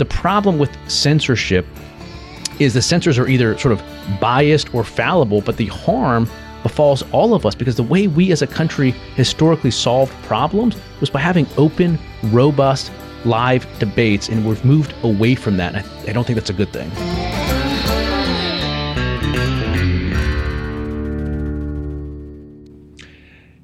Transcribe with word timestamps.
the 0.00 0.04
problem 0.06 0.58
with 0.58 0.74
censorship 0.90 1.66
is 2.58 2.72
the 2.72 2.80
censors 2.80 3.18
are 3.18 3.28
either 3.28 3.58
sort 3.58 3.70
of 3.70 3.82
biased 4.18 4.74
or 4.74 4.82
fallible, 4.82 5.42
but 5.42 5.58
the 5.58 5.66
harm 5.66 6.26
befalls 6.62 7.02
all 7.12 7.34
of 7.34 7.44
us 7.44 7.54
because 7.54 7.76
the 7.76 7.82
way 7.82 8.06
we 8.06 8.32
as 8.32 8.40
a 8.40 8.46
country 8.46 8.92
historically 9.14 9.70
solved 9.70 10.10
problems 10.22 10.74
was 11.00 11.10
by 11.10 11.20
having 11.20 11.46
open, 11.58 11.98
robust, 12.30 12.90
live 13.26 13.66
debates, 13.78 14.30
and 14.30 14.46
we've 14.46 14.64
moved 14.64 14.94
away 15.02 15.34
from 15.34 15.58
that. 15.58 15.76
I, 15.76 15.84
I 16.08 16.12
don't 16.12 16.26
think 16.26 16.38
that's 16.38 16.48
a 16.48 16.54
good 16.54 16.72
thing. 16.72 16.90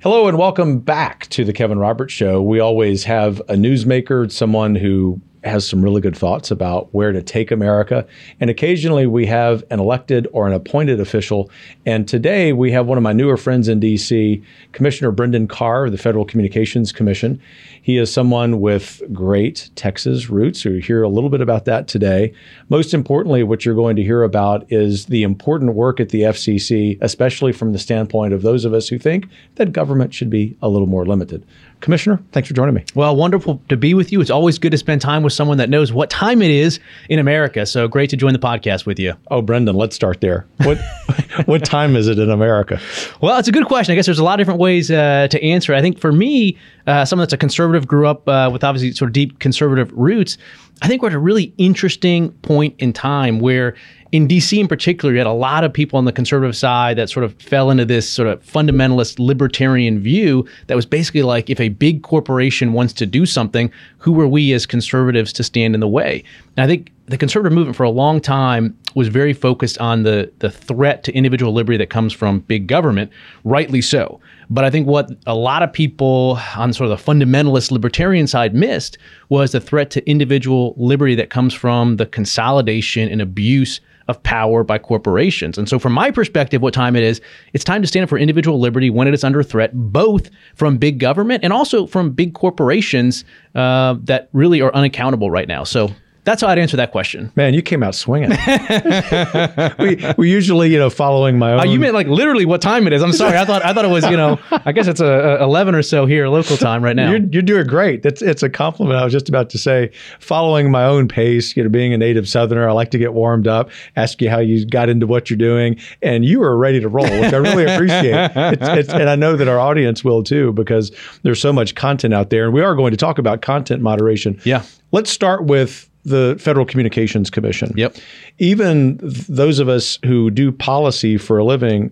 Hello 0.03 0.29
and 0.29 0.37
welcome 0.37 0.81
back 0.81 1.29
to 1.31 1.45
the 1.47 1.55
Kevin 1.55 1.79
Roberts 1.79 2.13
Show. 2.13 2.43
We 2.43 2.61
always 2.61 3.05
have 3.05 3.41
a 3.49 3.55
newsmaker, 3.55 4.31
someone 4.31 4.75
who 4.75 5.21
has 5.45 5.69
some 5.69 5.83
really 5.83 6.01
good 6.01 6.17
thoughts 6.17 6.51
about 6.51 6.93
where 6.95 7.13
to 7.13 7.23
take 7.23 7.51
America. 7.51 8.07
And 8.41 8.51
occasionally 8.51 9.07
we 9.07 9.27
have 9.27 9.65
an 9.71 9.81
elected 9.81 10.27
or 10.33 10.47
an 10.47 10.53
appointed 10.53 11.01
official. 11.01 11.51
And 11.85 12.09
today 12.09 12.53
we 12.53 12.73
have 12.73 12.87
one 12.87 12.99
of 12.99 13.03
my 13.03 13.13
newer 13.13 13.37
friends 13.37 13.69
in 13.69 13.81
DC, 13.81 14.43
Commissioner 14.73 15.11
Brendan 15.11 15.49
Carr 15.49 15.87
of 15.87 15.93
the 15.93 15.99
Federal 15.99 16.25
Communications 16.25 16.93
Commission. 16.93 17.41
He 17.83 17.99
is 17.99 18.13
someone 18.13 18.61
with 18.61 19.03
great 19.13 19.71
Texas 19.77 20.29
roots. 20.29 20.63
So 20.63 20.71
You'll 20.71 20.83
hear 20.83 21.03
a 21.03 21.09
little 21.09 21.31
bit 21.31 21.41
about 21.41 21.65
that 21.67 21.89
today. 21.89 22.33
Most 22.69 22.93
importantly, 22.95 23.43
what 23.43 23.65
you're 23.65 23.75
going 23.75 23.97
to 23.97 24.03
hear 24.03 24.23
about 24.23 24.71
is 24.73 25.07
the 25.07 25.23
important 25.23 25.75
work 25.75 26.01
at 26.01 26.09
the 26.09 26.23
FCC, 26.23 26.99
especially 27.01 27.53
from 27.53 27.73
the 27.73 27.79
standpoint 27.79 28.33
of 28.33 28.43
those 28.43 28.65
of 28.65 28.75
us 28.75 28.89
who 28.89 28.99
think 28.99 29.29
that 29.55 29.73
government 29.73 30.13
should 30.13 30.31
be 30.31 30.57
a 30.63 30.69
little 30.69 30.89
more 30.89 31.07
limited. 31.07 31.45
Commissioner, 31.81 32.21
thanks 32.33 32.49
for 32.49 32.55
joining 32.55 32.75
me. 32.75 32.85
Well, 32.95 33.15
wonderful 33.15 33.61
to 33.69 33.77
be 33.77 33.95
with 33.95 34.11
you. 34.11 34.21
It's 34.21 34.31
always 34.31 34.59
good 34.59 34.73
to 34.73 34.79
spend 34.79 35.01
time 35.01 35.23
with 35.23 35.33
someone 35.33 35.59
that 35.59 35.69
knows 35.69 35.93
what 35.93 36.11
time 36.11 36.41
it 36.41 36.51
is 36.51 36.81
in 37.09 37.19
America. 37.19 37.67
So 37.67 37.87
great 37.87 38.11
to 38.11 38.17
join 38.17 38.33
the 38.33 38.39
podcast 38.39 38.87
with 38.87 38.99
you. 38.99 39.15
Oh, 39.31 39.43
Brendan, 39.43 39.77
let's 39.77 39.95
start 39.95 40.21
there. 40.21 40.47
What 40.59 40.79
what 41.47 41.65
time 41.65 41.95
is 41.95 42.09
it 42.09 42.19
in 42.19 42.31
America? 42.31 42.81
Well, 43.21 43.39
it's 43.39 43.49
a 43.49 43.53
good 43.53 43.67
question. 43.67 43.93
I 43.93 43.97
guess 43.97 44.07
there's 44.07 44.19
a 44.19 44.25
lot 44.25 44.41
of 44.41 44.45
different 44.45 44.61
ways 44.61 44.91
uh, 44.91 45.29
to 45.31 45.43
answer. 45.45 45.75
I 45.75 45.81
think 45.83 45.99
for 45.99 46.13
me, 46.13 46.57
uh, 46.87 47.05
someone 47.05 47.25
that's 47.25 47.35
a 47.35 47.39
conservative, 47.39 47.87
grew 47.87 48.07
up 48.07 48.29
uh, 48.29 48.49
with 48.53 48.65
obviously 48.65 48.93
sort 48.93 49.11
of 49.11 49.13
deep 49.13 49.39
conservative 49.39 49.93
roots. 49.93 50.39
I 50.83 50.89
think 50.89 51.03
we're 51.03 51.09
at 51.09 51.15
a 51.15 51.19
really 51.19 51.55
interesting 51.57 52.33
point 52.43 52.75
in 52.79 52.93
time 52.93 53.39
where 53.39 53.75
in 54.17 54.27
DC 54.27 54.59
in 54.59 54.67
particular, 54.67 55.13
you 55.13 55.19
had 55.19 55.27
a 55.27 55.33
lot 55.33 55.63
of 55.63 55.71
people 55.71 55.99
on 55.99 56.07
the 56.07 56.13
conservative 56.13 56.57
side 56.57 56.97
that 56.97 57.11
sort 57.11 57.23
of 57.23 57.35
fell 57.35 57.71
into 57.71 57.85
this 57.85 58.09
sort 58.09 58.27
of 58.27 58.43
fundamentalist 58.43 59.19
libertarian 59.19 60.01
view 60.01 60.47
that 60.69 60.75
was 60.75 60.87
basically 60.87 61.23
like 61.23 61.51
if 61.51 61.61
a 61.61 61.69
big 61.69 62.03
corporation 62.03 62.73
wants 62.73 62.95
to 62.95 63.05
do 63.05 63.27
something, 63.27 63.71
who 63.99 64.19
are 64.19 64.27
we 64.27 64.55
as 64.55 64.65
conservatives 64.65 65.35
to 65.35 65.45
stand 65.45 65.75
in 65.75 65.81
the 65.81 65.87
way? 65.87 66.25
And 66.57 66.65
I 66.65 66.67
think 66.67 66.93
the 67.05 67.19
conservative 67.19 67.55
movement 67.55 67.77
for 67.77 67.83
a 67.83 67.91
long 67.91 68.19
time 68.19 68.75
was 68.95 69.09
very 69.09 69.35
focused 69.35 69.77
on 69.79 70.05
the 70.05 70.33
the 70.39 70.51
threat 70.51 71.05
to 71.05 71.13
individual 71.13 71.53
liberty 71.53 71.77
that 71.77 71.91
comes 71.91 72.15
from 72.15 72.41
big 72.41 72.69
government, 72.69 73.13
rightly 73.45 73.83
so. 73.83 74.19
But 74.49 74.65
I 74.65 74.71
think 74.71 74.87
what 74.87 75.11
a 75.27 75.35
lot 75.35 75.63
of 75.63 75.71
people 75.71 76.41
on 76.57 76.73
sort 76.73 76.91
of 76.91 76.99
the 76.99 77.13
fundamentalist 77.13 77.71
libertarian 77.71 78.27
side 78.27 78.55
missed 78.55 78.97
was 79.29 79.53
the 79.53 79.61
threat 79.61 79.91
to 79.91 80.09
individual 80.09 80.73
liberty 80.79 81.15
that 81.17 81.29
comes 81.29 81.53
from 81.53 81.97
the 81.97 82.07
consolidation 82.07 83.11
and 83.11 83.21
abuse 83.21 83.79
of 84.09 84.23
power 84.23 84.63
by 84.63 84.79
corporations. 84.79 85.59
And 85.59 85.69
so, 85.69 85.79
from 85.79 85.93
my 85.93 86.11
perspective, 86.11 86.63
what 86.63 86.75
time 86.75 86.97
it 86.97 87.03
is, 87.03 87.21
it's 87.53 87.65
time 87.65 87.83
to 87.83 87.89
stand 87.89 88.05
up 88.05 88.09
for 88.09 88.19
individual 88.19 88.61
liberty 88.61 88.91
when 88.91 89.09
it 89.09 89.15
is 89.15 89.25
under 89.25 89.43
threat, 89.43 89.71
both 89.75 90.31
from 90.55 90.79
big 90.79 90.99
government 90.99 91.45
and 91.45 91.53
also 91.53 91.87
from 91.87 92.11
big 92.11 92.35
corporations 92.35 93.25
uh, 93.55 93.97
that 94.05 94.29
really 94.33 94.61
are 94.61 94.75
unaccountable 94.75 95.31
right 95.31 95.49
now. 95.49 95.65
So, 95.65 95.91
that's 96.27 96.43
how 96.43 96.49
I'd 96.49 96.59
answer 96.59 96.77
that 96.77 96.91
question. 96.91 97.33
Man, 97.37 97.55
you 97.55 97.63
came 97.63 97.85
out 97.85 97.95
swinging. 97.95 98.31
we 99.79 100.05
we 100.19 100.29
usually 100.29 100.73
you 100.73 100.79
know 100.79 100.91
following 100.91 101.39
my 101.39 101.53
own. 101.53 101.61
Uh, 101.61 101.65
you 101.65 101.79
meant 101.79 101.95
like 101.95 102.09
literally 102.09 102.45
what 102.45 102.61
time 102.61 102.89
it 102.89 102.93
is. 102.93 103.01
I'm 103.01 103.13
sorry. 103.13 103.39
I 103.39 103.45
thought 103.45 103.65
I 103.65 103.73
thought 103.73 103.85
it 103.85 103.91
was 103.93 104.05
you 104.11 104.17
know 104.17 104.39
I 104.51 104.73
guess 104.73 104.89
it's 104.89 105.01
a, 105.01 105.39
a 105.41 105.45
11 105.45 105.77
or 105.77 105.83
so 105.83 106.05
here 106.05 106.27
local 106.27 106.57
time 106.57 106.83
right 106.83 106.97
now. 106.97 107.11
You're, 107.11 107.21
you're 107.21 107.43
doing 107.43 107.67
great. 107.69 108.03
That's 108.03 108.23
it's 108.23 108.43
a 108.43 108.51
compliment. 108.51 108.99
I 108.99 109.05
was 109.05 109.13
just 109.13 109.29
about 109.29 109.51
to 109.51 109.59
say 109.59 109.93
following 110.19 110.69
my 110.69 110.85
own 110.85 111.07
pace. 111.07 111.57
You 111.57 111.63
know, 111.63 111.69
being 111.69 111.95
a 111.95 111.99
native 111.99 112.29
Southerner, 112.29 112.69
I 112.69 112.73
like 112.73 112.91
to 112.91 112.99
get 112.99 113.15
warmed 113.15 113.47
up. 113.47 113.71
Ask 113.95 114.21
you 114.21 114.29
how 114.29 114.41
you 114.41 114.67
got 114.67 114.89
into 114.89 115.07
what 115.07 115.31
you're 115.31 115.37
doing, 115.37 115.79
and 116.03 116.25
you 116.25 116.43
are 116.43 116.57
ready 116.57 116.81
to 116.81 116.89
roll, 116.89 117.05
which 117.05 117.33
I 117.33 117.37
really 117.37 117.65
appreciate. 117.65 118.17
It's, 118.57 118.69
it's, 118.69 118.89
and 118.89 119.09
I 119.09 119.17
know 119.17 119.37
that 119.37 119.49
our 119.49 119.59
audience 119.59 120.05
will 120.05 120.23
too 120.23 120.53
because 120.53 120.91
there's 121.23 121.41
so 121.41 121.53
much 121.53 121.75
content 121.75 122.15
out 122.15 122.31
there, 122.31 122.45
and 122.45 122.55
we 122.55 122.63
are 122.63 122.75
going 122.75 122.91
to 122.93 122.97
talk 122.97 123.19
about 123.19 123.43
content 123.43 123.83
moderation. 123.83 124.41
Yeah. 124.45 124.65
Let's 124.93 125.11
start 125.11 125.45
with 125.45 125.91
the 126.07 126.37
Federal 126.39 126.65
Communications 126.65 127.31
Commission. 127.31 127.73
Yep. 127.77 127.97
Even 128.39 128.99
th- 128.99 129.27
those 129.27 129.59
of 129.59 129.69
us 129.69 129.99
who 130.05 130.31
do 130.31 130.53
policy 130.53 131.17
for 131.19 131.37
a 131.39 131.45
living 131.45 131.91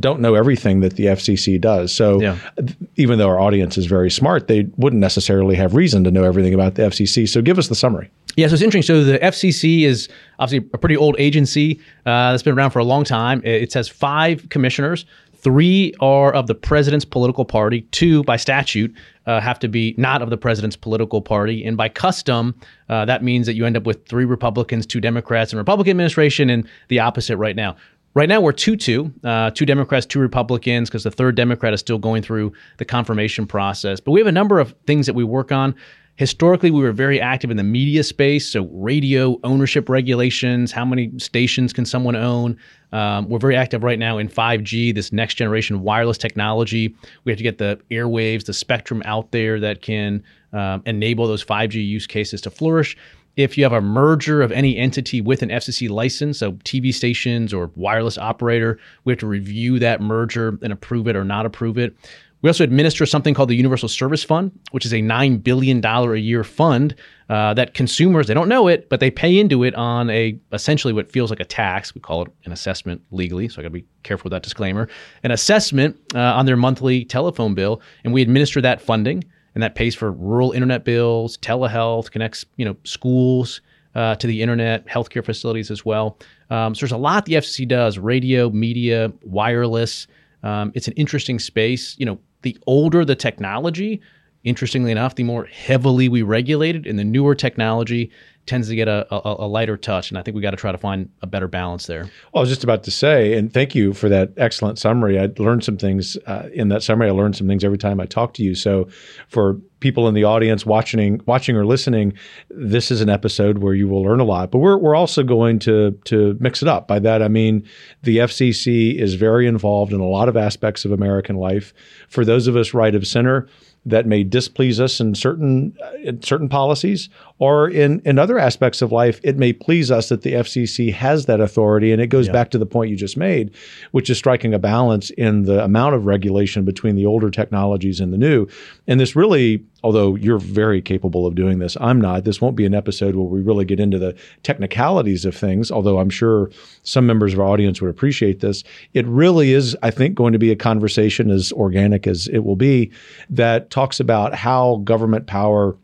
don't 0.00 0.18
know 0.18 0.34
everything 0.34 0.80
that 0.80 0.96
the 0.96 1.04
FCC 1.06 1.56
does. 1.60 1.92
So 1.94 2.20
Yeah. 2.20 2.36
th- 2.58 2.70
even 2.96 3.18
though 3.18 3.28
our 3.28 3.38
audience 3.38 3.78
is 3.78 3.86
very 3.86 4.10
smart, 4.10 4.48
they 4.48 4.66
wouldn't 4.76 4.98
necessarily 5.00 5.54
have 5.54 5.74
reason 5.74 6.02
to 6.02 6.10
know 6.10 6.24
everything 6.24 6.52
about 6.52 6.74
the 6.74 6.82
FCC. 6.82 7.26
So 7.26 7.40
give 7.40 7.58
us 7.58 7.68
the 7.68 7.76
summary. 7.76 8.10
Yeah, 8.36 8.48
so 8.48 8.54
it's 8.54 8.62
interesting. 8.62 8.82
So 8.82 9.04
the 9.04 9.22
FCC 9.24 9.84
is 9.84 10.08
obviously 10.40 10.68
a 10.74 10.78
pretty 10.78 10.96
old 10.96 11.14
agency 11.20 11.78
uh, 12.06 12.32
that's 12.32 12.42
been 12.42 12.58
around 12.58 12.70
for 12.70 12.80
a 12.80 12.84
long 12.84 13.04
time. 13.04 13.40
It 13.44 13.62
it 13.62 13.74
has 13.74 13.88
five 13.88 14.48
commissioners. 14.48 15.06
Three 15.36 15.92
are 16.00 16.32
of 16.32 16.46
the 16.48 16.54
president's 16.56 17.04
political 17.04 17.44
party. 17.44 17.82
Two, 17.92 18.24
by 18.24 18.36
statute, 18.36 18.92
uh, 19.26 19.40
have 19.40 19.58
to 19.60 19.68
be 19.68 19.94
not 19.96 20.22
of 20.22 20.30
the 20.30 20.36
president's 20.36 20.76
political 20.76 21.20
party. 21.20 21.64
And 21.64 21.76
by 21.76 21.88
custom, 21.88 22.54
uh, 22.88 23.04
that 23.06 23.22
means 23.22 23.46
that 23.46 23.54
you 23.54 23.66
end 23.66 23.76
up 23.76 23.84
with 23.84 24.06
three 24.06 24.24
Republicans, 24.24 24.86
two 24.86 25.00
Democrats, 25.00 25.52
and 25.52 25.58
Republican 25.58 25.90
administration, 25.90 26.50
and 26.50 26.68
the 26.88 27.00
opposite 27.00 27.36
right 27.36 27.56
now. 27.56 27.76
Right 28.14 28.28
now, 28.28 28.40
we're 28.40 28.52
2 28.52 28.76
2, 28.76 29.12
uh, 29.24 29.50
two 29.50 29.66
Democrats, 29.66 30.06
two 30.06 30.20
Republicans, 30.20 30.88
because 30.88 31.02
the 31.02 31.10
third 31.10 31.34
Democrat 31.34 31.74
is 31.74 31.80
still 31.80 31.98
going 31.98 32.22
through 32.22 32.52
the 32.76 32.84
confirmation 32.84 33.44
process. 33.44 33.98
But 33.98 34.12
we 34.12 34.20
have 34.20 34.28
a 34.28 34.32
number 34.32 34.60
of 34.60 34.72
things 34.86 35.06
that 35.06 35.14
we 35.14 35.24
work 35.24 35.50
on. 35.50 35.74
Historically, 36.16 36.70
we 36.70 36.80
were 36.80 36.92
very 36.92 37.20
active 37.20 37.50
in 37.50 37.56
the 37.56 37.64
media 37.64 38.04
space, 38.04 38.48
so 38.48 38.66
radio 38.72 39.36
ownership 39.42 39.88
regulations, 39.88 40.70
how 40.70 40.84
many 40.84 41.10
stations 41.18 41.72
can 41.72 41.84
someone 41.84 42.14
own? 42.14 42.56
Um, 42.92 43.28
we're 43.28 43.40
very 43.40 43.56
active 43.56 43.82
right 43.82 43.98
now 43.98 44.18
in 44.18 44.28
5G, 44.28 44.94
this 44.94 45.12
next 45.12 45.34
generation 45.34 45.80
wireless 45.82 46.16
technology. 46.16 46.94
We 47.24 47.32
have 47.32 47.38
to 47.38 47.42
get 47.42 47.58
the 47.58 47.80
airwaves, 47.90 48.44
the 48.44 48.52
spectrum 48.52 49.02
out 49.04 49.32
there 49.32 49.58
that 49.58 49.82
can 49.82 50.22
um, 50.52 50.84
enable 50.86 51.26
those 51.26 51.44
5G 51.44 51.84
use 51.84 52.06
cases 52.06 52.40
to 52.42 52.50
flourish 52.50 52.96
if 53.36 53.58
you 53.58 53.64
have 53.64 53.72
a 53.72 53.80
merger 53.80 54.42
of 54.42 54.52
any 54.52 54.76
entity 54.76 55.20
with 55.20 55.42
an 55.42 55.48
FCC 55.48 55.90
license, 55.90 56.38
so 56.38 56.52
TV 56.52 56.94
stations 56.94 57.52
or 57.52 57.70
wireless 57.74 58.16
operator, 58.16 58.78
we 59.04 59.12
have 59.12 59.18
to 59.20 59.26
review 59.26 59.78
that 59.80 60.00
merger 60.00 60.58
and 60.62 60.72
approve 60.72 61.08
it 61.08 61.16
or 61.16 61.24
not 61.24 61.44
approve 61.44 61.76
it. 61.76 61.96
We 62.44 62.50
also 62.50 62.62
administer 62.62 63.06
something 63.06 63.32
called 63.32 63.48
the 63.48 63.56
Universal 63.56 63.88
Service 63.88 64.22
Fund, 64.22 64.52
which 64.72 64.84
is 64.84 64.92
a 64.92 64.98
$9 64.98 65.42
billion 65.42 65.82
a 65.82 66.14
year 66.16 66.44
fund 66.44 66.94
uh, 67.30 67.54
that 67.54 67.72
consumers, 67.72 68.26
they 68.26 68.34
don't 68.34 68.50
know 68.50 68.68
it, 68.68 68.90
but 68.90 69.00
they 69.00 69.10
pay 69.10 69.38
into 69.38 69.64
it 69.64 69.74
on 69.76 70.10
a 70.10 70.38
essentially 70.52 70.92
what 70.92 71.10
feels 71.10 71.30
like 71.30 71.40
a 71.40 71.46
tax. 71.46 71.94
We 71.94 72.02
call 72.02 72.20
it 72.20 72.28
an 72.44 72.52
assessment 72.52 73.00
legally, 73.10 73.48
so 73.48 73.60
I 73.60 73.62
got 73.62 73.68
to 73.68 73.72
be 73.72 73.86
careful 74.02 74.24
with 74.24 74.32
that 74.32 74.42
disclaimer. 74.42 74.90
An 75.22 75.30
assessment 75.30 75.96
uh, 76.14 76.18
on 76.18 76.44
their 76.44 76.58
monthly 76.58 77.06
telephone 77.06 77.54
bill, 77.54 77.80
and 78.04 78.12
we 78.12 78.20
administer 78.20 78.60
that 78.60 78.82
funding 78.82 79.24
and 79.54 79.62
that 79.62 79.74
pays 79.74 79.94
for 79.94 80.12
rural 80.12 80.52
internet 80.52 80.84
bills, 80.84 81.38
telehealth, 81.38 82.10
connects 82.10 82.44
you 82.56 82.66
know 82.66 82.76
schools 82.84 83.62
uh, 83.94 84.16
to 84.16 84.26
the 84.26 84.42
internet, 84.42 84.86
healthcare 84.86 85.24
facilities 85.24 85.70
as 85.70 85.86
well. 85.86 86.18
Um, 86.50 86.74
so 86.74 86.80
there's 86.80 86.92
a 86.92 86.98
lot 86.98 87.24
the 87.24 87.36
FCC 87.36 87.66
does: 87.66 87.96
radio, 87.96 88.50
media, 88.50 89.10
wireless. 89.22 90.06
Um, 90.42 90.72
it's 90.74 90.88
an 90.88 90.92
interesting 90.92 91.38
space. 91.38 91.98
You 91.98 92.04
know, 92.04 92.18
the 92.44 92.56
older 92.66 93.04
the 93.04 93.16
technology, 93.16 94.00
interestingly 94.44 94.92
enough, 94.92 95.14
the 95.14 95.24
more 95.24 95.46
heavily 95.46 96.08
we 96.08 96.22
regulate 96.22 96.76
it, 96.76 96.86
and 96.86 96.98
the 96.98 97.04
newer 97.04 97.34
technology 97.34 98.12
tends 98.46 98.68
to 98.68 98.76
get 98.76 98.88
a, 98.88 99.06
a, 99.10 99.44
a 99.44 99.48
lighter 99.48 99.76
touch. 99.76 100.10
And 100.10 100.18
I 100.18 100.22
think 100.22 100.34
we 100.34 100.42
got 100.42 100.50
to 100.50 100.58
try 100.58 100.70
to 100.70 100.78
find 100.78 101.08
a 101.22 101.26
better 101.26 101.48
balance 101.48 101.86
there. 101.86 102.02
Well, 102.02 102.36
I 102.36 102.40
was 102.40 102.50
just 102.50 102.62
about 102.62 102.84
to 102.84 102.90
say, 102.90 103.38
and 103.38 103.52
thank 103.52 103.74
you 103.74 103.94
for 103.94 104.10
that 104.10 104.32
excellent 104.36 104.78
summary. 104.78 105.18
I 105.18 105.30
learned 105.38 105.64
some 105.64 105.78
things 105.78 106.18
uh, 106.26 106.48
in 106.52 106.68
that 106.68 106.82
summary. 106.82 107.08
I 107.08 107.12
learned 107.12 107.36
some 107.36 107.48
things 107.48 107.64
every 107.64 107.78
time 107.78 108.00
I 108.00 108.06
talk 108.06 108.34
to 108.34 108.42
you. 108.42 108.54
So, 108.54 108.88
for 109.28 109.54
people 109.80 110.08
in 110.08 110.14
the 110.14 110.24
audience 110.24 110.66
watching, 110.66 111.22
watching 111.26 111.56
or 111.56 111.64
listening, 111.64 112.12
this 112.50 112.90
is 112.90 113.00
an 113.00 113.08
episode 113.08 113.58
where 113.58 113.74
you 113.74 113.88
will 113.88 114.02
learn 114.02 114.20
a 114.20 114.24
lot. 114.24 114.50
But 114.50 114.58
we're 114.58 114.76
we're 114.76 114.94
also 114.94 115.22
going 115.22 115.58
to 115.60 115.92
to 116.04 116.36
mix 116.38 116.60
it 116.60 116.68
up. 116.68 116.86
By 116.86 116.98
that 117.00 117.22
I 117.22 117.28
mean 117.28 117.66
the 118.02 118.18
FCC 118.18 118.94
is 118.94 119.14
very 119.14 119.46
involved 119.46 119.92
in 119.92 120.00
a 120.00 120.06
lot 120.06 120.28
of 120.28 120.36
aspects 120.36 120.84
of 120.84 120.92
American 120.92 121.36
life. 121.36 121.72
For 122.08 122.24
those 122.24 122.46
of 122.46 122.56
us 122.56 122.74
right 122.74 122.94
of 122.94 123.06
center 123.06 123.48
that 123.86 124.06
may 124.06 124.24
displease 124.24 124.80
us 124.80 125.00
in 125.00 125.14
certain 125.14 125.76
in 126.02 126.22
certain 126.22 126.48
policies, 126.48 127.08
or 127.38 127.68
in, 127.68 128.00
in 128.04 128.18
other 128.18 128.38
aspects 128.38 128.80
of 128.80 128.92
life, 128.92 129.20
it 129.24 129.36
may 129.36 129.52
please 129.52 129.90
us 129.90 130.08
that 130.08 130.22
the 130.22 130.34
FCC 130.34 130.92
has 130.92 131.26
that 131.26 131.40
authority. 131.40 131.90
And 131.90 132.00
it 132.00 132.06
goes 132.06 132.26
yeah. 132.26 132.32
back 132.32 132.50
to 132.50 132.58
the 132.58 132.66
point 132.66 132.90
you 132.90 132.96
just 132.96 133.16
made, 133.16 133.50
which 133.90 134.08
is 134.08 134.18
striking 134.18 134.54
a 134.54 134.58
balance 134.58 135.10
in 135.10 135.42
the 135.42 135.64
amount 135.64 135.96
of 135.96 136.06
regulation 136.06 136.64
between 136.64 136.94
the 136.94 137.06
older 137.06 137.30
technologies 137.30 137.98
and 137.98 138.12
the 138.12 138.18
new. 138.18 138.46
And 138.86 139.00
this 139.00 139.16
really, 139.16 139.64
although 139.82 140.14
you're 140.14 140.38
very 140.38 140.80
capable 140.80 141.26
of 141.26 141.34
doing 141.34 141.58
this, 141.58 141.76
I'm 141.80 142.00
not. 142.00 142.22
This 142.22 142.40
won't 142.40 142.56
be 142.56 142.66
an 142.66 142.74
episode 142.74 143.16
where 143.16 143.26
we 143.26 143.40
really 143.40 143.64
get 143.64 143.80
into 143.80 143.98
the 143.98 144.16
technicalities 144.44 145.24
of 145.24 145.36
things, 145.36 145.72
although 145.72 145.98
I'm 145.98 146.10
sure 146.10 146.50
some 146.84 147.04
members 147.04 147.32
of 147.32 147.40
our 147.40 147.46
audience 147.46 147.80
would 147.80 147.90
appreciate 147.90 148.40
this. 148.40 148.62
It 148.92 149.06
really 149.06 149.52
is, 149.52 149.76
I 149.82 149.90
think, 149.90 150.14
going 150.14 150.34
to 150.34 150.38
be 150.38 150.52
a 150.52 150.56
conversation 150.56 151.30
as 151.30 151.52
organic 151.52 152.06
as 152.06 152.28
it 152.28 152.44
will 152.44 152.56
be 152.56 152.92
that 153.28 153.70
talks 153.70 153.98
about 153.98 154.36
how 154.36 154.76
government 154.84 155.26
power 155.26 155.76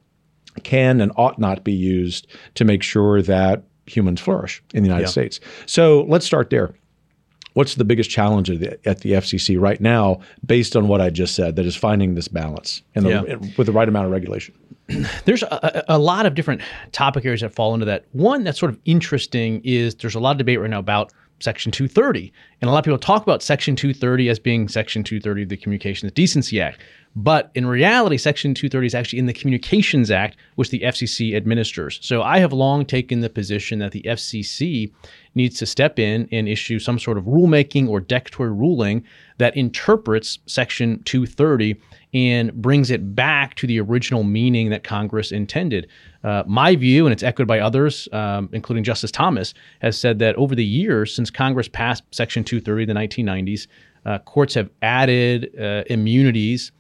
can 0.63 1.01
and 1.01 1.13
ought 1.17 1.39
not 1.39 1.65
be 1.65 1.73
used 1.73 2.27
to 2.55 2.65
make 2.65 2.83
sure 2.83 3.23
that 3.23 3.65
humans 3.87 4.21
flourish 4.21 4.63
in 4.75 4.83
the 4.83 4.89
United 4.89 5.05
yeah. 5.07 5.11
States. 5.11 5.41
So 5.67 6.05
let's 6.09 6.27
start 6.27 6.51
there. 6.51 6.75
What's 7.55 7.75
the 7.75 7.85
biggest 7.85 8.11
challenge 8.11 8.49
the, 8.49 8.79
at 8.89 9.01
the 9.01 9.13
FCC 9.13 9.61
right 9.61 9.81
now, 9.81 10.21
based 10.47 10.77
on 10.77 10.87
what 10.87 11.01
I 11.01 11.11
just 11.11 11.35
said, 11.35 11.57
that 11.57 11.67
is 11.67 11.75
finding 11.75 12.15
this 12.15 12.29
balance 12.29 12.83
and 12.95 13.07
yeah. 13.07 13.23
with 13.57 13.67
the 13.67 13.73
right 13.73 13.89
amount 13.89 14.07
of 14.07 14.13
regulation? 14.13 14.55
There's 15.25 15.43
a, 15.43 15.85
a, 15.89 15.99
lot 15.99 16.27
of 16.27 16.35
different 16.35 16.63
topic 16.93 17.25
areas 17.25 17.41
that 17.41 17.53
fall 17.53 17.75
into 17.75 17.87
that. 17.87 18.05
One 18.13 18.45
that's 18.45 18.59
sort 18.59 18.71
of 18.71 18.79
interesting 18.85 19.61
is 19.65 19.97
there's 19.97 20.15
a 20.15 20.21
lot 20.21 20.33
of 20.33 20.39
debate 20.39 20.61
right 20.61 20.71
now 20.71 20.79
about 20.79 21.13
Section 21.41 21.73
230. 21.73 22.33
And 22.61 22.69
a 22.69 22.73
lot 22.73 22.81
of 22.81 22.85
people 22.85 22.99
talk 22.99 23.23
about 23.23 23.43
Section 23.43 23.77
230 23.77 24.29
as 24.29 24.39
being 24.39 24.69
Section 24.69 25.03
230 25.03 25.43
of 25.45 25.49
the 25.49 25.57
Communications 25.57 26.13
Decency 26.13 26.61
Act. 26.61 26.81
But 27.17 27.51
in 27.57 27.67
reality, 27.67 28.19
Section 28.19 28.55
230 28.55 28.87
is 28.87 28.95
actually 28.95 29.19
in 29.19 29.27
the 29.27 29.33
Communications 29.33 30.11
Act, 30.11 30.37
which 30.55 30.71
the 30.71 30.81
FCC 30.81 31.35
administers. 31.35 31.99
So 32.03 32.23
I 32.23 32.39
have 32.39 32.53
long 32.53 32.87
taken 32.87 33.21
the 33.21 33.29
position 33.29 33.81
that 33.81 33.91
the 33.91 34.03
FCC 34.03 34.93
needs 35.35 35.59
to 35.59 35.67
step 35.67 35.99
in 35.99 36.29
and 36.31 36.49
issue 36.49 36.79
some 36.79 36.99
sort 36.99 37.19
of 37.19 37.25
rulemaking 37.25 37.89
or 37.89 38.01
declaratory 38.01 38.53
ruling 38.53 39.05
that 39.39 39.57
interprets 39.57 40.39
Section 40.47 41.03
230 41.05 41.81
and 42.13 42.53
brings 42.55 42.91
it 42.91 43.15
back 43.15 43.55
to 43.57 43.67
the 43.67 43.81
original 43.81 44.23
meaning 44.23 44.71
that 44.71 44.85
Congress 44.85 45.33
intended. 45.33 45.89
Uh, 46.23 46.43
my 46.47 46.77
view, 46.77 47.07
and 47.07 47.13
it's 47.13 47.23
echoed 47.23 47.49
by 47.49 47.61
others, 47.61 48.09
um, 48.13 48.49
including 48.53 48.85
Justice 48.85 49.11
Thomas, 49.11 49.55
has 49.81 49.99
said 49.99 50.19
that 50.19 50.37
over 50.37 50.55
the 50.55 50.65
years 50.65 51.15
since 51.15 51.31
Congress 51.31 51.69
passed 51.69 52.03
Section 52.11 52.45
230 52.45 52.83
in 52.83 52.89
the 52.89 52.95
1990s, 52.95 53.67
uh, 54.05 54.19
courts 54.21 54.55
have 54.55 54.71
added 54.83 55.51
uh, 55.59 55.83
immunities 55.87 56.73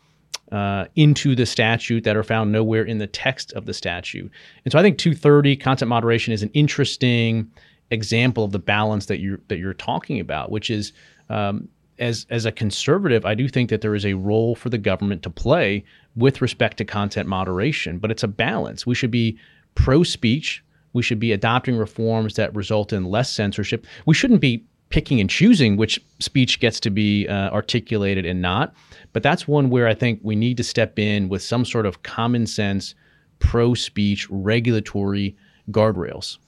uh, 0.53 0.87
into 0.97 1.35
the 1.35 1.47
statute 1.47 2.05
that 2.05 2.17
are 2.17 2.23
found 2.23 2.53
nowhere 2.53 2.83
in 2.83 2.99
the 2.99 3.07
text 3.07 3.53
of 3.53 3.67
the 3.67 3.75
statute. 3.75 4.31
And 4.65 4.73
so 4.73 4.79
I 4.79 4.83
think 4.83 4.99
230 4.99 5.57
content 5.57 5.89
moderation 5.89 6.33
is 6.33 6.43
an 6.43 6.51
interesting 6.55 7.51
example 7.91 8.45
of 8.45 8.53
the 8.53 8.59
balance 8.59 9.07
that 9.07 9.21
you're 9.21 9.41
that 9.49 9.59
you're 9.59 9.75
talking 9.75 10.21
about, 10.21 10.51
which 10.51 10.71
is 10.71 10.93
um, 11.29 11.69
as 12.01 12.27
as 12.31 12.47
a 12.47 12.53
conservative, 12.53 13.25
I 13.25 13.35
do 13.35 13.49
think 13.49 13.71
that 13.71 13.81
there 13.81 13.95
is 13.95 14.07
a 14.07 14.15
role 14.15 14.55
for 14.55 14.71
the 14.71 14.79
government 14.79 15.23
to 15.23 15.31
play 15.31 15.85
with 16.17 16.43
respect 16.43 16.79
to 16.79 16.85
content 16.85 17.29
moderation, 17.29 17.99
but 17.99 18.11
it's 18.11 18.23
a 18.23 18.29
balance. 18.29 18.87
We 18.87 18.95
should 18.95 19.11
be 19.11 19.39
pro 19.75 20.03
speech. 20.03 20.65
We 20.93 21.03
should 21.03 21.21
be 21.21 21.33
adopting 21.33 21.77
reforms 21.77 22.35
that 22.35 22.55
result 22.55 22.93
in 22.93 23.05
less 23.05 23.31
censorship. 23.31 23.87
We 24.07 24.15
shouldn't 24.15 24.41
be 24.41 24.65
picking 24.89 25.21
and 25.21 25.31
choosing 25.31 25.77
which 25.77 26.01
speech 26.19 26.59
gets 26.59 26.81
to 26.81 26.91
be 26.91 27.29
uh, 27.29 27.51
articulated 27.51 28.27
and 28.27 28.43
not. 28.43 28.75
But 29.13 29.23
that's 29.23 29.47
one 29.47 29.71
where 29.71 29.87
I 29.87 29.95
think 29.95 30.19
we 30.23 30.35
need 30.35 30.57
to 30.57 30.65
step 30.65 30.99
in 30.99 31.29
with 31.29 31.43
some 31.43 31.65
sort 31.65 31.87
of 31.87 32.03
common 32.03 32.47
sense, 32.47 32.95
pro 33.39 33.75
speech 33.75 34.29
regulatory 34.31 35.37
guardrails. 35.71 36.39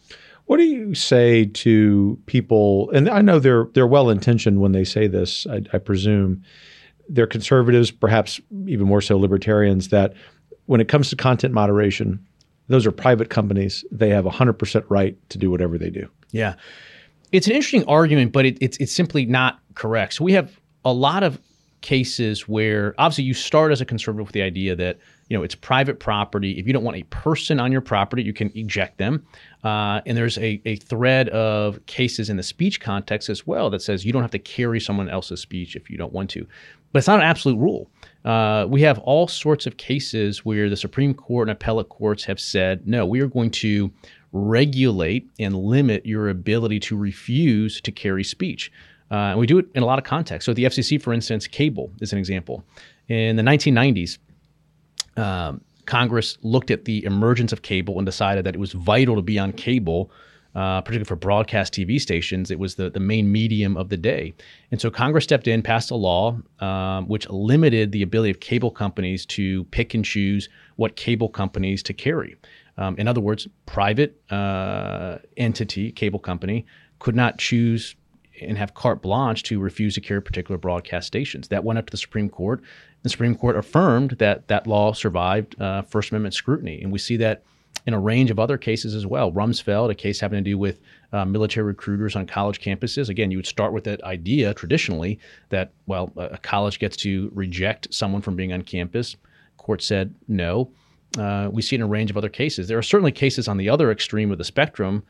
What 0.52 0.58
do 0.58 0.64
you 0.64 0.94
say 0.94 1.46
to 1.46 2.20
people? 2.26 2.90
And 2.90 3.08
I 3.08 3.22
know 3.22 3.38
they're 3.38 3.68
they're 3.72 3.86
well 3.86 4.10
intentioned 4.10 4.60
when 4.60 4.72
they 4.72 4.84
say 4.84 5.06
this. 5.06 5.46
I, 5.46 5.62
I 5.72 5.78
presume 5.78 6.42
they're 7.08 7.26
conservatives, 7.26 7.90
perhaps 7.90 8.38
even 8.66 8.86
more 8.86 9.00
so 9.00 9.16
libertarians. 9.16 9.88
That 9.88 10.12
when 10.66 10.78
it 10.78 10.88
comes 10.88 11.08
to 11.08 11.16
content 11.16 11.54
moderation, 11.54 12.22
those 12.68 12.84
are 12.84 12.92
private 12.92 13.30
companies. 13.30 13.82
They 13.90 14.10
have 14.10 14.26
100% 14.26 14.84
right 14.90 15.16
to 15.30 15.38
do 15.38 15.50
whatever 15.50 15.78
they 15.78 15.88
do. 15.88 16.06
Yeah. 16.32 16.56
It's 17.32 17.46
an 17.46 17.54
interesting 17.54 17.86
argument, 17.86 18.32
but 18.32 18.44
it, 18.44 18.58
it's, 18.60 18.76
it's 18.76 18.92
simply 18.92 19.24
not 19.24 19.58
correct. 19.74 20.12
So 20.12 20.24
we 20.24 20.34
have 20.34 20.60
a 20.84 20.92
lot 20.92 21.22
of 21.22 21.40
cases 21.80 22.46
where 22.46 22.94
obviously 22.98 23.24
you 23.24 23.32
start 23.32 23.72
as 23.72 23.80
a 23.80 23.86
conservative 23.86 24.26
with 24.26 24.34
the 24.34 24.42
idea 24.42 24.76
that 24.76 24.98
you 25.32 25.38
know 25.38 25.42
it's 25.42 25.54
private 25.54 25.98
property. 25.98 26.58
If 26.58 26.66
you 26.66 26.74
don't 26.74 26.84
want 26.84 26.98
a 26.98 27.04
person 27.04 27.58
on 27.58 27.72
your 27.72 27.80
property, 27.80 28.22
you 28.22 28.34
can 28.34 28.52
eject 28.54 28.98
them. 28.98 29.24
Uh, 29.64 30.02
and 30.04 30.14
there's 30.14 30.36
a, 30.36 30.60
a 30.66 30.76
thread 30.76 31.30
of 31.30 31.84
cases 31.86 32.28
in 32.28 32.36
the 32.36 32.42
speech 32.42 32.82
context 32.82 33.30
as 33.30 33.46
well 33.46 33.70
that 33.70 33.80
says 33.80 34.04
you 34.04 34.12
don't 34.12 34.20
have 34.20 34.30
to 34.32 34.38
carry 34.38 34.78
someone 34.78 35.08
else's 35.08 35.40
speech 35.40 35.74
if 35.74 35.88
you 35.88 35.96
don't 35.96 36.12
want 36.12 36.28
to. 36.28 36.46
But 36.92 36.98
it's 36.98 37.08
not 37.08 37.20
an 37.20 37.24
absolute 37.24 37.56
rule. 37.56 37.90
Uh, 38.26 38.66
we 38.68 38.82
have 38.82 38.98
all 38.98 39.26
sorts 39.26 39.64
of 39.64 39.78
cases 39.78 40.44
where 40.44 40.68
the 40.68 40.76
Supreme 40.76 41.14
Court 41.14 41.48
and 41.48 41.56
appellate 41.56 41.88
courts 41.88 42.24
have 42.24 42.38
said, 42.38 42.86
no, 42.86 43.06
we 43.06 43.22
are 43.22 43.26
going 43.26 43.52
to 43.52 43.90
regulate 44.32 45.30
and 45.38 45.56
limit 45.56 46.04
your 46.04 46.28
ability 46.28 46.78
to 46.80 46.96
refuse 46.96 47.80
to 47.80 47.90
carry 47.90 48.22
speech. 48.22 48.70
Uh, 49.10 49.14
and 49.14 49.38
we 49.38 49.46
do 49.46 49.56
it 49.56 49.66
in 49.74 49.82
a 49.82 49.86
lot 49.86 49.98
of 49.98 50.04
contexts. 50.04 50.44
So 50.44 50.52
the 50.52 50.64
FCC, 50.64 51.00
for 51.00 51.14
instance, 51.14 51.46
cable 51.46 51.90
is 52.02 52.12
an 52.12 52.18
example. 52.18 52.62
In 53.08 53.36
the 53.36 53.42
1990s, 53.42 54.18
um, 55.16 55.60
Congress 55.86 56.38
looked 56.42 56.70
at 56.70 56.84
the 56.84 57.04
emergence 57.04 57.52
of 57.52 57.62
cable 57.62 57.98
and 57.98 58.06
decided 58.06 58.44
that 58.44 58.54
it 58.54 58.58
was 58.58 58.72
vital 58.72 59.16
to 59.16 59.22
be 59.22 59.38
on 59.38 59.52
cable, 59.52 60.10
uh, 60.54 60.80
particularly 60.80 61.04
for 61.04 61.16
broadcast 61.16 61.72
TV 61.72 62.00
stations. 62.00 62.50
It 62.50 62.58
was 62.58 62.76
the, 62.76 62.90
the 62.90 63.00
main 63.00 63.32
medium 63.32 63.76
of 63.76 63.88
the 63.88 63.96
day. 63.96 64.34
And 64.70 64.80
so 64.80 64.90
Congress 64.90 65.24
stepped 65.24 65.48
in, 65.48 65.62
passed 65.62 65.90
a 65.90 65.96
law 65.96 66.38
um, 66.60 67.08
which 67.08 67.28
limited 67.30 67.92
the 67.92 68.02
ability 68.02 68.30
of 68.30 68.40
cable 68.40 68.70
companies 68.70 69.26
to 69.26 69.64
pick 69.64 69.94
and 69.94 70.04
choose 70.04 70.48
what 70.76 70.96
cable 70.96 71.28
companies 71.28 71.82
to 71.84 71.92
carry. 71.92 72.36
Um, 72.78 72.96
in 72.96 73.08
other 73.08 73.20
words, 73.20 73.48
private 73.66 74.20
uh, 74.30 75.18
entity, 75.36 75.92
cable 75.92 76.18
company, 76.18 76.64
could 77.00 77.16
not 77.16 77.38
choose 77.38 77.96
and 78.40 78.58
have 78.58 78.74
carte 78.74 79.02
blanche 79.02 79.42
to 79.44 79.60
refuse 79.60 79.94
to 79.94 80.00
carry 80.00 80.22
particular 80.22 80.58
broadcast 80.58 81.06
stations. 81.06 81.48
That 81.48 81.64
went 81.64 81.78
up 81.78 81.86
to 81.86 81.90
the 81.90 81.96
Supreme 81.96 82.28
Court. 82.28 82.62
The 83.02 83.08
Supreme 83.08 83.34
Court 83.34 83.56
affirmed 83.56 84.12
that 84.12 84.48
that 84.48 84.66
law 84.66 84.92
survived 84.92 85.60
uh, 85.60 85.82
First 85.82 86.10
Amendment 86.10 86.34
scrutiny, 86.34 86.82
and 86.82 86.92
we 86.92 86.98
see 86.98 87.16
that 87.18 87.42
in 87.86 87.94
a 87.94 88.00
range 88.00 88.30
of 88.30 88.38
other 88.38 88.56
cases 88.56 88.94
as 88.94 89.06
well. 89.06 89.32
Rumsfeld, 89.32 89.90
a 89.90 89.94
case 89.94 90.20
having 90.20 90.42
to 90.42 90.50
do 90.50 90.56
with 90.56 90.80
uh, 91.12 91.24
military 91.24 91.66
recruiters 91.66 92.14
on 92.14 92.26
college 92.26 92.60
campuses. 92.60 93.08
Again, 93.08 93.30
you 93.30 93.38
would 93.38 93.46
start 93.46 93.72
with 93.72 93.84
that 93.84 94.02
idea 94.04 94.54
traditionally 94.54 95.18
that 95.48 95.72
well, 95.86 96.12
a 96.16 96.38
college 96.38 96.78
gets 96.78 96.96
to 96.98 97.30
reject 97.34 97.92
someone 97.92 98.22
from 98.22 98.36
being 98.36 98.52
on 98.52 98.62
campus. 98.62 99.16
Court 99.56 99.82
said 99.82 100.14
no. 100.28 100.70
Uh, 101.18 101.50
we 101.52 101.60
see 101.60 101.76
it 101.76 101.80
in 101.80 101.82
a 101.82 101.88
range 101.88 102.10
of 102.10 102.16
other 102.16 102.28
cases. 102.28 102.68
There 102.68 102.78
are 102.78 102.82
certainly 102.82 103.12
cases 103.12 103.46
on 103.48 103.58
the 103.58 103.68
other 103.68 103.90
extreme 103.90 104.30
of 104.30 104.38
the 104.38 104.44
spectrum 104.44 105.02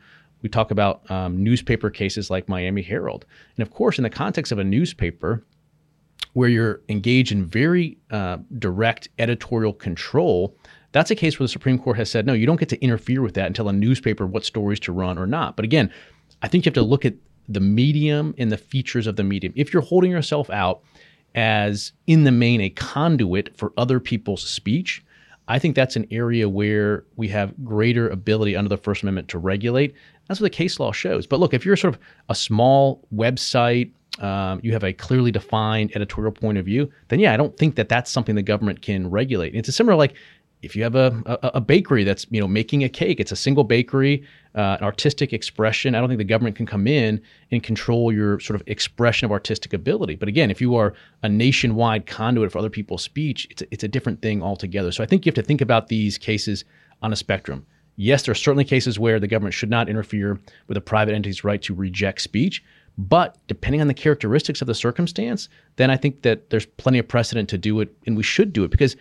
we 0.43 0.49
talk 0.49 0.69
about 0.69 1.09
um, 1.09 1.43
newspaper 1.43 1.89
cases 1.89 2.29
like 2.29 2.47
Miami 2.47 2.83
Herald. 2.83 3.25
And 3.57 3.63
of 3.63 3.73
course, 3.73 3.97
in 3.97 4.03
the 4.03 4.09
context 4.09 4.51
of 4.51 4.59
a 4.59 4.63
newspaper 4.63 5.43
where 6.33 6.49
you're 6.49 6.81
engaged 6.89 7.31
in 7.31 7.45
very 7.45 7.97
uh, 8.11 8.37
direct 8.59 9.07
editorial 9.17 9.73
control, 9.73 10.55
that's 10.91 11.09
a 11.09 11.15
case 11.15 11.39
where 11.39 11.45
the 11.45 11.51
Supreme 11.51 11.79
Court 11.79 11.97
has 11.97 12.11
said, 12.11 12.25
no, 12.25 12.33
you 12.33 12.45
don't 12.45 12.59
get 12.59 12.69
to 12.69 12.83
interfere 12.83 13.21
with 13.21 13.33
that 13.33 13.47
and 13.47 13.55
tell 13.55 13.69
a 13.69 13.73
newspaper 13.73 14.27
what 14.27 14.45
stories 14.45 14.79
to 14.81 14.91
run 14.91 15.17
or 15.17 15.25
not. 15.25 15.55
But 15.55 15.65
again, 15.65 15.91
I 16.43 16.47
think 16.47 16.65
you 16.65 16.69
have 16.69 16.75
to 16.75 16.83
look 16.83 17.05
at 17.05 17.15
the 17.47 17.59
medium 17.59 18.35
and 18.37 18.51
the 18.51 18.57
features 18.57 19.07
of 19.07 19.15
the 19.15 19.23
medium. 19.23 19.53
If 19.55 19.73
you're 19.73 19.81
holding 19.81 20.11
yourself 20.11 20.49
out 20.49 20.81
as, 21.35 21.93
in 22.05 22.25
the 22.25 22.31
main, 22.31 22.61
a 22.61 22.69
conduit 22.69 23.57
for 23.57 23.73
other 23.77 23.99
people's 23.99 24.43
speech, 24.47 25.03
I 25.47 25.59
think 25.59 25.75
that's 25.75 25.95
an 25.95 26.07
area 26.09 26.47
where 26.47 27.03
we 27.17 27.27
have 27.29 27.53
greater 27.63 28.09
ability 28.09 28.55
under 28.55 28.69
the 28.69 28.77
First 28.77 29.03
Amendment 29.03 29.27
to 29.29 29.37
regulate. 29.37 29.93
That's 30.27 30.39
what 30.39 30.45
the 30.45 30.55
case 30.55 30.79
law 30.79 30.91
shows. 30.91 31.27
But 31.27 31.39
look, 31.39 31.53
if 31.53 31.65
you're 31.65 31.75
sort 31.75 31.95
of 31.95 31.99
a 32.29 32.35
small 32.35 33.05
website, 33.13 33.91
um, 34.19 34.61
you 34.63 34.71
have 34.71 34.83
a 34.83 34.93
clearly 34.93 35.31
defined 35.31 35.91
editorial 35.95 36.31
point 36.31 36.57
of 36.57 36.65
view, 36.65 36.89
then 37.09 37.19
yeah, 37.19 37.33
I 37.33 37.37
don't 37.37 37.57
think 37.57 37.75
that 37.75 37.89
that's 37.89 38.11
something 38.11 38.35
the 38.35 38.43
government 38.43 38.81
can 38.81 39.09
regulate. 39.09 39.55
It's 39.55 39.67
a 39.67 39.73
similar 39.73 39.95
like 39.95 40.13
if 40.63 40.75
you 40.75 40.83
have 40.83 40.95
a, 40.95 41.21
a, 41.25 41.51
a, 41.55 41.61
bakery 41.61 42.03
that's 42.03 42.25
you 42.29 42.39
know 42.39 42.47
making 42.47 42.83
a 42.83 42.89
cake, 42.89 43.19
it's 43.19 43.31
a 43.31 43.35
single 43.35 43.63
bakery, 43.63 44.23
uh, 44.55 44.77
an 44.79 44.83
artistic 44.83 45.33
expression. 45.33 45.93
I 45.93 45.99
don't 45.99 46.09
think 46.09 46.17
the 46.17 46.23
government 46.23 46.55
can 46.55 46.65
come 46.65 46.87
in 46.87 47.21
and 47.51 47.61
control 47.61 48.11
your 48.11 48.39
sort 48.39 48.59
of 48.59 48.67
expression 48.67 49.25
of 49.25 49.31
artistic 49.31 49.73
ability. 49.73 50.15
But 50.15 50.29
again, 50.29 50.49
if 50.49 50.61
you 50.61 50.75
are 50.75 50.93
a 51.21 51.29
nationwide 51.29 52.05
conduit 52.05 52.51
for 52.51 52.59
other 52.59 52.69
people's 52.69 53.03
speech, 53.03 53.47
it's 53.51 53.61
a, 53.61 53.65
it's 53.71 53.83
a 53.83 53.87
different 53.87 54.21
thing 54.21 54.41
altogether. 54.41 54.91
So 54.91 55.03
I 55.03 55.05
think 55.05 55.25
you 55.25 55.29
have 55.29 55.35
to 55.35 55.43
think 55.43 55.61
about 55.61 55.89
these 55.89 56.17
cases 56.17 56.63
on 57.01 57.11
a 57.11 57.15
spectrum. 57.17 57.65
Yes, 57.95 58.23
there 58.23 58.31
are 58.31 58.35
certainly 58.35 58.63
cases 58.63 58.97
where 58.97 59.19
the 59.19 59.27
government 59.27 59.53
should 59.53 59.69
not 59.69 59.89
interfere 59.89 60.39
with 60.67 60.77
a 60.77 60.81
private 60.81 61.13
entity's 61.13 61.43
right 61.43 61.61
to 61.61 61.75
reject 61.75 62.21
speech. 62.21 62.63
But 62.97 63.37
depending 63.47 63.81
on 63.81 63.87
the 63.87 63.93
characteristics 63.93 64.61
of 64.61 64.67
the 64.67 64.75
circumstance, 64.75 65.49
then 65.77 65.89
I 65.89 65.97
think 65.97 66.21
that 66.21 66.49
there's 66.49 66.65
plenty 66.65 66.99
of 66.99 67.07
precedent 67.07 67.49
to 67.49 67.57
do 67.57 67.79
it, 67.79 67.95
and 68.05 68.15
we 68.15 68.23
should 68.23 68.53
do 68.53 68.63
it 68.63 68.71
because 68.71 68.95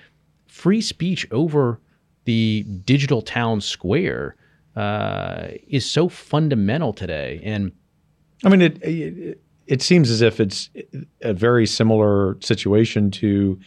free 0.53 0.83
speech 0.83 1.27
over 1.31 1.81
the 2.25 2.63
digital 2.85 3.23
town 3.23 3.59
square 3.59 4.37
uh, 4.77 5.49
is 5.67 5.91
so 5.91 6.11
fundamental 6.11 6.93
today. 6.93 7.41
And 7.43 7.73
I 8.45 8.51
mean, 8.51 8.61
it, 8.61 8.79
it 8.83 9.41
it 9.67 9.81
seems 9.81 10.11
as 10.11 10.21
if 10.21 10.41
it's 10.41 10.69
a 11.23 11.33
very 11.33 11.67
similar 11.67 12.37
situation 12.41 13.11
to 13.13 13.59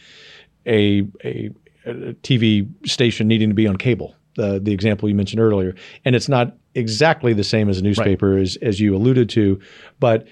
a, 0.64 1.00
a, 1.24 1.50
a 1.86 2.12
TV 2.22 2.68
station 2.86 3.26
needing 3.26 3.48
to 3.48 3.54
be 3.54 3.66
on 3.66 3.76
cable. 3.76 4.14
The 4.36 4.60
the 4.60 4.72
example 4.72 5.08
you 5.08 5.14
mentioned 5.16 5.40
earlier, 5.40 5.74
and 6.04 6.14
it's 6.14 6.28
not 6.28 6.56
exactly 6.76 7.32
the 7.32 7.44
same 7.44 7.68
as 7.68 7.78
a 7.78 7.82
newspaper 7.82 8.34
right. 8.34 8.42
as 8.42 8.56
as 8.62 8.78
you 8.78 8.94
alluded 8.94 9.28
to, 9.30 9.58
but 9.98 10.28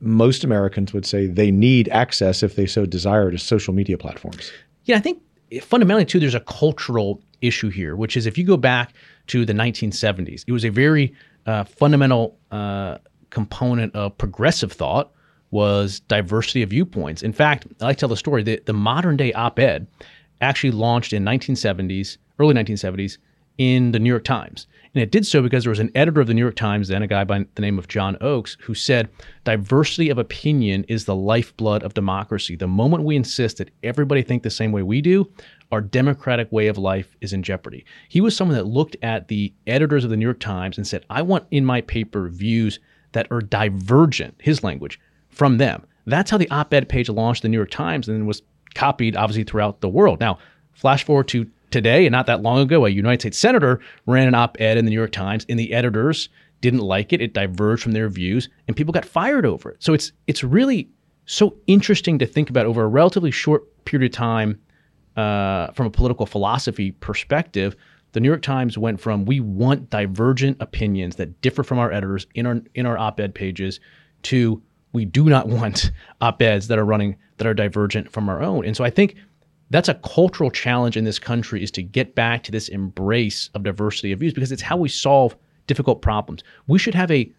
most 0.00 0.42
Americans 0.42 0.92
would 0.92 1.06
say 1.06 1.26
they 1.26 1.52
need 1.52 1.88
access 1.90 2.42
if 2.42 2.56
they 2.56 2.66
so 2.66 2.84
desire 2.84 3.30
to 3.30 3.38
social 3.38 3.72
media 3.72 3.96
platforms. 3.96 4.50
Yeah, 4.84 4.96
I 4.96 5.00
think 5.00 5.22
fundamentally 5.62 6.04
too, 6.04 6.20
there's 6.20 6.34
a 6.34 6.40
cultural 6.40 7.22
issue 7.40 7.68
here, 7.68 7.96
which 7.96 8.16
is 8.16 8.26
if 8.26 8.36
you 8.36 8.44
go 8.44 8.56
back 8.56 8.94
to 9.28 9.44
the 9.44 9.52
1970s, 9.52 10.44
it 10.46 10.52
was 10.52 10.64
a 10.64 10.70
very 10.70 11.14
uh, 11.46 11.64
fundamental 11.64 12.38
uh, 12.50 12.98
component 13.30 13.94
of 13.94 14.16
progressive 14.18 14.72
thought 14.72 15.12
was 15.50 16.00
diversity 16.00 16.62
of 16.62 16.70
viewpoints. 16.70 17.22
In 17.22 17.32
fact, 17.32 17.66
I 17.80 17.86
like 17.86 17.96
to 17.96 18.00
tell 18.00 18.08
the 18.08 18.16
story. 18.16 18.42
The, 18.42 18.60
the 18.66 18.72
modern 18.72 19.16
day 19.16 19.32
op-ed 19.32 19.86
actually 20.40 20.72
launched 20.72 21.12
in 21.12 21.24
1970s, 21.24 22.18
early 22.38 22.54
1970s, 22.54 23.18
in 23.58 23.92
the 23.92 23.98
New 23.98 24.08
York 24.08 24.24
Times. 24.24 24.66
And 24.94 25.02
it 25.02 25.10
did 25.10 25.26
so 25.26 25.42
because 25.42 25.64
there 25.64 25.70
was 25.70 25.80
an 25.80 25.90
editor 25.94 26.20
of 26.20 26.26
the 26.26 26.34
New 26.34 26.42
York 26.42 26.56
Times, 26.56 26.88
then 26.88 27.02
a 27.02 27.06
guy 27.06 27.24
by 27.24 27.44
the 27.54 27.62
name 27.62 27.78
of 27.78 27.88
John 27.88 28.16
Oakes, 28.20 28.56
who 28.60 28.74
said, 28.74 29.10
Diversity 29.44 30.08
of 30.08 30.18
opinion 30.18 30.84
is 30.88 31.04
the 31.04 31.14
lifeblood 31.14 31.82
of 31.82 31.94
democracy. 31.94 32.56
The 32.56 32.66
moment 32.66 33.04
we 33.04 33.16
insist 33.16 33.58
that 33.58 33.70
everybody 33.82 34.22
think 34.22 34.42
the 34.42 34.50
same 34.50 34.72
way 34.72 34.82
we 34.82 35.02
do, 35.02 35.30
our 35.70 35.80
democratic 35.80 36.50
way 36.50 36.68
of 36.68 36.78
life 36.78 37.16
is 37.20 37.32
in 37.32 37.42
jeopardy. 37.42 37.84
He 38.08 38.20
was 38.20 38.34
someone 38.34 38.56
that 38.56 38.66
looked 38.66 38.96
at 39.02 39.28
the 39.28 39.52
editors 39.66 40.04
of 40.04 40.10
the 40.10 40.16
New 40.16 40.24
York 40.24 40.40
Times 40.40 40.78
and 40.78 40.86
said, 40.86 41.04
I 41.10 41.22
want 41.22 41.46
in 41.50 41.64
my 41.64 41.82
paper 41.82 42.28
views 42.28 42.80
that 43.12 43.30
are 43.30 43.40
divergent, 43.40 44.34
his 44.40 44.64
language, 44.64 44.98
from 45.28 45.58
them. 45.58 45.86
That's 46.06 46.30
how 46.30 46.38
the 46.38 46.50
op 46.50 46.72
ed 46.72 46.88
page 46.88 47.10
launched 47.10 47.42
the 47.42 47.48
New 47.48 47.58
York 47.58 47.70
Times 47.70 48.08
and 48.08 48.26
was 48.26 48.42
copied, 48.74 49.16
obviously, 49.16 49.44
throughout 49.44 49.80
the 49.80 49.88
world. 49.88 50.20
Now, 50.20 50.38
flash 50.72 51.04
forward 51.04 51.28
to 51.28 51.46
today, 51.70 52.06
and 52.06 52.12
not 52.12 52.26
that 52.26 52.42
long 52.42 52.60
ago, 52.60 52.86
a 52.86 52.88
United 52.90 53.20
States 53.20 53.38
senator 53.38 53.80
ran 54.06 54.28
an 54.28 54.34
op 54.34 54.56
ed 54.60 54.78
in 54.78 54.84
the 54.84 54.90
New 54.90 54.96
York 54.96 55.12
Times, 55.12 55.44
and 55.48 55.58
the 55.58 55.72
editors 55.72 56.28
didn't 56.60 56.80
like 56.80 57.12
it. 57.12 57.20
It 57.20 57.34
diverged 57.34 57.82
from 57.82 57.92
their 57.92 58.08
views, 58.08 58.48
and 58.66 58.76
people 58.76 58.92
got 58.92 59.04
fired 59.04 59.46
over 59.46 59.70
it. 59.70 59.82
So 59.82 59.94
it's 59.94 60.12
it's 60.26 60.42
really 60.42 60.88
so 61.26 61.56
interesting 61.66 62.18
to 62.18 62.26
think 62.26 62.50
about 62.50 62.66
over 62.66 62.82
a 62.82 62.88
relatively 62.88 63.30
short 63.30 63.84
period 63.84 64.10
of 64.10 64.16
time 64.16 64.58
uh, 65.16 65.72
from 65.72 65.86
a 65.86 65.90
political 65.90 66.26
philosophy 66.26 66.92
perspective. 66.92 67.76
The 68.12 68.20
New 68.20 68.28
York 68.28 68.42
Times 68.42 68.78
went 68.78 69.00
from 69.00 69.26
we 69.26 69.40
want 69.40 69.90
divergent 69.90 70.56
opinions 70.60 71.16
that 71.16 71.40
differ 71.42 71.62
from 71.62 71.78
our 71.78 71.92
editors 71.92 72.26
in 72.34 72.46
our 72.46 72.60
in 72.74 72.86
our 72.86 72.96
op-ed 72.96 73.34
pages 73.34 73.80
to 74.22 74.62
we 74.92 75.04
do 75.04 75.24
not 75.24 75.48
want 75.48 75.90
op-eds 76.20 76.68
that 76.68 76.78
are 76.78 76.84
running 76.84 77.16
that 77.36 77.46
are 77.46 77.54
divergent 77.54 78.10
from 78.10 78.28
our 78.28 78.42
own. 78.42 78.64
And 78.64 78.76
so 78.76 78.84
I 78.84 78.90
think 78.90 79.16
that's 79.70 79.88
a 79.88 79.94
cultural 79.94 80.50
challenge 80.50 80.96
in 80.96 81.04
this 81.04 81.18
country 81.18 81.62
is 81.62 81.70
to 81.72 81.82
get 81.82 82.14
back 82.14 82.42
to 82.44 82.52
this 82.52 82.68
embrace 82.68 83.50
of 83.54 83.62
diversity 83.62 84.12
of 84.12 84.20
views 84.20 84.32
because 84.32 84.52
it's 84.52 84.62
how 84.62 84.76
we 84.76 84.88
solve 84.88 85.36
difficult 85.66 86.02
problems. 86.02 86.42
We 86.66 86.78
should 86.78 86.94
have 86.94 87.10
a 87.10 87.30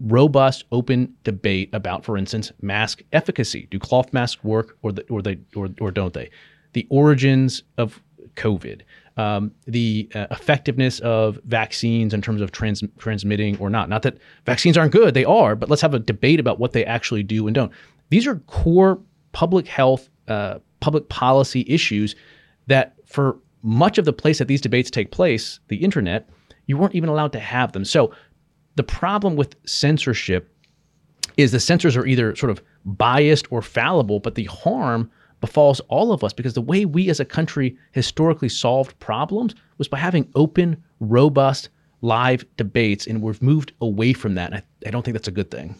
robust, 0.00 0.64
open 0.72 1.14
debate 1.24 1.70
about, 1.72 2.04
for 2.04 2.16
instance, 2.16 2.52
mask 2.60 3.02
efficacy. 3.12 3.66
Do 3.70 3.78
cloth 3.78 4.12
masks 4.12 4.42
work 4.44 4.76
or 4.82 4.92
the, 4.92 5.02
or 5.08 5.22
they 5.22 5.38
or, 5.54 5.68
or 5.80 5.90
don't 5.90 6.12
they? 6.12 6.30
The 6.72 6.86
origins 6.90 7.62
of 7.78 8.00
COVID, 8.34 8.82
um, 9.16 9.52
the 9.66 10.08
uh, 10.14 10.26
effectiveness 10.30 10.98
of 11.00 11.38
vaccines 11.44 12.12
in 12.12 12.20
terms 12.20 12.40
of 12.40 12.52
trans- 12.52 12.82
transmitting 12.98 13.56
or 13.58 13.70
not. 13.70 13.88
Not 13.88 14.02
that 14.02 14.18
vaccines 14.44 14.76
aren't 14.76 14.92
good, 14.92 15.14
they 15.14 15.24
are, 15.24 15.56
but 15.56 15.70
let's 15.70 15.82
have 15.82 15.94
a 15.94 15.98
debate 15.98 16.40
about 16.40 16.58
what 16.58 16.72
they 16.72 16.84
actually 16.84 17.22
do 17.22 17.46
and 17.46 17.54
don't. 17.54 17.72
These 18.10 18.26
are 18.26 18.36
core 18.40 19.00
public 19.32 19.66
health 19.66 20.08
uh, 20.28 20.58
public 20.86 21.08
policy 21.08 21.64
issues 21.66 22.14
that 22.68 22.94
for 23.06 23.36
much 23.64 23.98
of 23.98 24.04
the 24.04 24.12
place 24.12 24.38
that 24.38 24.46
these 24.46 24.60
debates 24.60 24.88
take 24.88 25.10
place, 25.10 25.58
the 25.66 25.78
internet, 25.78 26.30
you 26.66 26.76
weren't 26.76 26.94
even 26.94 27.08
allowed 27.08 27.32
to 27.32 27.40
have 27.40 27.72
them. 27.72 27.84
So 27.84 28.14
the 28.76 28.84
problem 28.84 29.34
with 29.34 29.56
censorship 29.66 30.48
is 31.36 31.50
the 31.50 31.58
censors 31.58 31.96
are 31.96 32.06
either 32.06 32.36
sort 32.36 32.50
of 32.50 32.62
biased 32.84 33.50
or 33.50 33.62
fallible, 33.62 34.20
but 34.20 34.36
the 34.36 34.44
harm 34.44 35.10
befalls 35.40 35.80
all 35.88 36.12
of 36.12 36.22
us 36.22 36.32
because 36.32 36.54
the 36.54 36.62
way 36.62 36.84
we 36.84 37.10
as 37.10 37.18
a 37.18 37.24
country 37.24 37.76
historically 37.90 38.48
solved 38.48 38.96
problems 39.00 39.56
was 39.78 39.88
by 39.88 39.98
having 39.98 40.30
open, 40.36 40.80
robust, 41.00 41.68
live 42.00 42.44
debates, 42.56 43.08
and 43.08 43.20
we've 43.20 43.42
moved 43.42 43.72
away 43.80 44.12
from 44.12 44.36
that. 44.36 44.54
I, 44.54 44.62
I 44.86 44.90
don't 44.90 45.04
think 45.04 45.16
that's 45.16 45.26
a 45.26 45.32
good 45.32 45.50
thing. 45.50 45.74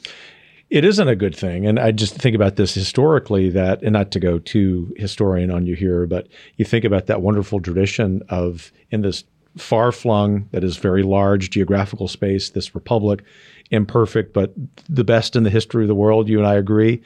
It 0.69 0.85
isn't 0.85 1.09
a 1.09 1.17
good 1.17 1.37
thing. 1.37 1.67
And 1.67 1.79
I 1.79 1.93
just 1.93 2.17
think 2.17 2.35
about 2.35 2.57
this 2.57 2.75
historically 2.75 3.51
that, 3.51 3.83
and 3.83 3.93
not 3.93 4.11
to 4.13 4.21
go 4.21 4.39
too 4.39 4.93
historian 4.97 5.51
on 5.51 5.67
you 5.67 5.77
here, 5.77 6.07
but 6.07 6.27
you 6.57 6.65
think 6.65 6.85
about 6.85 7.07
that 7.07 7.23
wonderful 7.23 7.61
tradition 7.61 8.23
of 8.29 8.73
in 8.91 9.03
this 9.03 9.25
far 9.57 9.93
flung, 9.93 10.49
that 10.51 10.65
is 10.65 10.77
very 10.77 11.03
large 11.03 11.51
geographical 11.51 12.09
space, 12.09 12.51
this 12.51 12.75
republic, 12.75 13.23
imperfect, 13.71 14.33
but 14.33 14.53
the 14.89 15.05
best 15.05 15.37
in 15.37 15.45
the 15.45 15.51
history 15.51 15.85
of 15.85 15.89
the 15.89 15.95
world, 15.95 16.29
you 16.29 16.39
and 16.39 16.47
I 16.47 16.55
agree, 16.55 17.01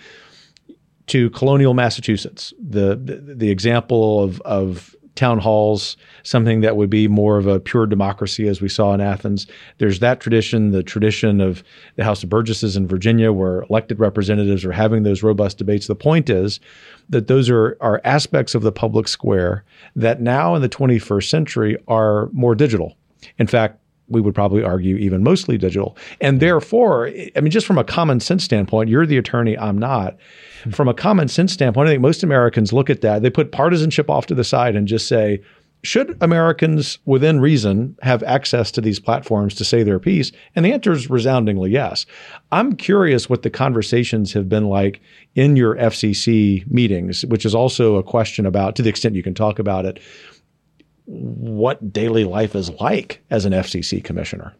to 1.08 1.30
colonial 1.30 1.74
Massachusetts. 1.74 2.52
The, 2.58 2.96
the, 2.96 3.34
the 3.34 3.50
example 3.50 4.22
of, 4.22 4.40
of 4.42 4.96
town 5.20 5.38
halls, 5.38 5.98
something 6.22 6.62
that 6.62 6.76
would 6.76 6.88
be 6.88 7.06
more 7.06 7.36
of 7.36 7.46
a 7.46 7.60
pure 7.60 7.86
democracy 7.86 8.48
as 8.48 8.62
we 8.62 8.68
saw 8.70 8.94
in 8.94 9.02
Athens. 9.02 9.46
There's 9.76 9.98
that 9.98 10.18
tradition, 10.18 10.70
the 10.70 10.82
tradition 10.82 11.42
of 11.42 11.62
the 11.96 12.04
House 12.04 12.22
of 12.22 12.30
Burgesses 12.30 12.74
in 12.74 12.88
Virginia, 12.88 13.30
where 13.30 13.62
elected 13.68 14.00
representatives 14.00 14.64
are 14.64 14.72
having 14.72 15.02
those 15.02 15.22
robust 15.22 15.58
debates. 15.58 15.86
The 15.86 15.94
point 15.94 16.30
is 16.30 16.58
that 17.10 17.26
those 17.26 17.50
are, 17.50 17.76
are 17.82 18.00
aspects 18.02 18.54
of 18.54 18.62
the 18.62 18.72
public 18.72 19.08
square 19.08 19.62
that 19.94 20.22
now 20.22 20.54
in 20.54 20.62
the 20.62 20.70
21st 20.70 21.28
century 21.28 21.76
are 21.86 22.30
more 22.32 22.54
digital. 22.54 22.96
In 23.38 23.46
fact, 23.46 23.79
we 24.10 24.20
would 24.20 24.34
probably 24.34 24.62
argue 24.62 24.96
even 24.96 25.22
mostly 25.22 25.56
digital. 25.56 25.96
And 26.20 26.36
hmm. 26.36 26.40
therefore, 26.40 27.08
I 27.36 27.40
mean, 27.40 27.50
just 27.50 27.66
from 27.66 27.78
a 27.78 27.84
common 27.84 28.20
sense 28.20 28.44
standpoint, 28.44 28.90
you're 28.90 29.06
the 29.06 29.18
attorney, 29.18 29.56
I'm 29.56 29.78
not. 29.78 30.16
Hmm. 30.64 30.70
From 30.70 30.88
a 30.88 30.94
common 30.94 31.28
sense 31.28 31.52
standpoint, 31.52 31.88
I 31.88 31.92
think 31.92 32.02
most 32.02 32.22
Americans 32.22 32.72
look 32.72 32.90
at 32.90 33.00
that, 33.00 33.22
they 33.22 33.30
put 33.30 33.52
partisanship 33.52 34.10
off 34.10 34.26
to 34.26 34.34
the 34.34 34.44
side 34.44 34.76
and 34.76 34.86
just 34.86 35.08
say, 35.08 35.40
should 35.82 36.16
Americans 36.20 36.98
within 37.06 37.40
reason 37.40 37.96
have 38.02 38.22
access 38.24 38.70
to 38.72 38.80
these 38.80 39.00
platforms 39.00 39.54
to 39.54 39.64
say 39.64 39.82
their 39.82 39.98
piece? 39.98 40.30
And 40.54 40.64
the 40.64 40.72
answer 40.72 40.92
is 40.92 41.08
resoundingly 41.08 41.70
yes. 41.70 42.04
I'm 42.52 42.76
curious 42.76 43.30
what 43.30 43.42
the 43.42 43.50
conversations 43.50 44.34
have 44.34 44.48
been 44.48 44.66
like 44.66 45.00
in 45.34 45.56
your 45.56 45.76
FCC 45.76 46.70
meetings, 46.70 47.24
which 47.26 47.46
is 47.46 47.54
also 47.54 47.96
a 47.96 48.02
question 48.02 48.44
about, 48.44 48.76
to 48.76 48.82
the 48.82 48.90
extent 48.90 49.14
you 49.14 49.22
can 49.22 49.34
talk 49.34 49.58
about 49.58 49.86
it, 49.86 50.00
what 51.06 51.92
daily 51.92 52.24
life 52.24 52.54
is 52.54 52.70
like 52.80 53.22
as 53.30 53.44
an 53.44 53.52
FCC 53.52 54.02
commissioner. 54.02 54.54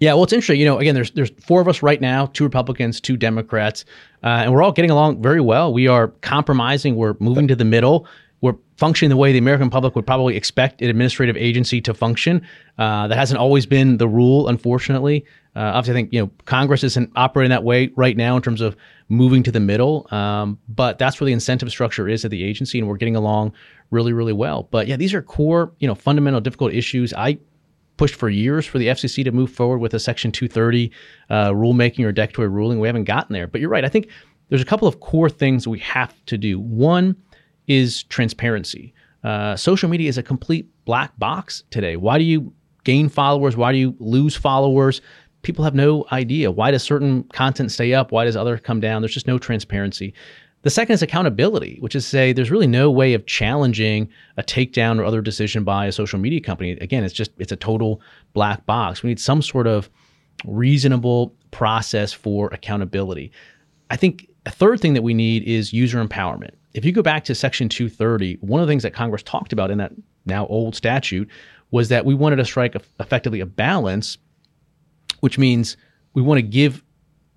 Yeah, 0.00 0.14
well, 0.14 0.24
it's 0.24 0.32
interesting. 0.32 0.58
You 0.58 0.66
know, 0.66 0.78
again, 0.78 0.94
there's 0.94 1.12
there's 1.12 1.30
four 1.40 1.60
of 1.60 1.68
us 1.68 1.82
right 1.82 2.00
now, 2.00 2.26
two 2.26 2.44
Republicans, 2.44 3.00
two 3.00 3.16
Democrats, 3.16 3.84
uh, 4.22 4.42
and 4.42 4.52
we're 4.52 4.62
all 4.62 4.72
getting 4.72 4.90
along 4.90 5.22
very 5.22 5.40
well. 5.40 5.72
We 5.72 5.86
are 5.86 6.08
compromising. 6.20 6.96
We're 6.96 7.14
moving 7.20 7.48
to 7.48 7.56
the 7.56 7.64
middle. 7.64 8.06
We're 8.44 8.56
functioning 8.76 9.08
the 9.08 9.16
way 9.16 9.32
the 9.32 9.38
American 9.38 9.70
public 9.70 9.96
would 9.96 10.06
probably 10.06 10.36
expect 10.36 10.82
an 10.82 10.90
administrative 10.90 11.34
agency 11.34 11.80
to 11.80 11.94
function. 11.94 12.46
Uh, 12.76 13.08
that 13.08 13.16
hasn't 13.16 13.40
always 13.40 13.64
been 13.64 13.96
the 13.96 14.06
rule, 14.06 14.48
unfortunately. 14.48 15.24
Uh, 15.56 15.60
obviously, 15.60 15.92
I 15.92 15.94
think 15.94 16.12
you 16.12 16.20
know 16.20 16.30
Congress 16.44 16.84
isn't 16.84 17.10
operating 17.16 17.48
that 17.48 17.64
way 17.64 17.90
right 17.96 18.18
now 18.18 18.36
in 18.36 18.42
terms 18.42 18.60
of 18.60 18.76
moving 19.08 19.42
to 19.44 19.50
the 19.50 19.60
middle. 19.60 20.06
Um, 20.10 20.58
but 20.68 20.98
that's 20.98 21.18
where 21.18 21.24
the 21.24 21.32
incentive 21.32 21.70
structure 21.70 22.06
is 22.06 22.22
at 22.26 22.30
the 22.30 22.44
agency, 22.44 22.78
and 22.78 22.86
we're 22.86 22.98
getting 22.98 23.16
along 23.16 23.54
really, 23.90 24.12
really 24.12 24.34
well. 24.34 24.68
But 24.70 24.88
yeah, 24.88 24.96
these 24.96 25.14
are 25.14 25.22
core, 25.22 25.72
you 25.78 25.88
know, 25.88 25.94
fundamental, 25.94 26.42
difficult 26.42 26.74
issues. 26.74 27.14
I 27.14 27.38
pushed 27.96 28.14
for 28.14 28.28
years 28.28 28.66
for 28.66 28.78
the 28.78 28.88
FCC 28.88 29.24
to 29.24 29.32
move 29.32 29.50
forward 29.52 29.78
with 29.78 29.94
a 29.94 29.98
Section 29.98 30.32
230 30.32 30.90
uh, 31.30 31.50
rulemaking 31.52 32.04
or 32.04 32.12
declaratory 32.12 32.48
ruling. 32.48 32.78
We 32.78 32.88
haven't 32.88 33.04
gotten 33.04 33.32
there. 33.32 33.46
But 33.46 33.62
you're 33.62 33.70
right. 33.70 33.86
I 33.86 33.88
think 33.88 34.10
there's 34.50 34.60
a 34.60 34.66
couple 34.66 34.86
of 34.86 35.00
core 35.00 35.30
things 35.30 35.66
we 35.66 35.78
have 35.78 36.14
to 36.26 36.36
do. 36.36 36.60
One 36.60 37.16
is 37.66 38.02
transparency. 38.04 38.94
Uh, 39.22 39.56
social 39.56 39.88
media 39.88 40.08
is 40.08 40.18
a 40.18 40.22
complete 40.22 40.68
black 40.84 41.18
box 41.18 41.64
today. 41.70 41.96
Why 41.96 42.18
do 42.18 42.24
you 42.24 42.52
gain 42.84 43.08
followers? 43.08 43.56
Why 43.56 43.72
do 43.72 43.78
you 43.78 43.96
lose 43.98 44.36
followers? 44.36 45.00
People 45.42 45.64
have 45.64 45.74
no 45.74 46.06
idea. 46.12 46.50
Why 46.50 46.70
does 46.70 46.82
certain 46.82 47.24
content 47.24 47.72
stay 47.72 47.94
up? 47.94 48.12
Why 48.12 48.24
does 48.24 48.36
other 48.36 48.58
come 48.58 48.80
down? 48.80 49.02
There's 49.02 49.14
just 49.14 49.26
no 49.26 49.38
transparency. 49.38 50.14
The 50.62 50.70
second 50.70 50.94
is 50.94 51.02
accountability, 51.02 51.76
which 51.80 51.94
is 51.94 52.06
say 52.06 52.32
there's 52.32 52.50
really 52.50 52.66
no 52.66 52.90
way 52.90 53.12
of 53.12 53.26
challenging 53.26 54.08
a 54.38 54.42
takedown 54.42 54.98
or 54.98 55.04
other 55.04 55.20
decision 55.20 55.62
by 55.62 55.86
a 55.86 55.92
social 55.92 56.18
media 56.18 56.40
company. 56.40 56.72
Again, 56.72 57.04
it's 57.04 57.12
just 57.12 57.32
it's 57.38 57.52
a 57.52 57.56
total 57.56 58.00
black 58.32 58.64
box. 58.64 59.02
We 59.02 59.08
need 59.08 59.20
some 59.20 59.42
sort 59.42 59.66
of 59.66 59.90
reasonable 60.46 61.34
process 61.50 62.14
for 62.14 62.48
accountability. 62.48 63.30
I 63.90 63.96
think 63.96 64.26
a 64.46 64.50
third 64.50 64.80
thing 64.80 64.94
that 64.94 65.02
we 65.02 65.12
need 65.12 65.42
is 65.42 65.72
user 65.74 66.02
empowerment. 66.02 66.52
If 66.74 66.84
you 66.84 66.92
go 66.92 67.02
back 67.02 67.24
to 67.24 67.34
Section 67.34 67.68
230, 67.68 68.38
one 68.40 68.60
of 68.60 68.66
the 68.66 68.70
things 68.70 68.82
that 68.82 68.92
Congress 68.92 69.22
talked 69.22 69.52
about 69.52 69.70
in 69.70 69.78
that 69.78 69.92
now 70.26 70.46
old 70.48 70.74
statute 70.74 71.30
was 71.70 71.88
that 71.88 72.04
we 72.04 72.14
wanted 72.14 72.36
to 72.36 72.44
strike 72.44 72.76
effectively 73.00 73.40
a 73.40 73.46
balance, 73.46 74.18
which 75.20 75.38
means 75.38 75.76
we 76.14 76.22
want 76.22 76.38
to 76.38 76.42
give 76.42 76.82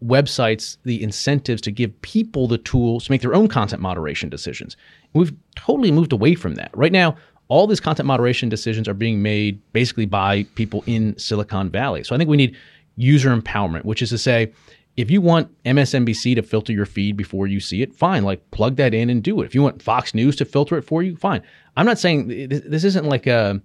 websites 0.04 0.78
the 0.84 1.02
incentives 1.02 1.62
to 1.62 1.72
give 1.72 2.02
people 2.02 2.48
the 2.48 2.58
tools 2.58 3.06
to 3.06 3.12
make 3.12 3.22
their 3.22 3.34
own 3.34 3.48
content 3.48 3.82
moderation 3.82 4.30
decisions. 4.30 4.76
And 5.14 5.22
we've 5.22 5.34
totally 5.56 5.92
moved 5.92 6.14
away 6.14 6.36
from 6.36 6.56
that. 6.56 6.70
Right 6.76 6.92
now, 6.92 7.16
all 7.48 7.66
these 7.66 7.80
content 7.80 8.06
moderation 8.06 8.50
decisions 8.50 8.88
are 8.88 8.94
being 8.94 9.22
made 9.22 9.60
basically 9.74 10.06
by 10.06 10.44
people 10.56 10.84
in 10.86 11.18
Silicon 11.18 11.70
Valley. 11.70 12.04
So 12.04 12.14
I 12.14 12.18
think 12.18 12.30
we 12.30 12.38
need 12.38 12.56
user 12.96 13.36
empowerment, 13.36 13.86
which 13.86 14.02
is 14.02 14.10
to 14.10 14.18
say, 14.18 14.52
if 14.98 15.12
you 15.12 15.22
want 15.22 15.52
MSNBC 15.64 16.36
to 16.36 16.42
filter 16.42 16.74
your 16.74 16.88
feed 16.88 17.16
before 17.16 17.46
you 17.46 17.60
see 17.60 17.84
it, 17.84 17.94
fine. 17.94 18.24
Like 18.24 18.50
plug 18.50 18.76
that 18.78 18.96
in 18.96 19.12
and 19.12 19.24
do 19.24 19.42
it. 19.42 19.46
If 19.46 19.54
you 19.54 19.62
want 19.62 19.82
Fox 19.82 20.16
News 20.16 20.36
to 20.38 20.46
filter 20.46 20.76
it 20.76 20.82
for 20.82 21.04
you, 21.04 21.16
fine. 21.16 21.44
I'm 21.78 21.86
not 21.86 22.00
saying 22.00 22.50
this 22.50 22.84
isn't 22.84 23.06
like 23.06 23.28
a 23.28 23.62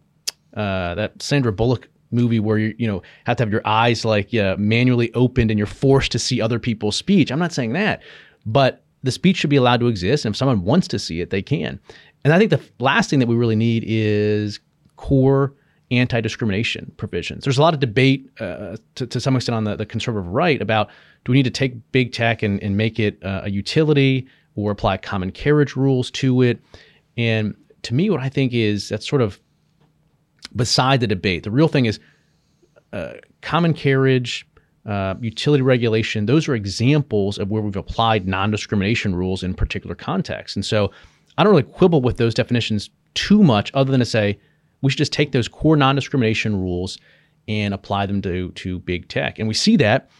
uh, 0.54 0.94
that 0.94 1.20
Sandra 1.22 1.50
Bullock 1.50 1.88
movie 2.10 2.38
where 2.38 2.58
you 2.58 2.74
you 2.78 2.86
know 2.86 3.02
have 3.24 3.38
to 3.38 3.42
have 3.42 3.50
your 3.50 3.66
eyes 3.66 4.04
like 4.04 4.34
uh, 4.34 4.56
manually 4.58 5.12
opened 5.14 5.50
and 5.50 5.56
you're 5.56 5.66
forced 5.66 6.12
to 6.12 6.18
see 6.18 6.40
other 6.40 6.58
people's 6.58 6.96
speech. 6.96 7.32
I'm 7.32 7.38
not 7.38 7.52
saying 7.52 7.72
that, 7.72 8.02
but 8.44 8.84
the 9.02 9.10
speech 9.10 9.38
should 9.38 9.50
be 9.50 9.56
allowed 9.56 9.80
to 9.80 9.88
exist, 9.88 10.26
and 10.26 10.34
if 10.34 10.36
someone 10.36 10.62
wants 10.62 10.86
to 10.88 10.98
see 10.98 11.22
it, 11.22 11.30
they 11.30 11.42
can. 11.42 11.80
And 12.24 12.34
I 12.34 12.38
think 12.38 12.50
the 12.50 12.60
last 12.78 13.08
thing 13.08 13.18
that 13.20 13.26
we 13.26 13.34
really 13.34 13.56
need 13.56 13.84
is 13.86 14.60
core 14.96 15.54
anti-discrimination 15.92 16.92
provisions. 16.96 17.44
There's 17.44 17.58
a 17.58 17.62
lot 17.62 17.74
of 17.74 17.80
debate 17.80 18.28
uh, 18.40 18.76
to, 18.96 19.06
to, 19.06 19.20
some 19.20 19.36
extent 19.36 19.56
on 19.56 19.64
the, 19.64 19.76
the, 19.76 19.86
conservative 19.86 20.26
right 20.26 20.60
about 20.60 20.88
do 21.24 21.32
we 21.32 21.38
need 21.38 21.44
to 21.44 21.50
take 21.50 21.92
big 21.92 22.12
tech 22.12 22.42
and, 22.42 22.62
and 22.62 22.76
make 22.76 22.98
it 22.98 23.22
uh, 23.22 23.42
a 23.44 23.50
utility 23.50 24.26
or 24.56 24.70
apply 24.70 24.96
common 24.96 25.30
carriage 25.30 25.76
rules 25.76 26.10
to 26.12 26.42
it? 26.42 26.60
And 27.16 27.54
to 27.82 27.94
me, 27.94 28.10
what 28.10 28.20
I 28.20 28.28
think 28.28 28.52
is 28.52 28.88
that's 28.88 29.08
sort 29.08 29.22
of 29.22 29.40
beside 30.56 31.00
the 31.00 31.06
debate. 31.06 31.44
The 31.44 31.50
real 31.50 31.68
thing 31.68 31.86
is 31.86 32.00
uh, 32.92 33.14
common 33.40 33.74
carriage, 33.74 34.46
uh, 34.86 35.14
utility 35.20 35.62
regulation. 35.62 36.26
Those 36.26 36.48
are 36.48 36.54
examples 36.54 37.38
of 37.38 37.50
where 37.50 37.62
we've 37.62 37.76
applied 37.76 38.26
non-discrimination 38.26 39.14
rules 39.14 39.42
in 39.42 39.54
particular 39.54 39.94
contexts. 39.94 40.56
And 40.56 40.64
so 40.64 40.90
I 41.38 41.44
don't 41.44 41.52
really 41.52 41.62
quibble 41.62 42.02
with 42.02 42.16
those 42.16 42.34
definitions 42.34 42.90
too 43.14 43.42
much, 43.42 43.70
other 43.74 43.90
than 43.90 44.00
to 44.00 44.06
say 44.06 44.38
we 44.82 44.90
should 44.90 44.98
just 44.98 45.12
take 45.12 45.32
those 45.32 45.48
core 45.48 45.76
non-discrimination 45.76 46.60
rules 46.60 46.98
and 47.48 47.74
apply 47.74 48.06
them 48.06 48.20
to 48.22 48.50
to 48.52 48.78
big 48.80 49.08
tech. 49.08 49.38
And 49.38 49.48
we 49.48 49.54
see 49.54 49.76
that 49.76 50.10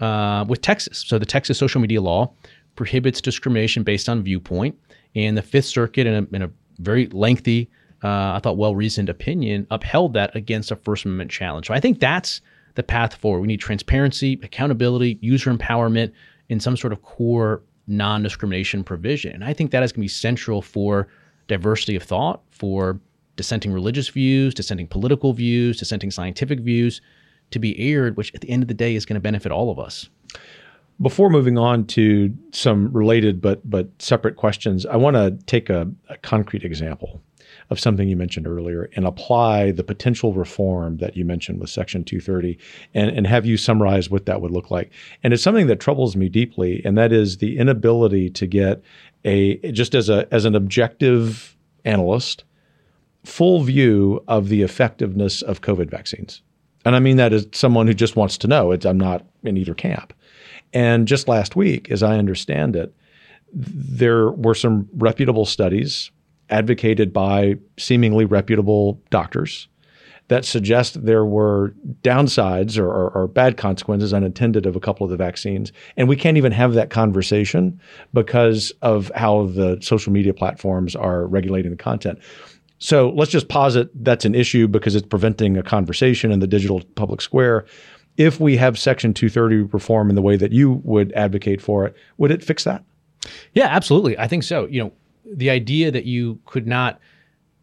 uh, 0.00 0.44
with 0.48 0.60
Texas. 0.60 1.04
So 1.06 1.18
the 1.18 1.26
Texas 1.26 1.58
social 1.58 1.80
media 1.80 2.00
law 2.00 2.32
prohibits 2.76 3.20
discrimination 3.20 3.82
based 3.82 4.08
on 4.08 4.22
viewpoint, 4.22 4.78
and 5.14 5.36
the 5.36 5.42
Fifth 5.42 5.66
Circuit, 5.66 6.06
in 6.06 6.14
a, 6.14 6.36
in 6.36 6.42
a 6.42 6.50
very 6.78 7.06
lengthy 7.08 7.68
uh, 8.02 8.34
I 8.36 8.40
thought, 8.42 8.56
well 8.56 8.74
reasoned 8.74 9.08
opinion 9.08 9.66
upheld 9.70 10.12
that 10.14 10.34
against 10.36 10.70
a 10.70 10.76
First 10.76 11.04
Amendment 11.04 11.30
challenge. 11.30 11.66
So 11.66 11.74
I 11.74 11.80
think 11.80 11.98
that's 11.98 12.40
the 12.74 12.82
path 12.82 13.14
forward. 13.14 13.40
We 13.40 13.48
need 13.48 13.60
transparency, 13.60 14.38
accountability, 14.42 15.18
user 15.20 15.52
empowerment, 15.52 16.12
and 16.48 16.62
some 16.62 16.76
sort 16.76 16.92
of 16.92 17.02
core 17.02 17.62
non 17.86 18.22
discrimination 18.22 18.84
provision. 18.84 19.32
And 19.32 19.44
I 19.44 19.52
think 19.52 19.72
that 19.72 19.82
is 19.82 19.92
going 19.92 20.02
to 20.02 20.04
be 20.04 20.08
central 20.08 20.62
for 20.62 21.08
diversity 21.48 21.96
of 21.96 22.02
thought, 22.02 22.42
for 22.50 23.00
dissenting 23.38 23.72
religious 23.72 24.08
views, 24.08 24.52
dissenting 24.52 24.86
political 24.86 25.32
views, 25.32 25.78
dissenting 25.78 26.10
scientific 26.10 26.60
views 26.60 27.00
to 27.52 27.58
be 27.58 27.78
aired, 27.80 28.18
which 28.18 28.34
at 28.34 28.42
the 28.42 28.50
end 28.50 28.62
of 28.62 28.68
the 28.68 28.74
day 28.74 28.94
is 28.94 29.06
going 29.06 29.14
to 29.14 29.20
benefit 29.20 29.50
all 29.50 29.70
of 29.70 29.78
us. 29.78 30.10
Before 31.00 31.30
moving 31.30 31.56
on 31.56 31.86
to 31.86 32.36
some 32.52 32.92
related 32.92 33.40
but 33.40 33.68
but 33.68 33.88
separate 34.00 34.36
questions, 34.36 34.84
I 34.84 34.96
want 34.96 35.14
to 35.14 35.38
take 35.46 35.70
a, 35.70 35.88
a 36.10 36.18
concrete 36.18 36.64
example 36.64 37.22
of 37.70 37.78
something 37.78 38.08
you 38.08 38.16
mentioned 38.16 38.46
earlier 38.46 38.90
and 38.96 39.06
apply 39.06 39.70
the 39.70 39.84
potential 39.84 40.32
reform 40.32 40.96
that 40.98 41.16
you 41.16 41.24
mentioned 41.24 41.60
with 41.60 41.70
Section 41.70 42.04
230 42.04 42.58
and, 42.94 43.10
and 43.10 43.26
have 43.26 43.46
you 43.46 43.56
summarize 43.56 44.10
what 44.10 44.26
that 44.26 44.40
would 44.40 44.50
look 44.50 44.70
like. 44.70 44.90
And 45.22 45.32
it's 45.32 45.42
something 45.42 45.68
that 45.68 45.80
troubles 45.80 46.16
me 46.16 46.28
deeply, 46.28 46.82
and 46.84 46.98
that 46.98 47.12
is 47.12 47.38
the 47.38 47.58
inability 47.58 48.30
to 48.30 48.46
get 48.46 48.82
a 49.24 49.70
just 49.70 49.94
as 49.94 50.08
a 50.08 50.26
as 50.34 50.44
an 50.44 50.56
objective 50.56 51.56
analyst 51.84 52.42
full 53.28 53.62
view 53.62 54.22
of 54.26 54.48
the 54.48 54.62
effectiveness 54.62 55.42
of 55.42 55.60
COVID 55.60 55.90
vaccines. 55.90 56.42
And 56.84 56.96
I 56.96 57.00
mean 57.00 57.16
that 57.18 57.32
as 57.32 57.46
someone 57.52 57.86
who 57.86 57.94
just 57.94 58.16
wants 58.16 58.38
to 58.38 58.48
know. 58.48 58.72
It's, 58.72 58.86
I'm 58.86 58.98
not 58.98 59.24
in 59.42 59.56
either 59.56 59.74
camp. 59.74 60.14
And 60.72 61.06
just 61.06 61.28
last 61.28 61.56
week, 61.56 61.90
as 61.90 62.02
I 62.02 62.16
understand 62.16 62.76
it, 62.76 62.94
there 63.52 64.30
were 64.30 64.54
some 64.54 64.88
reputable 64.94 65.46
studies 65.46 66.10
advocated 66.50 67.12
by 67.12 67.56
seemingly 67.78 68.24
reputable 68.24 69.00
doctors 69.10 69.68
that 70.28 70.44
suggest 70.44 71.04
there 71.04 71.24
were 71.24 71.74
downsides 72.02 72.78
or, 72.78 72.86
or, 72.86 73.10
or, 73.10 73.26
bad 73.26 73.56
consequences 73.56 74.12
unintended 74.12 74.66
of 74.66 74.76
a 74.76 74.80
couple 74.80 75.04
of 75.04 75.10
the 75.10 75.16
vaccines. 75.16 75.72
And 75.96 76.06
we 76.06 76.16
can't 76.16 76.36
even 76.36 76.52
have 76.52 76.74
that 76.74 76.90
conversation 76.90 77.80
because 78.12 78.70
of 78.82 79.10
how 79.14 79.46
the 79.46 79.78
social 79.80 80.12
media 80.12 80.34
platforms 80.34 80.94
are 80.94 81.26
regulating 81.26 81.70
the 81.70 81.78
content. 81.78 82.18
So 82.78 83.10
let's 83.10 83.30
just 83.30 83.48
posit 83.48 83.90
that's 84.04 84.24
an 84.24 84.34
issue 84.34 84.68
because 84.68 84.94
it's 84.94 85.06
preventing 85.06 85.56
a 85.56 85.62
conversation 85.62 86.30
in 86.30 86.40
the 86.40 86.46
digital 86.46 86.82
public 86.94 87.20
square. 87.20 87.66
If 88.16 88.40
we 88.40 88.56
have 88.56 88.78
Section 88.78 89.14
230 89.14 89.72
reform 89.72 90.08
in 90.08 90.16
the 90.16 90.22
way 90.22 90.36
that 90.36 90.52
you 90.52 90.80
would 90.84 91.12
advocate 91.12 91.60
for 91.60 91.86
it, 91.86 91.94
would 92.16 92.30
it 92.30 92.42
fix 92.42 92.64
that? 92.64 92.84
Yeah, 93.52 93.66
absolutely. 93.66 94.18
I 94.18 94.26
think 94.26 94.42
so. 94.42 94.66
You 94.66 94.84
know, 94.84 94.92
the 95.34 95.50
idea 95.50 95.90
that 95.90 96.04
you 96.04 96.40
could 96.46 96.66
not 96.66 97.00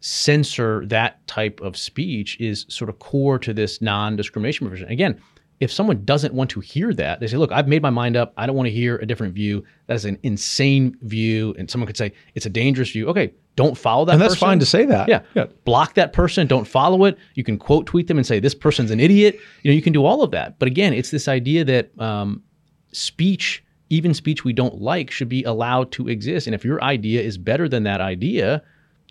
censor 0.00 0.84
that 0.86 1.26
type 1.26 1.60
of 1.60 1.76
speech 1.76 2.38
is 2.38 2.66
sort 2.68 2.88
of 2.88 2.98
core 2.98 3.38
to 3.38 3.52
this 3.52 3.80
non-discrimination 3.80 4.66
provision. 4.66 4.88
Again, 4.88 5.20
if 5.60 5.72
someone 5.72 6.04
doesn't 6.04 6.34
want 6.34 6.50
to 6.50 6.60
hear 6.60 6.92
that, 6.94 7.20
they 7.20 7.26
say, 7.26 7.36
"Look, 7.36 7.52
I've 7.52 7.68
made 7.68 7.82
my 7.82 7.90
mind 7.90 8.16
up. 8.16 8.32
I 8.36 8.46
don't 8.46 8.56
want 8.56 8.66
to 8.66 8.72
hear 8.72 8.96
a 8.96 9.06
different 9.06 9.34
view. 9.34 9.64
That 9.86 9.94
is 9.94 10.04
an 10.04 10.18
insane 10.22 10.96
view." 11.02 11.54
And 11.58 11.70
someone 11.70 11.86
could 11.86 11.96
say, 11.96 12.12
"It's 12.34 12.46
a 12.46 12.50
dangerous 12.50 12.90
view." 12.90 13.08
Okay, 13.08 13.32
don't 13.56 13.76
follow 13.76 14.04
that. 14.04 14.12
And 14.12 14.20
that's 14.20 14.34
person. 14.34 14.46
fine 14.48 14.58
to 14.58 14.66
say 14.66 14.84
that. 14.84 15.08
Yeah. 15.08 15.22
yeah, 15.34 15.46
block 15.64 15.94
that 15.94 16.12
person. 16.12 16.46
Don't 16.46 16.66
follow 16.66 17.04
it. 17.04 17.16
You 17.34 17.44
can 17.44 17.58
quote 17.58 17.86
tweet 17.86 18.06
them 18.06 18.18
and 18.18 18.26
say, 18.26 18.38
"This 18.38 18.54
person's 18.54 18.90
an 18.90 19.00
idiot." 19.00 19.38
You 19.62 19.70
know, 19.70 19.74
you 19.74 19.82
can 19.82 19.92
do 19.92 20.04
all 20.04 20.22
of 20.22 20.30
that. 20.32 20.58
But 20.58 20.68
again, 20.68 20.92
it's 20.92 21.10
this 21.10 21.28
idea 21.28 21.64
that 21.64 21.98
um, 22.00 22.42
speech 22.92 23.62
even 23.88 24.14
speech 24.14 24.44
we 24.44 24.52
don't 24.52 24.80
like 24.80 25.10
should 25.10 25.28
be 25.28 25.44
allowed 25.44 25.92
to 25.92 26.08
exist. 26.08 26.46
And 26.46 26.54
if 26.54 26.64
your 26.64 26.82
idea 26.82 27.22
is 27.22 27.38
better 27.38 27.68
than 27.68 27.84
that 27.84 28.00
idea, 28.00 28.62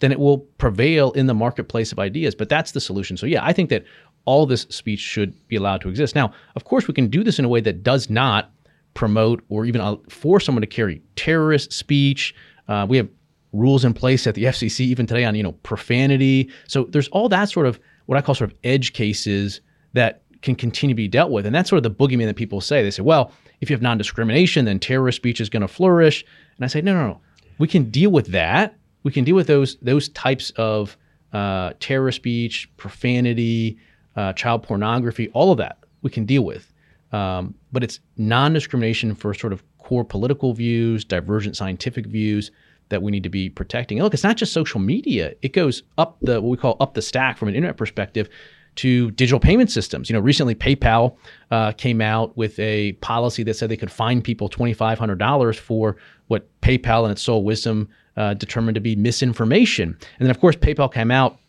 then 0.02 0.12
it 0.12 0.20
will 0.20 0.40
prevail 0.40 1.12
in 1.14 1.28
the 1.28 1.34
marketplace 1.34 1.92
of 1.92 2.00
ideas. 2.00 2.36
But 2.36 2.50
that's 2.50 2.72
the 2.72 2.82
solution. 2.82 3.16
So, 3.16 3.26
yeah, 3.26 3.44
I 3.44 3.54
think 3.54 3.70
that 3.70 3.86
all 4.26 4.46
this 4.46 4.62
speech 4.70 5.00
should 5.00 5.48
be 5.48 5.56
allowed 5.56 5.82
to 5.82 5.90
exist. 5.90 6.16
Now, 6.16 6.34
of 6.56 6.66
course, 6.66 6.88
we 6.88 6.94
can 6.94 7.08
do 7.08 7.24
this 7.24 7.40
in 7.40 7.46
a 7.46 7.50
way 7.50 7.62
that 7.62 7.84
does 7.84 8.10
not 8.10 8.52
promote 8.94 9.44
or 9.50 9.66
even 9.66 9.98
force 10.10 10.46
someone 10.46 10.62
to 10.62 10.68
carry 10.68 11.02
terrorist 11.16 11.72
speech. 11.72 12.34
Uh, 12.68 12.86
we 12.90 12.98
have 12.98 13.10
rules 13.54 13.86
in 13.86 13.94
place 13.94 14.28
at 14.28 14.36
the 14.36 14.46
FCC 14.46 14.82
even 14.82 15.06
today 15.06 15.24
on 15.24 15.36
you 15.36 15.44
know 15.44 15.52
profanity. 15.52 16.50
So 16.68 16.86
there's 16.86 17.08
all 17.10 17.30
that 17.30 17.50
sort 17.50 17.68
of 17.68 17.80
what 18.08 18.18
I 18.18 18.22
call 18.22 18.36
sort 18.36 18.52
of 18.52 18.58
edge 18.64 18.94
cases 18.94 19.62
that 19.94 20.24
can 20.42 20.56
continue 20.56 20.94
to 20.94 20.98
be 20.98 21.08
dealt 21.08 21.32
with, 21.32 21.46
and 21.46 21.56
that's 21.56 21.70
sort 21.70 21.84
of 21.84 21.84
the 21.84 21.92
boogeyman 21.92 22.26
that 22.26 22.36
people 22.36 22.62
say. 22.62 22.84
They 22.84 22.92
say, 22.92 23.02
well, 23.02 23.32
if 23.62 23.70
you 23.70 23.74
have 23.74 23.82
non-discrimination, 23.82 24.66
then 24.66 24.80
terrorist 24.80 25.16
speech 25.16 25.42
is 25.42 25.50
going 25.50 25.62
to 25.62 25.68
flourish. 25.68 26.24
And 26.58 26.66
I 26.66 26.68
say, 26.68 26.82
no, 26.82 26.94
no, 26.94 27.08
no. 27.08 27.22
We 27.58 27.68
can 27.68 27.90
deal 27.90 28.12
with 28.12 28.28
that. 28.28 28.76
We 29.04 29.12
can 29.12 29.24
deal 29.24 29.36
with 29.36 29.48
those 29.48 29.78
those 29.78 30.10
types 30.10 30.52
of 30.52 30.98
uh, 31.34 31.74
terrorist 31.80 32.18
speech, 32.18 32.70
profanity, 32.78 33.78
uh, 34.16 34.34
child 34.34 34.64
pornography, 34.64 35.30
all 35.30 35.52
of 35.52 35.58
that 35.58 35.78
we 36.02 36.10
can 36.10 36.26
deal 36.26 36.44
with. 36.44 36.72
Um, 37.12 37.56
but 37.72 37.84
it's 37.84 38.00
non-discrimination 38.18 39.16
for 39.16 39.34
sort 39.34 39.54
of 39.54 39.64
core 39.80 40.04
political 40.04 40.54
views, 40.54 41.06
divergent 41.06 41.56
scientific 41.56 42.08
views 42.08 42.52
that 42.90 43.02
we 43.02 43.12
need 43.12 43.24
to 43.24 43.30
be 43.30 43.50
protecting. 43.50 43.98
And 43.98 44.04
look, 44.04 44.14
it's 44.14 44.24
not 44.24 44.38
just 44.38 44.54
social 44.54 44.80
media; 44.80 45.34
it 45.42 45.54
goes 45.54 45.84
up 45.98 46.18
the 46.22 46.42
what 46.42 46.50
we 46.50 46.58
call 46.58 46.78
up 46.80 46.94
the 46.94 47.02
stack 47.02 47.38
from 47.38 47.48
an 47.48 47.56
internet 47.56 47.78
perspective 47.78 48.30
to 48.76 49.12
digital 49.12 49.40
payment 49.40 49.72
systems. 49.72 50.10
You 50.10 50.14
know, 50.14 50.20
recently 50.20 50.54
PayPal 50.54 51.16
uh, 51.52 51.72
came 51.72 52.02
out 52.02 52.36
with 52.38 52.60
a 52.60 52.94
policy 52.94 53.44
that 53.44 53.56
said 53.56 53.70
they 53.70 53.78
could 53.78 53.92
fine 53.92 54.22
people 54.22 54.50
$2,500 54.50 55.58
for 55.58 55.98
what 56.28 56.48
PayPal 56.62 57.04
and 57.04 57.12
its 57.12 57.22
sole 57.22 57.44
wisdom 57.44 57.90
uh, 58.18 58.34
determined 58.34 58.76
to 58.76 58.82
be 58.82 58.96
misinformation. 58.96 59.90
And 59.90 60.26
then, 60.26 60.30
of 60.30 60.40
course, 60.40 60.56
PayPal 60.56 60.92
came 60.92 61.12
out 61.12 61.40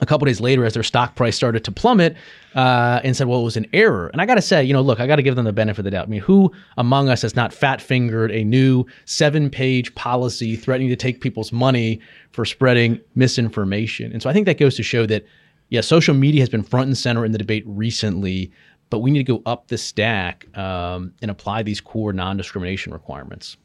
a 0.00 0.06
couple 0.06 0.24
days 0.24 0.40
later 0.40 0.64
as 0.64 0.74
their 0.74 0.82
stock 0.82 1.14
price 1.14 1.36
started 1.36 1.64
to 1.64 1.70
plummet 1.70 2.16
uh, 2.56 3.00
and 3.04 3.16
said, 3.16 3.28
well, 3.28 3.40
it 3.40 3.44
was 3.44 3.56
an 3.56 3.66
error. 3.72 4.08
And 4.08 4.20
I 4.20 4.26
got 4.26 4.34
to 4.34 4.42
say, 4.42 4.64
you 4.64 4.72
know, 4.72 4.82
look, 4.82 4.98
I 4.98 5.06
got 5.06 5.16
to 5.16 5.22
give 5.22 5.36
them 5.36 5.44
the 5.44 5.52
benefit 5.52 5.80
of 5.80 5.84
the 5.84 5.90
doubt. 5.92 6.06
I 6.06 6.10
mean, 6.10 6.20
who 6.20 6.52
among 6.76 7.08
us 7.08 7.22
has 7.22 7.36
not 7.36 7.52
fat 7.52 7.80
fingered 7.80 8.32
a 8.32 8.42
new 8.42 8.84
seven 9.04 9.50
page 9.50 9.94
policy 9.94 10.56
threatening 10.56 10.88
to 10.88 10.96
take 10.96 11.20
people's 11.20 11.52
money 11.52 12.00
for 12.32 12.44
spreading 12.44 13.00
misinformation? 13.14 14.12
And 14.12 14.20
so 14.20 14.28
I 14.28 14.32
think 14.32 14.46
that 14.46 14.58
goes 14.58 14.74
to 14.76 14.82
show 14.82 15.06
that 15.06 15.24
yeah, 15.70 15.80
social 15.80 16.14
media 16.14 16.42
has 16.42 16.48
been 16.48 16.62
front 16.62 16.88
and 16.88 16.98
center 16.98 17.24
in 17.24 17.32
the 17.32 17.38
debate 17.38 17.64
recently, 17.66 18.52
but 18.90 18.98
we 18.98 19.10
need 19.10 19.26
to 19.26 19.32
go 19.32 19.42
up 19.46 19.68
the 19.68 19.78
stack 19.78 20.46
um, 20.56 21.12
and 21.22 21.30
apply 21.30 21.62
these 21.62 21.80
core 21.80 22.12
non 22.12 22.36
discrimination 22.36 22.92
requirements. 22.92 23.56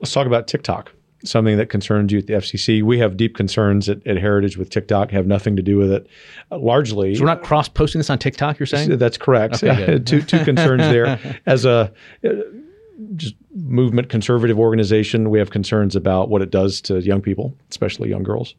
Let's 0.00 0.12
talk 0.12 0.26
about 0.26 0.48
TikTok. 0.48 0.92
Something 1.24 1.56
that 1.56 1.68
concerns 1.68 2.12
you 2.12 2.18
at 2.18 2.26
the 2.26 2.34
FCC. 2.34 2.82
We 2.82 2.98
have 2.98 3.16
deep 3.16 3.36
concerns 3.36 3.88
at, 3.88 4.06
at 4.06 4.18
Heritage 4.18 4.56
with 4.56 4.70
TikTok, 4.70 5.10
have 5.10 5.26
nothing 5.26 5.56
to 5.56 5.62
do 5.62 5.76
with 5.76 5.92
it. 5.92 6.06
Uh, 6.50 6.58
largely, 6.58 7.14
so 7.14 7.22
we're 7.22 7.26
not 7.26 7.42
cross 7.42 7.68
posting 7.68 7.98
this 7.98 8.10
on 8.10 8.18
TikTok. 8.18 8.58
You're 8.58 8.66
saying 8.66 8.96
that's 8.98 9.18
correct. 9.18 9.62
Okay, 9.62 9.98
two 10.04 10.22
two 10.22 10.44
concerns 10.44 10.82
there. 10.82 11.18
As 11.46 11.64
a 11.64 11.92
uh, 12.24 12.28
just 13.16 13.34
movement 13.54 14.08
conservative 14.08 14.58
organization, 14.58 15.30
we 15.30 15.38
have 15.38 15.50
concerns 15.50 15.96
about 15.96 16.28
what 16.28 16.42
it 16.42 16.50
does 16.50 16.80
to 16.82 17.00
young 17.00 17.20
people, 17.20 17.56
especially 17.70 18.08
young 18.08 18.22
girls. 18.22 18.54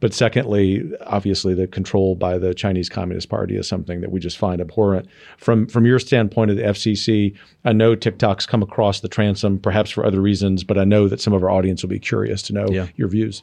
But 0.00 0.14
secondly, 0.14 0.90
obviously, 1.06 1.54
the 1.54 1.66
control 1.66 2.14
by 2.14 2.38
the 2.38 2.54
Chinese 2.54 2.88
Communist 2.88 3.28
Party 3.28 3.56
is 3.56 3.68
something 3.68 4.00
that 4.00 4.10
we 4.10 4.18
just 4.18 4.38
find 4.38 4.60
abhorrent. 4.60 5.06
From 5.36 5.66
from 5.66 5.84
your 5.84 5.98
standpoint 5.98 6.50
of 6.50 6.56
the 6.56 6.62
FCC, 6.62 7.36
I 7.64 7.72
know 7.72 7.94
TikTok's 7.94 8.46
come 8.46 8.62
across 8.62 9.00
the 9.00 9.08
transom, 9.08 9.58
perhaps 9.58 9.90
for 9.90 10.04
other 10.04 10.20
reasons, 10.20 10.64
but 10.64 10.78
I 10.78 10.84
know 10.84 11.06
that 11.08 11.20
some 11.20 11.34
of 11.34 11.42
our 11.42 11.50
audience 11.50 11.82
will 11.82 11.90
be 11.90 11.98
curious 11.98 12.40
to 12.42 12.54
know 12.54 12.66
yeah. 12.70 12.88
your 12.96 13.08
views. 13.08 13.42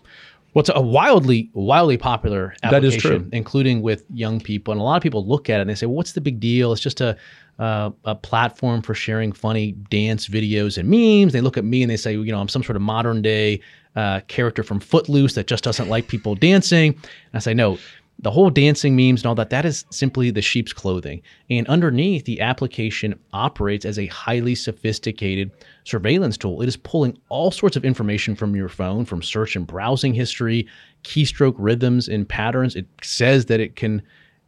Well, 0.58 0.62
it's 0.62 0.72
a 0.74 0.82
wildly, 0.82 1.52
wildly 1.54 1.98
popular 1.98 2.56
application, 2.64 2.72
that 2.72 2.84
is 2.84 2.98
true. 3.00 3.30
including 3.32 3.84
with 3.84 4.06
young 4.12 4.40
people. 4.42 4.72
And 4.72 4.82
a 4.82 4.84
lot 4.84 4.98
of 4.98 5.04
people 5.04 5.24
look 5.24 5.52
at 5.52 5.60
it 5.60 5.62
and 5.62 5.70
they 5.70 5.76
say, 5.76 5.86
well, 5.86 5.98
what's 5.98 6.14
the 6.14 6.22
big 6.22 6.40
deal? 6.40 6.72
It's 6.74 6.82
just 6.82 7.00
a, 7.00 7.16
uh, 7.60 7.92
a 8.06 8.16
platform 8.16 8.82
for 8.82 8.96
sharing 8.96 9.34
funny 9.34 9.74
dance 9.92 10.28
videos 10.28 10.80
and 10.80 10.90
memes. 10.90 11.32
They 11.32 11.42
look 11.42 11.58
at 11.58 11.64
me 11.64 11.84
and 11.84 11.92
they 11.92 11.96
say, 11.96 12.14
you 12.14 12.32
know, 12.32 12.40
I'm 12.40 12.48
some 12.48 12.64
sort 12.64 12.76
of 12.76 12.82
modern 12.82 13.22
day 13.22 13.62
uh, 13.96 14.22
character 14.30 14.64
from 14.64 14.80
Footloose 14.80 15.36
that 15.36 15.46
just 15.46 15.64
doesn't 15.64 15.90
like 15.90 16.08
people 16.08 16.34
dancing. 16.34 16.94
And 16.94 17.36
I 17.36 17.38
say, 17.40 17.54
no, 17.54 17.78
the 18.20 18.32
whole 18.32 18.50
dancing 18.50 18.96
memes 18.96 19.22
and 19.22 19.28
all 19.28 19.36
that, 19.36 19.52
that 19.52 19.66
is 19.66 19.86
simply 19.92 20.32
the 20.32 20.42
sheep's 20.42 20.74
clothing. 20.74 21.22
And 21.50 21.68
underneath, 21.68 22.26
the 22.26 22.42
application 22.42 23.20
operates 23.32 23.86
as 23.86 24.00
a 24.00 24.08
highly 24.08 24.56
sophisticated 24.56 25.52
surveillance 25.84 26.38
tool. 26.38 26.62
It 26.62 26.68
is 26.68 26.78
pulling 26.78 27.18
all 27.30 27.52
sorts 27.52 27.76
of 27.76 27.86
information 27.86 28.36
from 28.36 28.56
your 28.56 28.70
phone, 28.70 29.06
from 29.06 29.22
search 29.22 29.56
and 29.56 29.68
browsing 29.68 30.16
history, 30.16 30.68
keystroke 31.04 31.56
rhythms 31.58 32.08
and 32.08 32.28
patterns. 32.28 32.76
It 32.76 32.88
says 33.04 33.46
that 33.46 33.60
it 33.60 33.76
can 33.76 34.02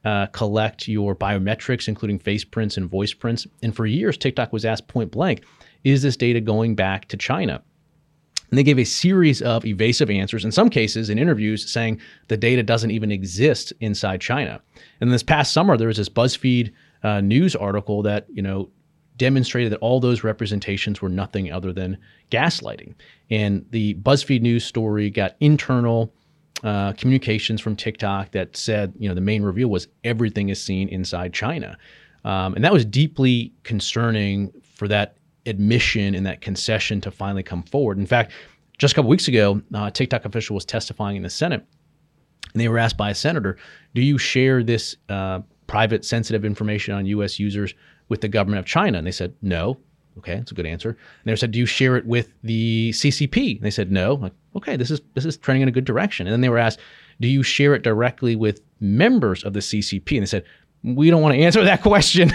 uh, 0.04 0.28
collect 0.28 0.88
your 0.88 1.16
biometrics, 1.16 1.88
including 1.88 2.18
face 2.18 2.44
prints 2.44 2.76
and 2.76 2.90
voice 2.90 3.14
prints. 3.14 3.46
And 3.62 3.76
for 3.76 3.86
years, 3.86 4.18
TikTok 4.18 4.52
was 4.52 4.66
asked 4.66 4.88
point 4.88 5.12
blank, 5.12 5.44
is 5.84 6.02
this 6.02 6.18
data 6.18 6.42
going 6.42 6.76
back 6.76 7.08
to 7.10 7.18
China? 7.18 7.62
And 8.50 8.58
they 8.58 8.64
gave 8.64 8.80
a 8.80 8.84
series 8.84 9.42
of 9.42 9.66
evasive 9.66 10.10
answers, 10.10 10.44
in 10.44 10.52
some 10.52 10.70
cases 10.70 11.10
in 11.10 11.20
interviews, 11.20 11.72
saying 11.72 12.00
the 12.28 12.38
data 12.38 12.64
doesn't 12.64 12.92
even 12.92 13.12
exist 13.12 13.74
inside 13.80 14.22
China. 14.22 14.62
And 15.02 15.12
this 15.12 15.24
past 15.24 15.54
summer, 15.54 15.78
there 15.78 15.88
was 15.88 15.98
this 15.98 16.10
BuzzFeed 16.10 16.72
uh, 17.04 17.22
news 17.22 17.56
article 17.56 18.02
that, 18.04 18.26
you 18.30 18.42
know, 18.42 18.70
demonstrated 19.18 19.72
that 19.72 19.80
all 19.80 20.00
those 20.00 20.24
representations 20.24 21.02
were 21.02 21.10
nothing 21.10 21.52
other 21.52 21.74
than 21.74 21.98
gaslighting. 22.32 22.96
And 23.30 23.66
the 23.70 23.94
BuzzFeed 23.96 24.42
news 24.42 24.66
story 24.66 25.10
got 25.10 25.36
internal 25.40 26.14
uh, 26.64 26.94
communications 26.94 27.62
from 27.62 27.76
TikTok 27.76 28.32
that 28.32 28.58
said, 28.58 28.94
you 28.98 29.08
know, 29.08 29.16
the 29.16 29.22
main 29.22 29.44
reveal 29.44 29.68
was 29.68 29.88
everything 30.04 30.50
is 30.50 30.62
seen 30.62 30.90
inside 30.90 31.34
China. 31.34 31.78
Um, 32.26 32.56
and 32.56 32.64
that 32.64 32.74
was 32.74 32.84
deeply 32.84 33.54
concerning 33.64 34.52
for 34.64 34.88
that 34.88 35.18
admission 35.46 36.16
and 36.16 36.26
that 36.26 36.42
concession 36.42 37.02
to 37.02 37.12
finally 37.12 37.44
come 37.44 37.64
forward. 37.64 37.98
In 37.98 38.06
fact, 38.06 38.32
just 38.78 38.94
a 38.94 38.96
couple 38.96 39.10
weeks 39.10 39.28
ago, 39.28 39.62
uh, 39.74 39.92
TikTok 39.92 40.26
official 40.26 40.56
was 40.56 40.66
testifying 40.66 41.18
in 41.18 41.24
the 41.24 41.30
Senate, 41.30 41.66
and 42.54 42.62
they 42.62 42.68
were 42.68 42.80
asked 42.80 42.98
by 42.98 43.10
a 43.10 43.16
senator, 43.16 43.58
"Do 43.94 44.02
you 44.02 44.18
share 44.18 44.64
this 44.64 44.96
uh, 45.10 45.42
private, 45.68 46.06
sensitive 46.06 46.46
information 46.46 46.94
on 46.94 47.06
U.S. 47.08 47.40
users 47.40 47.74
with 48.08 48.22
the 48.22 48.28
government 48.28 48.60
of 48.60 48.66
China?" 48.66 48.98
And 48.98 49.06
they 49.06 49.12
said, 49.12 49.34
"No." 49.42 49.78
Okay, 50.18 50.36
that's 50.36 50.52
a 50.52 50.56
good 50.56 50.66
answer. 50.66 50.90
And 50.90 50.98
they 51.26 51.36
said, 51.36 51.52
"Do 51.52 51.60
you 51.60 51.66
share 51.66 51.98
it 51.98 52.06
with 52.06 52.34
the 52.44 52.92
CCP?" 52.92 53.58
And 53.58 53.66
they 53.66 53.72
said, 53.72 53.92
"No." 53.92 54.16
like, 54.16 54.34
okay, 54.56 54.78
this 54.78 54.92
is 54.92 55.02
this 55.14 55.26
is 55.26 55.38
trending 55.38 55.64
in 55.64 55.68
a 55.68 55.74
good 55.74 55.86
direction. 55.86 56.26
And 56.26 56.34
then 56.34 56.42
they 56.42 56.50
were 56.50 56.58
asked, 56.58 56.80
"Do 57.20 57.28
you 57.28 57.44
share 57.44 57.76
it 57.76 57.84
directly 57.84 58.36
with 58.36 58.62
members 58.80 59.44
of 59.44 59.54
the 59.54 59.62
CCP?" 59.62 60.14
And 60.14 60.22
they 60.22 60.28
said, 60.28 60.46
we 60.84 61.10
don't 61.10 61.22
want 61.22 61.36
to 61.36 61.42
answer 61.42 61.64
that 61.66 61.82
question, 61.82 62.30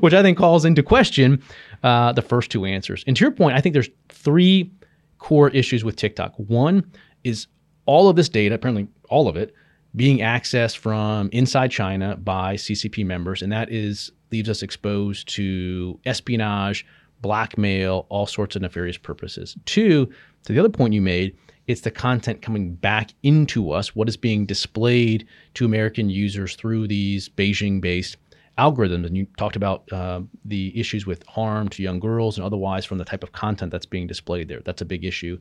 which 0.00 0.14
I 0.14 0.22
think 0.22 0.38
calls 0.38 0.64
into 0.64 0.82
question 0.82 1.42
uh, 1.82 2.12
the 2.12 2.22
first 2.22 2.50
two 2.50 2.64
answers. 2.64 3.04
And 3.06 3.16
to 3.16 3.24
your 3.24 3.30
point, 3.30 3.56
I 3.56 3.60
think 3.60 3.72
there's 3.72 3.90
three 4.08 4.72
core 5.18 5.48
issues 5.50 5.84
with 5.84 5.96
TikTok. 5.96 6.34
One 6.36 6.90
is 7.24 7.46
all 7.86 8.08
of 8.08 8.16
this 8.16 8.28
data, 8.28 8.54
apparently 8.54 8.88
all 9.08 9.28
of 9.28 9.36
it, 9.36 9.54
being 9.96 10.18
accessed 10.18 10.78
from 10.78 11.28
inside 11.32 11.70
China 11.70 12.16
by 12.16 12.56
CCP 12.56 13.06
members, 13.06 13.42
and 13.42 13.52
that 13.52 13.70
is 13.70 14.10
leaves 14.32 14.48
us 14.48 14.62
exposed 14.62 15.28
to 15.28 15.98
espionage, 16.04 16.84
blackmail, 17.20 18.06
all 18.08 18.26
sorts 18.26 18.56
of 18.56 18.62
nefarious 18.62 18.98
purposes. 18.98 19.56
Two, 19.64 20.06
to 20.44 20.52
the 20.52 20.58
other 20.58 20.68
point 20.68 20.92
you 20.92 21.00
made, 21.00 21.36
it's 21.66 21.80
the 21.80 21.90
content 21.90 22.42
coming 22.42 22.74
back 22.74 23.12
into 23.22 23.70
us, 23.70 23.94
what 23.96 24.08
is 24.08 24.16
being 24.16 24.46
displayed 24.46 25.26
to 25.54 25.64
American 25.64 26.10
users 26.10 26.56
through 26.56 26.88
these 26.88 27.28
Beijing 27.28 27.80
based 27.80 28.16
algorithms. 28.58 29.06
And 29.06 29.16
you 29.16 29.26
talked 29.36 29.56
about 29.56 29.90
uh, 29.92 30.20
the 30.44 30.78
issues 30.78 31.06
with 31.06 31.26
harm 31.26 31.68
to 31.70 31.82
young 31.82 32.00
girls 32.00 32.36
and 32.36 32.44
otherwise 32.44 32.84
from 32.84 32.98
the 32.98 33.04
type 33.04 33.22
of 33.22 33.32
content 33.32 33.72
that's 33.72 33.86
being 33.86 34.06
displayed 34.06 34.48
there. 34.48 34.60
That's 34.64 34.82
a 34.82 34.84
big 34.84 35.04
issue. 35.04 35.38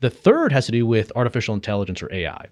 The 0.00 0.10
third 0.10 0.52
has 0.52 0.66
to 0.66 0.72
do 0.72 0.86
with 0.86 1.10
artificial 1.16 1.54
intelligence 1.54 2.02
or 2.02 2.12
AI. 2.12 2.46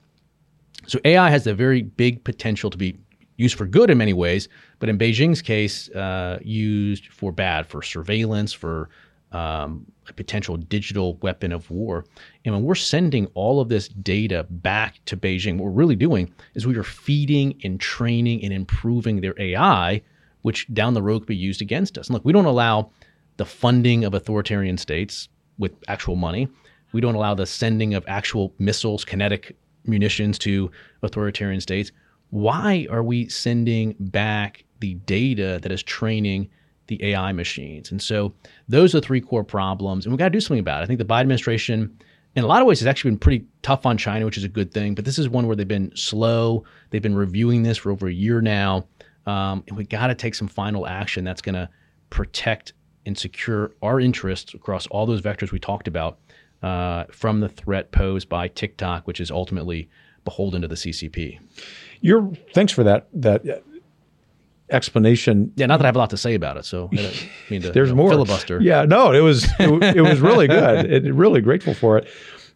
So 0.86 0.98
AI 1.04 1.30
has 1.30 1.46
a 1.46 1.54
very 1.54 1.82
big 1.82 2.24
potential 2.24 2.70
to 2.70 2.76
be 2.76 2.98
used 3.36 3.56
for 3.56 3.66
good 3.66 3.90
in 3.90 3.98
many 3.98 4.12
ways, 4.12 4.48
but 4.78 4.88
in 4.88 4.98
Beijing's 4.98 5.42
case, 5.42 5.88
uh, 5.90 6.38
used 6.42 7.08
for 7.08 7.32
bad, 7.32 7.66
for 7.66 7.82
surveillance, 7.82 8.52
for 8.52 8.90
um, 9.34 9.84
a 10.08 10.12
potential 10.12 10.56
digital 10.56 11.16
weapon 11.16 11.50
of 11.52 11.68
war. 11.70 12.06
And 12.44 12.54
when 12.54 12.62
we're 12.62 12.76
sending 12.76 13.26
all 13.34 13.60
of 13.60 13.68
this 13.68 13.88
data 13.88 14.46
back 14.48 15.04
to 15.06 15.16
Beijing, 15.16 15.56
what 15.56 15.64
we're 15.64 15.70
really 15.70 15.96
doing 15.96 16.32
is 16.54 16.66
we 16.66 16.76
are 16.76 16.84
feeding 16.84 17.60
and 17.64 17.80
training 17.80 18.44
and 18.44 18.52
improving 18.52 19.20
their 19.20 19.34
AI, 19.38 20.00
which 20.42 20.72
down 20.72 20.94
the 20.94 21.02
road 21.02 21.20
could 21.20 21.28
be 21.28 21.36
used 21.36 21.60
against 21.60 21.98
us. 21.98 22.06
And 22.06 22.14
look, 22.14 22.24
we 22.24 22.32
don't 22.32 22.44
allow 22.44 22.90
the 23.36 23.44
funding 23.44 24.04
of 24.04 24.14
authoritarian 24.14 24.78
states 24.78 25.28
with 25.58 25.72
actual 25.88 26.14
money. 26.14 26.48
We 26.92 27.00
don't 27.00 27.16
allow 27.16 27.34
the 27.34 27.46
sending 27.46 27.94
of 27.94 28.04
actual 28.06 28.54
missiles, 28.60 29.04
kinetic 29.04 29.56
munitions 29.84 30.38
to 30.40 30.70
authoritarian 31.02 31.60
states. 31.60 31.90
Why 32.30 32.86
are 32.88 33.02
we 33.02 33.28
sending 33.28 33.96
back 33.98 34.64
the 34.78 34.94
data 34.94 35.58
that 35.62 35.72
is 35.72 35.82
training 35.82 36.50
the 36.86 37.02
AI 37.04 37.32
machines. 37.32 37.90
And 37.90 38.00
so 38.00 38.34
those 38.68 38.94
are 38.94 39.00
three 39.00 39.20
core 39.20 39.44
problems, 39.44 40.04
and 40.04 40.12
we've 40.12 40.18
got 40.18 40.26
to 40.26 40.30
do 40.30 40.40
something 40.40 40.60
about 40.60 40.80
it. 40.80 40.84
I 40.84 40.86
think 40.86 40.98
the 40.98 41.04
Biden 41.04 41.22
administration, 41.22 41.98
in 42.34 42.44
a 42.44 42.46
lot 42.46 42.60
of 42.60 42.66
ways, 42.66 42.80
has 42.80 42.86
actually 42.86 43.12
been 43.12 43.18
pretty 43.18 43.46
tough 43.62 43.86
on 43.86 43.96
China, 43.96 44.24
which 44.24 44.36
is 44.36 44.44
a 44.44 44.48
good 44.48 44.72
thing. 44.72 44.94
But 44.94 45.04
this 45.04 45.18
is 45.18 45.28
one 45.28 45.46
where 45.46 45.56
they've 45.56 45.66
been 45.66 45.94
slow. 45.96 46.64
They've 46.90 47.02
been 47.02 47.14
reviewing 47.16 47.62
this 47.62 47.78
for 47.78 47.90
over 47.90 48.06
a 48.06 48.12
year 48.12 48.40
now, 48.40 48.86
um, 49.26 49.64
and 49.68 49.76
we 49.76 49.84
got 49.84 50.08
to 50.08 50.14
take 50.14 50.34
some 50.34 50.48
final 50.48 50.86
action 50.86 51.24
that's 51.24 51.42
going 51.42 51.54
to 51.54 51.68
protect 52.10 52.74
and 53.06 53.16
secure 53.16 53.72
our 53.82 54.00
interests 54.00 54.54
across 54.54 54.86
all 54.88 55.06
those 55.06 55.20
vectors 55.20 55.52
we 55.52 55.58
talked 55.58 55.88
about 55.88 56.18
uh, 56.62 57.04
from 57.10 57.40
the 57.40 57.48
threat 57.48 57.92
posed 57.92 58.28
by 58.28 58.48
TikTok, 58.48 59.06
which 59.06 59.20
is 59.20 59.30
ultimately 59.30 59.88
beholden 60.24 60.62
to 60.62 60.68
the 60.68 60.74
CCP. 60.74 61.38
You're 62.00 62.32
thanks 62.54 62.72
for 62.72 62.82
that 62.84 63.08
that 63.12 63.44
explanation. 64.70 65.52
Yeah, 65.56 65.66
not 65.66 65.78
that 65.78 65.84
I 65.84 65.88
have 65.88 65.96
a 65.96 65.98
lot 65.98 66.10
to 66.10 66.16
say 66.16 66.34
about 66.34 66.56
it, 66.56 66.64
so 66.64 66.88
I 66.92 66.96
mean 67.50 67.62
to 67.62 67.70
There's 67.70 67.90
you 67.90 67.94
know, 67.94 68.02
more 68.02 68.10
filibuster. 68.10 68.60
Yeah, 68.60 68.84
no, 68.84 69.12
it 69.12 69.20
was 69.20 69.44
it, 69.58 69.96
it 69.96 70.02
was 70.02 70.20
really 70.20 70.48
good. 70.48 70.90
It, 70.94 71.14
really 71.14 71.40
grateful 71.40 71.74
for 71.74 71.98
it. 71.98 72.06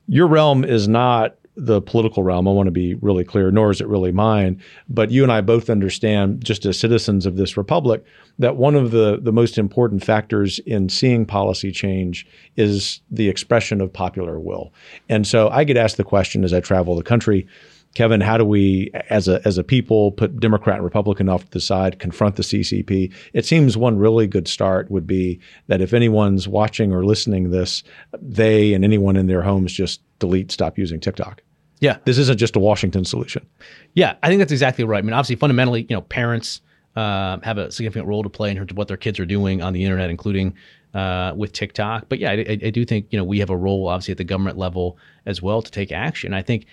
Your 0.07 0.27
realm 0.27 0.64
is 0.64 0.87
not 0.87 1.37
the 1.59 1.83
political 1.83 2.23
realm. 2.23 2.47
I 2.47 2.53
want 2.53 2.68
to 2.68 2.73
be 2.73 2.94
really 2.94 3.25
clear, 3.25 3.51
nor 3.51 3.71
is 3.71 3.81
it 3.81 3.88
really 3.88 4.12
mine. 4.12 4.62
But 4.88 5.11
you 5.11 5.25
and 5.25 5.33
I 5.33 5.40
both 5.40 5.68
understand, 5.68 6.44
just 6.44 6.64
as 6.64 6.79
citizens 6.79 7.27
of 7.27 7.37
this 7.37 7.57
republic, 7.57 8.05
that 8.38 8.57
one 8.57 8.77
of 8.77 8.92
the, 8.92 9.18
the 9.21 9.33
most 9.33 9.59
important 9.59 10.05
factors 10.05 10.61
in 10.61 10.88
seeing 10.88 11.27
policy 11.27 11.73
change 11.73 12.27
is 12.57 13.01
the 13.11 13.29
expression 13.29 13.81
of 13.81 13.92
popular 13.92 14.38
will. 14.38 14.73
And 15.09 15.27
so 15.27 15.49
I 15.49 15.64
get 15.64 15.77
asked 15.77 15.97
the 15.97 16.05
question 16.05 16.44
as 16.44 16.55
I 16.55 16.61
travel 16.61 16.94
the 16.94 17.03
country 17.03 17.47
Kevin, 17.94 18.20
how 18.20 18.37
do 18.37 18.44
we, 18.44 18.90
as 19.11 19.29
a 19.29 19.40
as 19.46 19.59
a 19.59 19.64
people, 19.64 20.12
put 20.12 20.38
Democrat 20.38 20.77
and 20.77 20.85
Republican 20.85 21.29
off 21.29 21.44
to 21.44 21.51
the 21.51 21.61
side, 21.61 21.98
confront 21.98 22.37
the 22.37 22.42
CCP? 22.42 23.12
It 23.33 23.44
seems 23.44 23.77
one 23.77 23.98
really 23.98 24.27
good 24.27 24.46
start 24.46 24.90
would 24.90 25.07
be 25.07 25.40
that 25.66 25.81
if 25.81 25.92
anyone's 25.92 26.46
watching 26.46 26.92
or 26.92 27.05
listening 27.05 27.51
this, 27.51 27.83
they 28.20 28.74
and 28.74 28.85
anyone 28.85 29.16
in 29.16 29.27
their 29.27 29.42
homes 29.42 29.72
just 29.72 30.01
delete, 30.18 30.53
stop 30.53 30.79
using 30.79 31.01
TikTok. 31.01 31.42
Yeah, 31.81 31.98
this 32.05 32.18
isn't 32.18 32.38
just 32.38 32.57
a 32.57 32.61
Washington 32.61 33.05
solution. 33.05 33.46
Yeah, 33.94 34.16
I 34.22 34.29
think 34.29 34.40
that's 34.40 34.53
exactly 34.53 34.85
right. 34.85 34.98
I 34.98 35.03
mean, 35.03 35.12
obviously, 35.12 35.37
fundamentally, 35.37 35.87
you 35.88 35.94
know, 35.94 36.03
parents 36.03 36.61
uh, 36.96 37.38
have 37.42 37.59
a 37.59 37.70
significant 37.70 38.07
role 38.07 38.22
to 38.22 38.29
play 38.29 38.51
in 38.51 38.57
terms 38.57 38.70
of 38.70 38.77
what 38.77 38.88
their 38.88 38.96
kids 38.96 39.20
are 39.20 39.27
doing 39.27 39.62
on 39.62 39.72
the 39.72 39.85
internet, 39.85 40.11
including 40.11 40.55
uh, 40.94 41.33
with 41.37 41.53
TikTok. 41.53 42.07
But 42.09 42.18
yeah, 42.18 42.33
I, 42.33 42.59
I, 42.64 42.70
do 42.70 42.85
think 42.85 43.07
you 43.11 43.18
know 43.18 43.24
we 43.24 43.38
have 43.38 43.51
a 43.51 43.57
role, 43.57 43.88
obviously, 43.88 44.12
at 44.12 44.18
the 44.18 44.24
government 44.24 44.59
level 44.59 44.98
as 45.27 45.40
well 45.40 45.62
to 45.62 45.70
take 45.70 45.92
action. 45.92 46.35
I 46.35 46.42
think, 46.42 46.66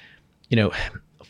you 0.49 0.55
know, 0.55 0.71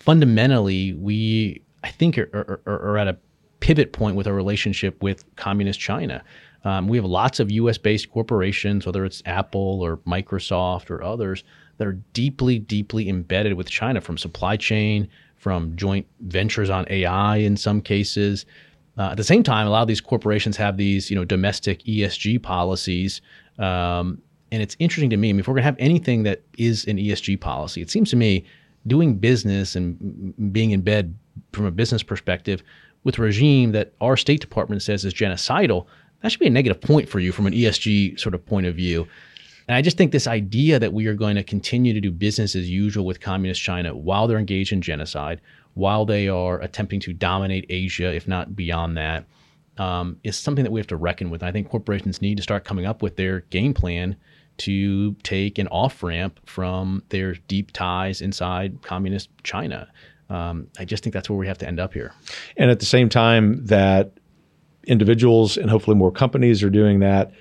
fundamentally, 0.05 0.93
we 0.93 1.61
I 1.83 1.89
think 1.89 2.17
are, 2.17 2.61
are, 2.65 2.71
are, 2.79 2.97
at 2.97 3.07
a 3.07 3.17
pivot 3.59 3.91
point 3.91 4.15
with 4.15 4.27
our 4.27 4.33
relationship 4.33 5.01
with 5.01 5.23
communist 5.35 5.79
China. 5.79 6.23
Um, 6.63 6.87
we 6.87 6.97
have 6.97 7.05
lots 7.05 7.39
of 7.39 7.51
US 7.51 7.77
based 7.77 8.11
corporations, 8.11 8.85
whether 8.85 9.03
it's 9.03 9.21
Apple 9.25 9.81
or 9.81 9.97
Microsoft 9.97 10.89
or 10.89 11.03
others, 11.03 11.43
that 11.77 11.87
are 11.87 11.99
deeply, 12.13 12.59
deeply 12.59 13.09
embedded 13.09 13.53
with 13.53 13.69
China 13.69 13.99
from 13.99 14.17
supply 14.17 14.57
chain, 14.57 15.07
from 15.35 15.75
joint 15.75 16.07
ventures 16.21 16.69
on 16.69 16.85
AI 16.89 17.37
in 17.37 17.57
some 17.57 17.81
cases. 17.81 18.45
Uh, 18.97 19.09
at 19.11 19.17
the 19.17 19.23
same 19.23 19.43
time, 19.43 19.67
a 19.67 19.69
lot 19.69 19.81
of 19.81 19.87
these 19.87 20.01
corporations 20.01 20.55
have 20.55 20.77
these, 20.77 21.09
you 21.09 21.15
know, 21.15 21.25
domestic 21.25 21.83
ESG 21.83 22.41
policies. 22.41 23.21
Um, 23.59 24.21
and 24.51 24.61
it's 24.61 24.75
interesting 24.79 25.09
to 25.09 25.17
me. 25.17 25.29
I 25.29 25.33
mean, 25.33 25.41
if 25.41 25.47
we're 25.47 25.55
going 25.55 25.63
to 25.63 25.65
have 25.65 25.75
anything 25.79 26.23
that 26.23 26.43
is 26.57 26.85
an 26.85 26.97
ESG 26.97 27.41
policy, 27.41 27.81
it 27.81 27.89
seems 27.89 28.09
to 28.11 28.15
me 28.15 28.45
doing 28.87 29.17
business 29.17 29.75
and 29.75 30.53
being 30.53 30.71
in 30.71 30.81
bed 30.81 31.15
from 31.51 31.65
a 31.65 31.71
business 31.71 32.03
perspective 32.03 32.61
with 33.03 33.17
a 33.17 33.21
regime 33.21 33.71
that 33.71 33.93
our 34.01 34.17
State 34.17 34.41
Department 34.41 34.81
says 34.81 35.05
is 35.05 35.13
genocidal, 35.13 35.85
that 36.21 36.31
should 36.31 36.39
be 36.39 36.47
a 36.47 36.51
negative 36.51 36.81
point 36.81 37.07
for 37.07 37.19
you 37.19 37.31
from 37.31 37.45
an 37.45 37.53
ESG 37.53 38.19
sort 38.19 38.33
of 38.35 38.45
point 38.45 38.65
of 38.65 38.75
view. 38.75 39.07
And 39.67 39.75
I 39.75 39.81
just 39.81 39.97
think 39.97 40.11
this 40.11 40.27
idea 40.27 40.79
that 40.79 40.93
we 40.93 41.07
are 41.07 41.15
going 41.15 41.35
to 41.35 41.43
continue 41.43 41.93
to 41.93 42.01
do 42.01 42.11
business 42.11 42.55
as 42.55 42.69
usual 42.69 43.05
with 43.05 43.19
communist 43.19 43.61
China 43.61 43.95
while 43.95 44.27
they're 44.27 44.37
engaged 44.37 44.71
in 44.71 44.81
genocide, 44.81 45.41
while 45.73 46.05
they 46.05 46.27
are 46.27 46.59
attempting 46.61 46.99
to 47.01 47.13
dominate 47.13 47.65
Asia, 47.69 48.13
if 48.13 48.27
not 48.27 48.55
beyond 48.55 48.97
that, 48.97 49.25
um, 49.77 50.17
is 50.23 50.35
something 50.35 50.63
that 50.63 50.71
we 50.71 50.79
have 50.79 50.87
to 50.87 50.95
reckon 50.95 51.29
with. 51.29 51.41
And 51.41 51.49
I 51.49 51.51
think 51.51 51.69
corporations 51.69 52.21
need 52.21 52.37
to 52.37 52.43
start 52.43 52.63
coming 52.63 52.85
up 52.85 53.01
with 53.01 53.15
their 53.15 53.41
game 53.41 53.73
plan 53.73 54.15
to 54.57 55.13
take 55.23 55.57
an 55.57 55.67
off 55.67 56.03
ramp 56.03 56.39
from 56.45 57.03
their 57.09 57.33
deep 57.47 57.71
ties 57.71 58.21
inside 58.21 58.81
communist 58.81 59.29
China. 59.43 59.89
Um, 60.29 60.67
I 60.79 60.85
just 60.85 61.03
think 61.03 61.13
that's 61.13 61.29
where 61.29 61.37
we 61.37 61.47
have 61.47 61.57
to 61.59 61.67
end 61.67 61.79
up 61.79 61.93
here. 61.93 62.13
And 62.57 62.71
at 62.71 62.79
the 62.79 62.85
same 62.85 63.09
time, 63.09 63.65
that 63.65 64.13
individuals 64.87 65.57
and 65.57 65.69
hopefully 65.69 65.97
more 65.97 66.11
companies 66.11 66.63
are 66.63 66.69
doing 66.69 66.99
that 66.99 67.31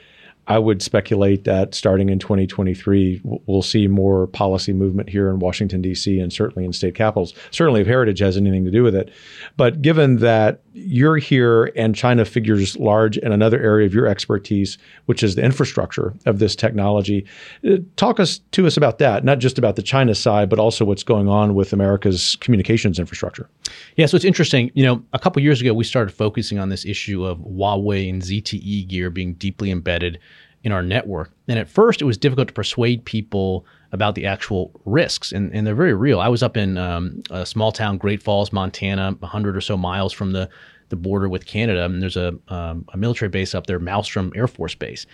I 0.46 0.58
would 0.58 0.82
speculate 0.82 1.44
that 1.44 1.74
starting 1.74 2.10
in 2.10 2.18
2023, 2.18 3.22
we'll 3.24 3.62
see 3.62 3.88
more 3.88 4.26
policy 4.26 4.72
movement 4.72 5.08
here 5.08 5.30
in 5.30 5.38
Washington, 5.38 5.80
D.C., 5.80 6.18
and 6.18 6.32
certainly 6.32 6.66
in 6.66 6.72
state 6.72 6.94
capitals. 6.94 7.32
Certainly, 7.50 7.82
if 7.82 7.86
heritage 7.86 8.18
has 8.18 8.36
anything 8.36 8.64
to 8.64 8.70
do 8.70 8.82
with 8.82 8.94
it. 8.94 9.10
But 9.56 9.80
given 9.80 10.16
that 10.16 10.62
you're 10.74 11.18
here 11.18 11.70
and 11.76 11.94
China 11.94 12.24
figures 12.24 12.76
large 12.76 13.16
in 13.16 13.30
another 13.30 13.60
area 13.60 13.86
of 13.86 13.94
your 13.94 14.06
expertise, 14.06 14.76
which 15.06 15.22
is 15.22 15.36
the 15.36 15.42
infrastructure 15.42 16.12
of 16.26 16.40
this 16.40 16.56
technology, 16.56 17.24
uh, 17.66 17.76
talk 17.94 18.18
us 18.18 18.40
to 18.50 18.66
us 18.66 18.76
about 18.76 18.98
that, 18.98 19.24
not 19.24 19.38
just 19.38 19.56
about 19.56 19.76
the 19.76 19.82
China 19.82 20.14
side, 20.16 20.50
but 20.50 20.58
also 20.58 20.84
what's 20.84 21.04
going 21.04 21.28
on 21.28 21.54
with 21.54 21.72
America's 21.72 22.36
communications 22.40 22.98
infrastructure. 22.98 23.48
Yeah, 23.96 24.06
so 24.06 24.16
it's 24.16 24.24
interesting. 24.24 24.72
You 24.74 24.84
know, 24.84 25.02
a 25.12 25.18
couple 25.18 25.40
years 25.42 25.60
ago, 25.60 25.72
we 25.72 25.84
started 25.84 26.12
focusing 26.12 26.58
on 26.58 26.70
this 26.70 26.84
issue 26.84 27.24
of 27.24 27.38
Huawei 27.38 28.10
and 28.10 28.20
ZTE 28.20 28.88
gear 28.88 29.10
being 29.10 29.34
deeply 29.34 29.70
embedded 29.70 30.18
in 30.64 30.72
our 30.72 30.82
network. 30.82 31.30
And 31.46 31.58
at 31.58 31.68
first, 31.68 32.02
it 32.02 32.06
was 32.06 32.18
difficult 32.18 32.48
to 32.48 32.54
persuade 32.54 33.04
people 33.04 33.64
about 33.94 34.16
the 34.16 34.26
actual 34.26 34.72
risks, 34.84 35.30
and, 35.30 35.54
and 35.54 35.64
they're 35.64 35.74
very 35.76 35.94
real. 35.94 36.20
I 36.20 36.26
was 36.26 36.42
up 36.42 36.56
in 36.56 36.76
um, 36.76 37.22
a 37.30 37.46
small 37.46 37.70
town, 37.70 37.96
Great 37.96 38.20
Falls, 38.20 38.52
Montana, 38.52 39.16
100 39.20 39.56
or 39.56 39.60
so 39.60 39.76
miles 39.76 40.12
from 40.12 40.32
the, 40.32 40.50
the 40.88 40.96
border 40.96 41.28
with 41.28 41.46
Canada, 41.46 41.84
and 41.84 42.02
there's 42.02 42.16
a, 42.16 42.34
um, 42.48 42.84
a 42.92 42.96
military 42.96 43.28
base 43.28 43.54
up 43.54 43.66
there, 43.66 43.78
Malmstrom 43.78 44.36
Air 44.36 44.48
Force 44.48 44.74
Base. 44.74 45.06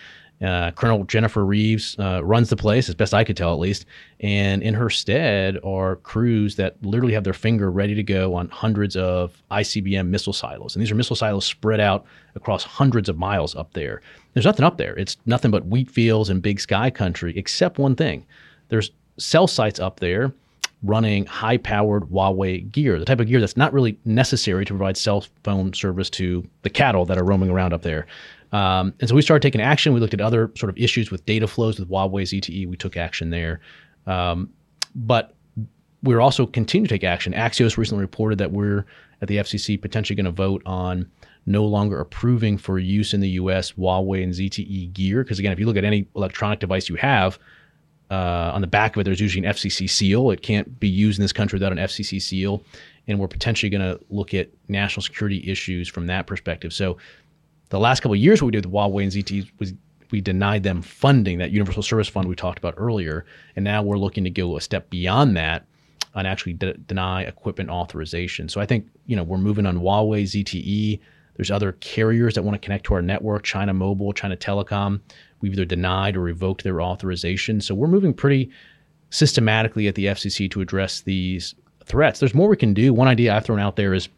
Uh, 0.42 0.70
Colonel 0.70 1.04
Jennifer 1.04 1.44
Reeves 1.44 1.94
uh, 1.98 2.24
runs 2.24 2.48
the 2.48 2.56
place, 2.56 2.88
as 2.88 2.94
best 2.94 3.12
I 3.12 3.22
could 3.22 3.36
tell, 3.36 3.52
at 3.52 3.58
least. 3.58 3.84
And 4.20 4.62
in 4.62 4.72
her 4.72 4.88
stead 4.88 5.58
are 5.62 5.96
crews 5.96 6.56
that 6.56 6.82
literally 6.82 7.12
have 7.12 7.24
their 7.24 7.34
finger 7.34 7.70
ready 7.70 7.94
to 7.94 8.02
go 8.02 8.34
on 8.34 8.48
hundreds 8.48 8.96
of 8.96 9.42
ICBM 9.50 10.08
missile 10.08 10.32
silos. 10.32 10.74
And 10.74 10.80
these 10.80 10.90
are 10.90 10.94
missile 10.94 11.16
silos 11.16 11.44
spread 11.44 11.80
out 11.80 12.06
across 12.34 12.64
hundreds 12.64 13.10
of 13.10 13.18
miles 13.18 13.54
up 13.54 13.74
there. 13.74 14.00
There's 14.32 14.46
nothing 14.46 14.64
up 14.64 14.78
there. 14.78 14.96
It's 14.96 15.18
nothing 15.26 15.50
but 15.50 15.66
wheat 15.66 15.90
fields 15.90 16.30
and 16.30 16.40
big 16.40 16.58
sky 16.58 16.88
country, 16.88 17.36
except 17.36 17.78
one 17.78 17.94
thing. 17.94 18.24
There's 18.70 18.90
cell 19.18 19.46
sites 19.46 19.78
up 19.78 20.00
there 20.00 20.32
running 20.82 21.26
high 21.26 21.58
powered 21.58 22.04
Huawei 22.04 22.70
gear, 22.72 22.98
the 22.98 23.04
type 23.04 23.20
of 23.20 23.26
gear 23.26 23.40
that's 23.40 23.56
not 23.56 23.72
really 23.72 23.98
necessary 24.04 24.64
to 24.64 24.72
provide 24.72 24.96
cell 24.96 25.24
phone 25.44 25.74
service 25.74 26.08
to 26.10 26.48
the 26.62 26.70
cattle 26.70 27.04
that 27.04 27.18
are 27.18 27.24
roaming 27.24 27.50
around 27.50 27.74
up 27.74 27.82
there. 27.82 28.06
Um, 28.52 28.94
and 29.00 29.08
so 29.08 29.14
we 29.14 29.22
started 29.22 29.42
taking 29.42 29.60
action. 29.60 29.92
We 29.92 30.00
looked 30.00 30.14
at 30.14 30.20
other 30.20 30.50
sort 30.56 30.70
of 30.70 30.78
issues 30.78 31.10
with 31.10 31.24
data 31.26 31.46
flows 31.46 31.78
with 31.78 31.88
Huawei 31.88 32.22
ZTE. 32.22 32.66
We 32.66 32.76
took 32.76 32.96
action 32.96 33.30
there. 33.30 33.60
Um, 34.06 34.50
but 34.94 35.34
we're 36.02 36.20
also 36.20 36.46
continuing 36.46 36.88
to 36.88 36.94
take 36.94 37.04
action. 37.04 37.32
Axios 37.32 37.76
recently 37.76 38.02
reported 38.02 38.38
that 38.38 38.50
we're 38.50 38.86
at 39.20 39.28
the 39.28 39.36
FCC 39.36 39.80
potentially 39.80 40.16
going 40.16 40.24
to 40.24 40.30
vote 40.30 40.62
on 40.64 41.08
no 41.46 41.64
longer 41.64 42.00
approving 42.00 42.56
for 42.56 42.78
use 42.78 43.12
in 43.12 43.20
the 43.20 43.28
U.S. 43.30 43.72
Huawei 43.72 44.22
and 44.22 44.32
ZTE 44.32 44.92
gear. 44.94 45.22
Because 45.22 45.38
again, 45.38 45.52
if 45.52 45.60
you 45.60 45.66
look 45.66 45.76
at 45.76 45.84
any 45.84 46.06
electronic 46.16 46.58
device 46.58 46.88
you 46.88 46.96
have, 46.96 47.38
uh, 48.10 48.50
on 48.54 48.60
the 48.60 48.66
back 48.66 48.96
of 48.96 49.00
it, 49.00 49.04
there's 49.04 49.20
usually 49.20 49.46
an 49.46 49.52
FCC 49.52 49.88
seal. 49.88 50.30
It 50.30 50.42
can't 50.42 50.78
be 50.80 50.88
used 50.88 51.18
in 51.18 51.22
this 51.22 51.32
country 51.32 51.56
without 51.56 51.72
an 51.72 51.78
FCC 51.78 52.20
seal. 52.20 52.62
And 53.06 53.18
we're 53.18 53.28
potentially 53.28 53.70
going 53.70 53.82
to 53.82 54.00
look 54.10 54.34
at 54.34 54.50
national 54.68 55.02
security 55.02 55.48
issues 55.48 55.88
from 55.88 56.06
that 56.06 56.26
perspective. 56.26 56.72
So 56.72 56.98
the 57.70 57.78
last 57.78 58.00
couple 58.00 58.14
of 58.14 58.20
years, 58.20 58.42
what 58.42 58.46
we 58.46 58.52
did 58.52 58.66
with 58.66 58.74
Huawei 58.74 59.02
and 59.04 59.12
ZTE 59.12 59.50
was 59.58 59.72
we 60.10 60.20
denied 60.20 60.64
them 60.64 60.82
funding 60.82 61.38
that 61.38 61.52
universal 61.52 61.82
service 61.82 62.08
fund 62.08 62.28
we 62.28 62.34
talked 62.34 62.58
about 62.58 62.74
earlier, 62.76 63.24
and 63.56 63.64
now 63.64 63.82
we're 63.82 63.96
looking 63.96 64.24
to 64.24 64.30
go 64.30 64.56
a 64.56 64.60
step 64.60 64.90
beyond 64.90 65.36
that 65.36 65.64
and 66.14 66.26
actually 66.26 66.54
de- 66.54 66.74
deny 66.74 67.22
equipment 67.22 67.70
authorization. 67.70 68.48
So 68.48 68.60
I 68.60 68.66
think 68.66 68.88
you 69.06 69.16
know 69.16 69.22
we're 69.22 69.38
moving 69.38 69.66
on 69.66 69.78
Huawei, 69.78 70.24
ZTE. 70.24 71.00
There's 71.36 71.50
other 71.50 71.72
carriers 71.72 72.34
that 72.34 72.42
want 72.42 72.60
to 72.60 72.64
connect 72.64 72.84
to 72.86 72.94
our 72.94 73.02
network, 73.02 73.44
China 73.44 73.72
Mobile, 73.72 74.12
China 74.12 74.36
Telecom. 74.36 75.00
We've 75.40 75.52
either 75.52 75.64
denied 75.64 76.16
or 76.16 76.20
revoked 76.20 76.64
their 76.64 76.80
authorization. 76.80 77.60
So 77.60 77.74
we're 77.74 77.88
moving 77.88 78.14
pretty 78.14 78.50
systematically 79.10 79.88
at 79.88 79.94
the 79.94 80.06
FCC 80.06 80.50
to 80.50 80.60
address 80.60 81.00
these 81.00 81.54
threats. 81.84 82.20
There's 82.20 82.34
more 82.34 82.48
we 82.48 82.56
can 82.56 82.74
do. 82.74 82.92
One 82.94 83.08
idea 83.08 83.34
I've 83.34 83.44
thrown 83.44 83.58
out 83.58 83.76
there 83.76 83.94
is 83.94 84.08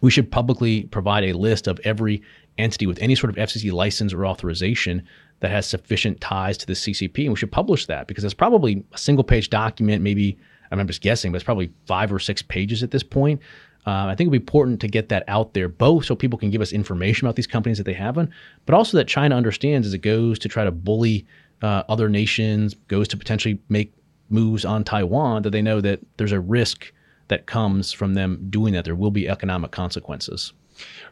we 0.00 0.10
should 0.10 0.30
publicly 0.30 0.84
provide 0.84 1.24
a 1.24 1.32
list 1.32 1.66
of 1.66 1.80
every 1.84 2.22
entity 2.58 2.86
with 2.86 2.98
any 3.00 3.14
sort 3.14 3.30
of 3.30 3.36
FCC 3.36 3.72
license 3.72 4.12
or 4.12 4.26
authorization 4.26 5.06
that 5.40 5.50
has 5.50 5.66
sufficient 5.66 6.20
ties 6.20 6.56
to 6.58 6.66
the 6.66 6.74
CCP. 6.74 7.20
And 7.24 7.30
we 7.30 7.36
should 7.36 7.52
publish 7.52 7.86
that 7.86 8.06
because 8.06 8.24
it's 8.24 8.34
probably 8.34 8.84
a 8.92 8.98
single 8.98 9.24
page 9.24 9.50
document, 9.50 10.02
maybe, 10.02 10.38
I'm 10.70 10.86
just 10.86 11.02
guessing, 11.02 11.32
but 11.32 11.36
it's 11.36 11.44
probably 11.44 11.72
five 11.86 12.12
or 12.12 12.18
six 12.18 12.42
pages 12.42 12.82
at 12.82 12.90
this 12.90 13.02
point. 13.02 13.40
Uh, 13.86 14.06
I 14.06 14.14
think 14.14 14.26
it'd 14.28 14.32
be 14.32 14.38
important 14.38 14.80
to 14.80 14.88
get 14.88 15.08
that 15.08 15.24
out 15.26 15.54
there, 15.54 15.68
both 15.68 16.04
so 16.04 16.14
people 16.14 16.38
can 16.38 16.50
give 16.50 16.60
us 16.60 16.72
information 16.72 17.26
about 17.26 17.36
these 17.36 17.46
companies 17.46 17.78
that 17.78 17.84
they 17.84 17.94
haven't, 17.94 18.30
but 18.66 18.74
also 18.74 18.96
that 18.98 19.08
China 19.08 19.36
understands 19.36 19.86
as 19.86 19.94
it 19.94 19.98
goes 19.98 20.38
to 20.40 20.48
try 20.48 20.64
to 20.64 20.70
bully 20.70 21.26
uh, 21.62 21.82
other 21.88 22.08
nations, 22.08 22.74
goes 22.88 23.08
to 23.08 23.16
potentially 23.16 23.58
make 23.68 23.92
moves 24.28 24.64
on 24.64 24.84
Taiwan, 24.84 25.42
that 25.42 25.50
they 25.50 25.62
know 25.62 25.80
that 25.80 26.00
there's 26.16 26.32
a 26.32 26.40
risk 26.40 26.92
that 27.28 27.46
comes 27.46 27.92
from 27.92 28.14
them 28.14 28.46
doing 28.50 28.74
that. 28.74 28.84
There 28.84 28.94
will 28.94 29.10
be 29.10 29.28
economic 29.28 29.70
consequences. 29.70 30.52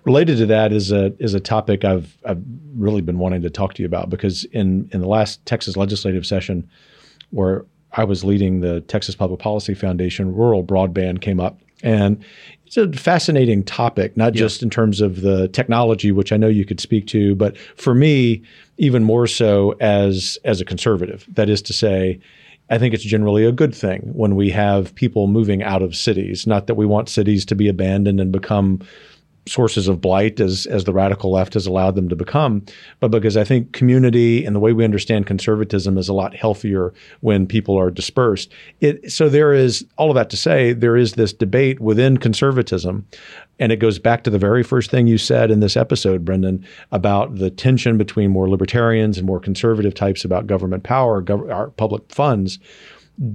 Related 0.05 0.39
to 0.39 0.47
that 0.47 0.73
is 0.73 0.93
a 0.93 1.13
is 1.19 1.35
a 1.35 1.41
topic 1.41 1.85
I've 1.85 2.17
I've 2.25 2.43
really 2.75 3.03
been 3.03 3.19
wanting 3.19 3.43
to 3.43 3.51
talk 3.51 3.75
to 3.75 3.83
you 3.83 3.87
about 3.87 4.09
because 4.09 4.45
in 4.45 4.89
in 4.93 5.01
the 5.01 5.09
last 5.09 5.45
Texas 5.45 5.77
legislative 5.77 6.27
session, 6.27 6.69
where 7.31 7.67
I 7.93 8.05
was 8.05 8.25
leading 8.25 8.61
the 8.61 8.81
Texas 8.83 9.15
Public 9.15 9.41
Policy 9.41 9.75
Foundation, 9.75 10.35
rural 10.35 10.65
broadband 10.65 11.21
came 11.21 11.41
up, 11.41 11.61
and 11.83 12.23
it's 12.67 12.77
a 12.77 12.93
fascinating 12.93 13.65
topic, 13.65 14.15
not 14.17 14.35
just 14.35 14.63
in 14.63 14.69
terms 14.69 15.01
of 15.01 15.23
the 15.23 15.49
technology, 15.49 16.13
which 16.13 16.33
I 16.33 16.37
know 16.37 16.49
you 16.49 16.67
could 16.67 16.81
speak 16.81 17.07
to, 17.09 17.35
but 17.35 17.57
for 17.57 17.95
me, 17.95 18.43
even 18.77 19.05
more 19.05 19.27
so 19.27 19.75
as 19.81 20.39
as 20.45 20.61
a 20.61 20.67
conservative. 20.67 21.27
That 21.33 21.49
is 21.49 21.63
to 21.63 21.73
say, 21.73 22.21
I 22.69 22.77
think 22.77 22.93
it's 22.93 23.05
generally 23.05 23.45
a 23.45 23.53
good 23.53 23.75
thing 23.75 24.11
when 24.13 24.37
we 24.37 24.51
have 24.51 24.95
people 24.95 25.29
moving 25.29 25.63
out 25.63 25.83
of 25.83 25.97
cities. 25.97 26.47
Not 26.47 26.67
that 26.67 26.75
we 26.75 26.85
want 26.85 27.09
cities 27.09 27.47
to 27.47 27.55
be 27.55 27.69
abandoned 27.69 28.21
and 28.21 28.31
become 28.31 28.81
sources 29.49 29.89
of 29.89 30.01
blight 30.01 30.41
as 30.41 30.67
as 30.67 30.85
the 30.85 30.93
radical 30.93 31.31
left 31.33 31.55
has 31.55 31.67
allowed 31.67 31.95
them 31.95 32.09
to 32.09 32.17
become, 32.17 32.65
but 33.01 33.11
because 33.11 33.37
I 33.37 33.45
think 33.45 33.73
community 33.73 34.45
and 34.45 34.55
the 34.55 34.61
way 34.61 34.73
we 34.73 34.85
understand 34.85 35.27
conservatism 35.27 35.99
is 35.99 36.09
a 36.09 36.13
lot 36.13 36.35
healthier 36.35 36.93
when 37.21 37.47
people 37.47 37.77
are 37.79 37.91
dispersed. 37.91 38.53
It, 38.81 39.11
so 39.11 39.29
there 39.29 39.53
is 39.53 39.85
all 39.97 40.11
of 40.11 40.15
that 40.15 40.31
to 40.31 40.37
say 40.37 40.73
there 40.73 40.97
is 40.97 41.15
this 41.15 41.33
debate 41.33 41.81
within 41.81 42.19
conservatism, 42.19 43.07
and 43.59 43.73
it 43.73 43.77
goes 43.77 43.99
back 43.99 44.25
to 44.25 44.31
the 44.31 44.39
very 44.39 44.63
first 44.63 44.91
thing 44.91 45.07
you 45.07 45.19
said 45.19 45.51
in 45.51 45.61
this 45.61 45.77
episode, 45.77 46.25
Brendan, 46.25 46.65
about 46.93 47.37
the 47.37 47.51
tension 47.51 47.99
between 47.99 48.31
more 48.31 48.49
libertarians 48.49 49.19
and 49.19 49.27
more 49.27 49.41
conservative 49.41 49.95
types 49.95 50.25
about 50.25 50.47
government 50.47 50.85
power, 50.85 51.23
gov- 51.23 51.53
our 51.53 51.71
public 51.71 52.13
funds 52.13 52.59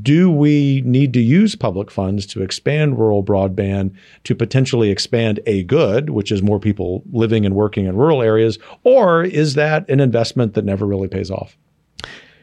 do 0.01 0.31
we 0.31 0.81
need 0.85 1.13
to 1.13 1.19
use 1.19 1.55
public 1.55 1.91
funds 1.91 2.25
to 2.27 2.41
expand 2.41 2.97
rural 2.97 3.23
broadband 3.23 3.93
to 4.23 4.33
potentially 4.33 4.89
expand 4.89 5.39
a 5.45 5.63
good, 5.63 6.09
which 6.09 6.31
is 6.31 6.41
more 6.41 6.59
people 6.59 7.03
living 7.11 7.45
and 7.45 7.55
working 7.55 7.85
in 7.85 7.95
rural 7.95 8.21
areas, 8.21 8.57
or 8.83 9.23
is 9.23 9.55
that 9.55 9.87
an 9.89 9.99
investment 9.99 10.53
that 10.53 10.63
never 10.63 10.85
really 10.85 11.07
pays 11.07 11.29
off? 11.29 11.57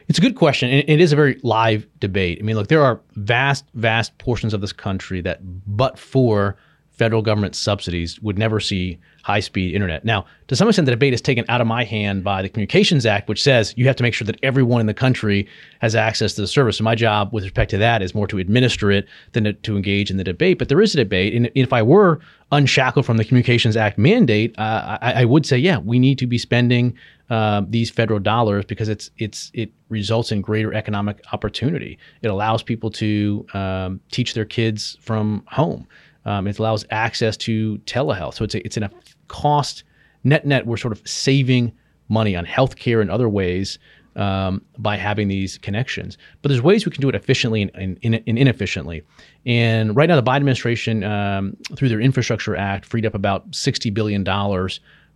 It's 0.07 0.19
a 0.19 0.21
good 0.21 0.35
question. 0.35 0.69
It 0.69 0.99
is 0.99 1.13
a 1.13 1.15
very 1.15 1.39
live 1.41 1.87
debate. 1.99 2.39
I 2.39 2.43
mean, 2.43 2.57
look, 2.57 2.67
there 2.67 2.83
are 2.83 2.99
vast, 3.15 3.65
vast 3.75 4.17
portions 4.17 4.53
of 4.53 4.59
this 4.59 4.73
country 4.73 5.21
that, 5.21 5.39
but 5.41 5.97
for 5.97 6.57
federal 7.01 7.23
government 7.23 7.55
subsidies 7.55 8.21
would 8.21 8.37
never 8.37 8.59
see 8.59 8.99
high 9.23 9.39
speed 9.39 9.73
internet. 9.73 10.05
Now, 10.05 10.23
to 10.49 10.55
some 10.55 10.67
extent, 10.67 10.85
the 10.85 10.91
debate 10.91 11.15
is 11.15 11.21
taken 11.21 11.45
out 11.49 11.59
of 11.59 11.65
my 11.65 11.83
hand 11.83 12.23
by 12.23 12.43
the 12.43 12.49
Communications 12.49 13.07
Act, 13.07 13.27
which 13.27 13.41
says 13.41 13.73
you 13.75 13.87
have 13.87 13.95
to 13.95 14.03
make 14.03 14.13
sure 14.13 14.27
that 14.27 14.37
everyone 14.43 14.81
in 14.81 14.85
the 14.85 14.93
country 14.93 15.47
has 15.79 15.95
access 15.95 16.35
to 16.35 16.41
the 16.41 16.47
service. 16.47 16.77
So, 16.77 16.83
my 16.83 16.93
job 16.93 17.33
with 17.33 17.43
respect 17.43 17.71
to 17.71 17.79
that 17.79 18.03
is 18.03 18.13
more 18.13 18.27
to 18.27 18.37
administer 18.37 18.91
it 18.91 19.07
than 19.31 19.45
to, 19.45 19.53
to 19.53 19.75
engage 19.75 20.11
in 20.11 20.17
the 20.17 20.23
debate. 20.23 20.59
But 20.59 20.69
there 20.69 20.79
is 20.79 20.93
a 20.93 20.97
debate. 20.97 21.33
And 21.33 21.49
if 21.55 21.73
I 21.73 21.81
were 21.81 22.19
unshackled 22.51 23.07
from 23.07 23.17
the 23.17 23.25
Communications 23.25 23.75
Act 23.75 23.97
mandate, 23.97 24.53
uh, 24.59 24.99
I, 25.01 25.13
I, 25.21 25.25
would 25.25 25.47
say, 25.47 25.57
yeah, 25.57 25.79
we 25.79 25.97
need 25.97 26.19
to 26.19 26.27
be 26.27 26.37
spending 26.37 26.95
uh, 27.31 27.63
these 27.67 27.89
federal 27.89 28.19
dollars 28.19 28.63
because 28.65 28.89
it's 28.89 29.09
it's 29.17 29.49
it 29.55 29.71
results 29.89 30.31
in 30.31 30.41
greater 30.41 30.71
economic 30.71 31.19
opportunity. 31.33 31.97
It 32.21 32.27
allows 32.27 32.61
people 32.61 32.91
to 32.91 33.47
um, 33.55 34.01
teach 34.11 34.35
their 34.35 34.45
kids 34.45 34.99
from 35.01 35.43
home. 35.47 35.87
Um, 36.25 36.47
it 36.47 36.59
allows 36.59 36.85
access 36.91 37.35
to 37.37 37.77
telehealth. 37.79 38.35
So 38.35 38.43
it's 38.43 38.55
a, 38.55 38.65
it's 38.65 38.77
in 38.77 38.83
a 38.83 38.91
cost 39.27 39.83
net 40.23 40.45
net. 40.45 40.65
We're 40.65 40.77
sort 40.77 40.91
of 40.91 41.07
saving 41.07 41.71
money 42.09 42.35
on 42.35 42.45
healthcare 42.45 43.01
and 43.01 43.09
other 43.09 43.29
ways 43.29 43.79
um, 44.15 44.61
by 44.77 44.97
having 44.97 45.27
these 45.27 45.57
connections. 45.57 46.17
But 46.41 46.49
there's 46.49 46.61
ways 46.61 46.85
we 46.85 46.91
can 46.91 47.01
do 47.01 47.09
it 47.09 47.15
efficiently 47.15 47.61
and, 47.61 47.97
and, 48.03 48.21
and 48.27 48.37
inefficiently. 48.37 49.03
And 49.45 49.95
right 49.95 50.07
now, 50.07 50.15
the 50.15 50.23
Biden 50.23 50.37
administration, 50.37 51.03
um, 51.03 51.55
through 51.75 51.89
their 51.89 52.01
Infrastructure 52.01 52.55
Act, 52.55 52.85
freed 52.85 53.05
up 53.05 53.15
about 53.15 53.49
$60 53.51 53.93
billion 53.93 54.25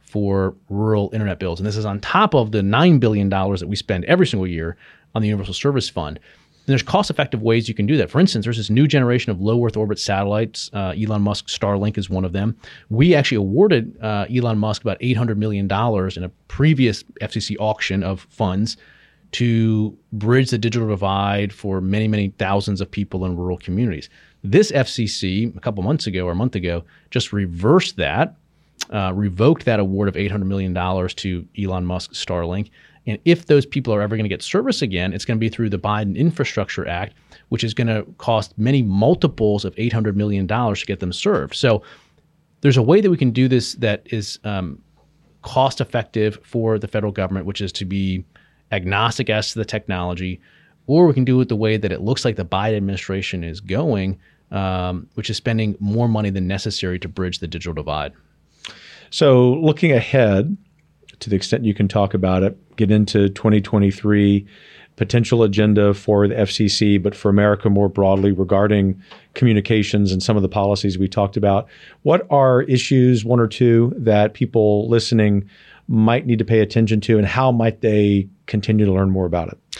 for 0.01 0.55
rural 0.69 1.09
internet 1.13 1.39
bills. 1.39 1.59
And 1.59 1.67
this 1.67 1.75
is 1.75 1.85
on 1.85 1.99
top 1.99 2.33
of 2.33 2.51
the 2.51 2.61
$9 2.61 2.99
billion 2.99 3.29
that 3.29 3.67
we 3.67 3.75
spend 3.75 4.05
every 4.05 4.27
single 4.27 4.47
year 4.47 4.77
on 5.13 5.21
the 5.21 5.27
Universal 5.27 5.55
Service 5.55 5.89
Fund. 5.89 6.19
And 6.65 6.71
there's 6.71 6.81
cost 6.81 7.11
effective 7.11 7.43
ways 7.43 7.69
you 7.69 7.75
can 7.75 7.85
do 7.85 7.95
that. 7.97 8.09
For 8.09 8.19
instance, 8.19 8.43
there's 8.43 8.57
this 8.57 8.71
new 8.71 8.87
generation 8.87 9.31
of 9.31 9.39
low 9.39 9.63
Earth 9.63 9.77
orbit 9.77 9.99
satellites. 9.99 10.71
Uh, 10.73 10.95
Elon 10.99 11.21
Musk 11.21 11.47
Starlink 11.47 11.95
is 11.95 12.09
one 12.09 12.25
of 12.25 12.33
them. 12.33 12.57
We 12.89 13.13
actually 13.13 13.37
awarded 13.37 13.95
uh, 14.01 14.25
Elon 14.35 14.57
Musk 14.57 14.81
about 14.81 14.99
$800 14.99 15.37
million 15.37 15.65
in 15.65 16.23
a 16.23 16.29
previous 16.47 17.03
FCC 17.21 17.55
auction 17.59 18.03
of 18.03 18.21
funds 18.31 18.77
to 19.33 19.95
bridge 20.13 20.49
the 20.49 20.57
digital 20.57 20.87
divide 20.87 21.53
for 21.53 21.81
many, 21.81 22.07
many 22.07 22.29
thousands 22.39 22.81
of 22.81 22.89
people 22.89 23.25
in 23.25 23.35
rural 23.35 23.57
communities. 23.57 24.09
This 24.43 24.71
FCC, 24.71 25.55
a 25.55 25.59
couple 25.59 25.83
months 25.83 26.07
ago 26.07 26.25
or 26.25 26.31
a 26.31 26.35
month 26.35 26.55
ago, 26.55 26.83
just 27.11 27.31
reversed 27.31 27.97
that, 27.97 28.35
uh, 28.91 29.11
revoked 29.13 29.65
that 29.65 29.79
award 29.79 30.07
of 30.07 30.15
$800 30.15 30.43
million 30.45 30.73
to 30.73 31.47
Elon 31.61 31.85
Musk 31.85 32.13
Starlink, 32.13 32.69
and 33.07 33.19
if 33.25 33.45
those 33.45 33.65
people 33.65 33.93
are 33.93 34.01
ever 34.01 34.15
going 34.15 34.25
to 34.25 34.29
get 34.29 34.41
service 34.41 34.81
again, 34.81 35.13
it's 35.13 35.25
going 35.25 35.37
to 35.37 35.39
be 35.39 35.49
through 35.49 35.69
the 35.69 35.77
Biden 35.79 36.15
Infrastructure 36.15 36.87
Act, 36.87 37.13
which 37.49 37.63
is 37.63 37.73
going 37.73 37.87
to 37.87 38.03
cost 38.17 38.57
many 38.57 38.81
multiples 38.81 39.63
of 39.63 39.75
$800 39.75 40.15
million 40.15 40.47
to 40.47 40.85
get 40.85 40.99
them 40.99 41.13
served. 41.13 41.55
So 41.55 41.83
there's 42.61 42.77
a 42.77 42.81
way 42.81 43.01
that 43.01 43.09
we 43.09 43.17
can 43.17 43.31
do 43.31 43.47
this 43.47 43.73
that 43.75 44.01
is 44.05 44.39
um, 44.43 44.81
cost 45.43 45.81
effective 45.81 46.39
for 46.43 46.79
the 46.79 46.87
federal 46.87 47.11
government, 47.11 47.45
which 47.45 47.61
is 47.61 47.71
to 47.73 47.85
be 47.85 48.25
agnostic 48.71 49.29
as 49.29 49.51
to 49.51 49.59
the 49.59 49.65
technology, 49.65 50.41
or 50.87 51.05
we 51.05 51.13
can 51.13 51.25
do 51.25 51.39
it 51.41 51.49
the 51.49 51.55
way 51.55 51.77
that 51.77 51.91
it 51.91 52.01
looks 52.01 52.25
like 52.25 52.35
the 52.35 52.45
Biden 52.45 52.77
administration 52.77 53.43
is 53.43 53.61
going, 53.61 54.19
um, 54.49 55.07
which 55.13 55.29
is 55.29 55.37
spending 55.37 55.75
more 55.79 56.07
money 56.07 56.31
than 56.31 56.47
necessary 56.47 56.97
to 56.99 57.07
bridge 57.07 57.39
the 57.39 57.47
digital 57.47 57.73
divide. 57.73 58.13
So, 59.11 59.53
looking 59.53 59.91
ahead, 59.91 60.57
to 61.19 61.29
the 61.29 61.35
extent 61.35 61.65
you 61.65 61.73
can 61.73 61.87
talk 61.87 62.13
about 62.13 62.43
it, 62.43 62.57
get 62.75 62.91
into 62.91 63.29
2023 63.29 64.45
potential 64.95 65.43
agenda 65.43 65.93
for 65.93 66.27
the 66.27 66.35
FCC, 66.35 67.01
but 67.01 67.15
for 67.15 67.29
America 67.29 67.69
more 67.69 67.89
broadly 67.89 68.31
regarding 68.31 69.01
communications 69.33 70.11
and 70.11 70.23
some 70.23 70.37
of 70.37 70.41
the 70.41 70.49
policies 70.49 70.97
we 70.97 71.07
talked 71.07 71.35
about. 71.35 71.67
What 72.03 72.25
are 72.29 72.61
issues, 72.63 73.25
one 73.25 73.39
or 73.39 73.47
two, 73.47 73.93
that 73.97 74.33
people 74.33 74.87
listening 74.87 75.49
might 75.87 76.25
need 76.25 76.39
to 76.39 76.45
pay 76.45 76.61
attention 76.61 77.01
to, 77.01 77.17
and 77.17 77.27
how 77.27 77.51
might 77.51 77.81
they 77.81 78.27
continue 78.47 78.85
to 78.85 78.93
learn 78.93 79.09
more 79.09 79.25
about 79.25 79.49
it? 79.49 79.79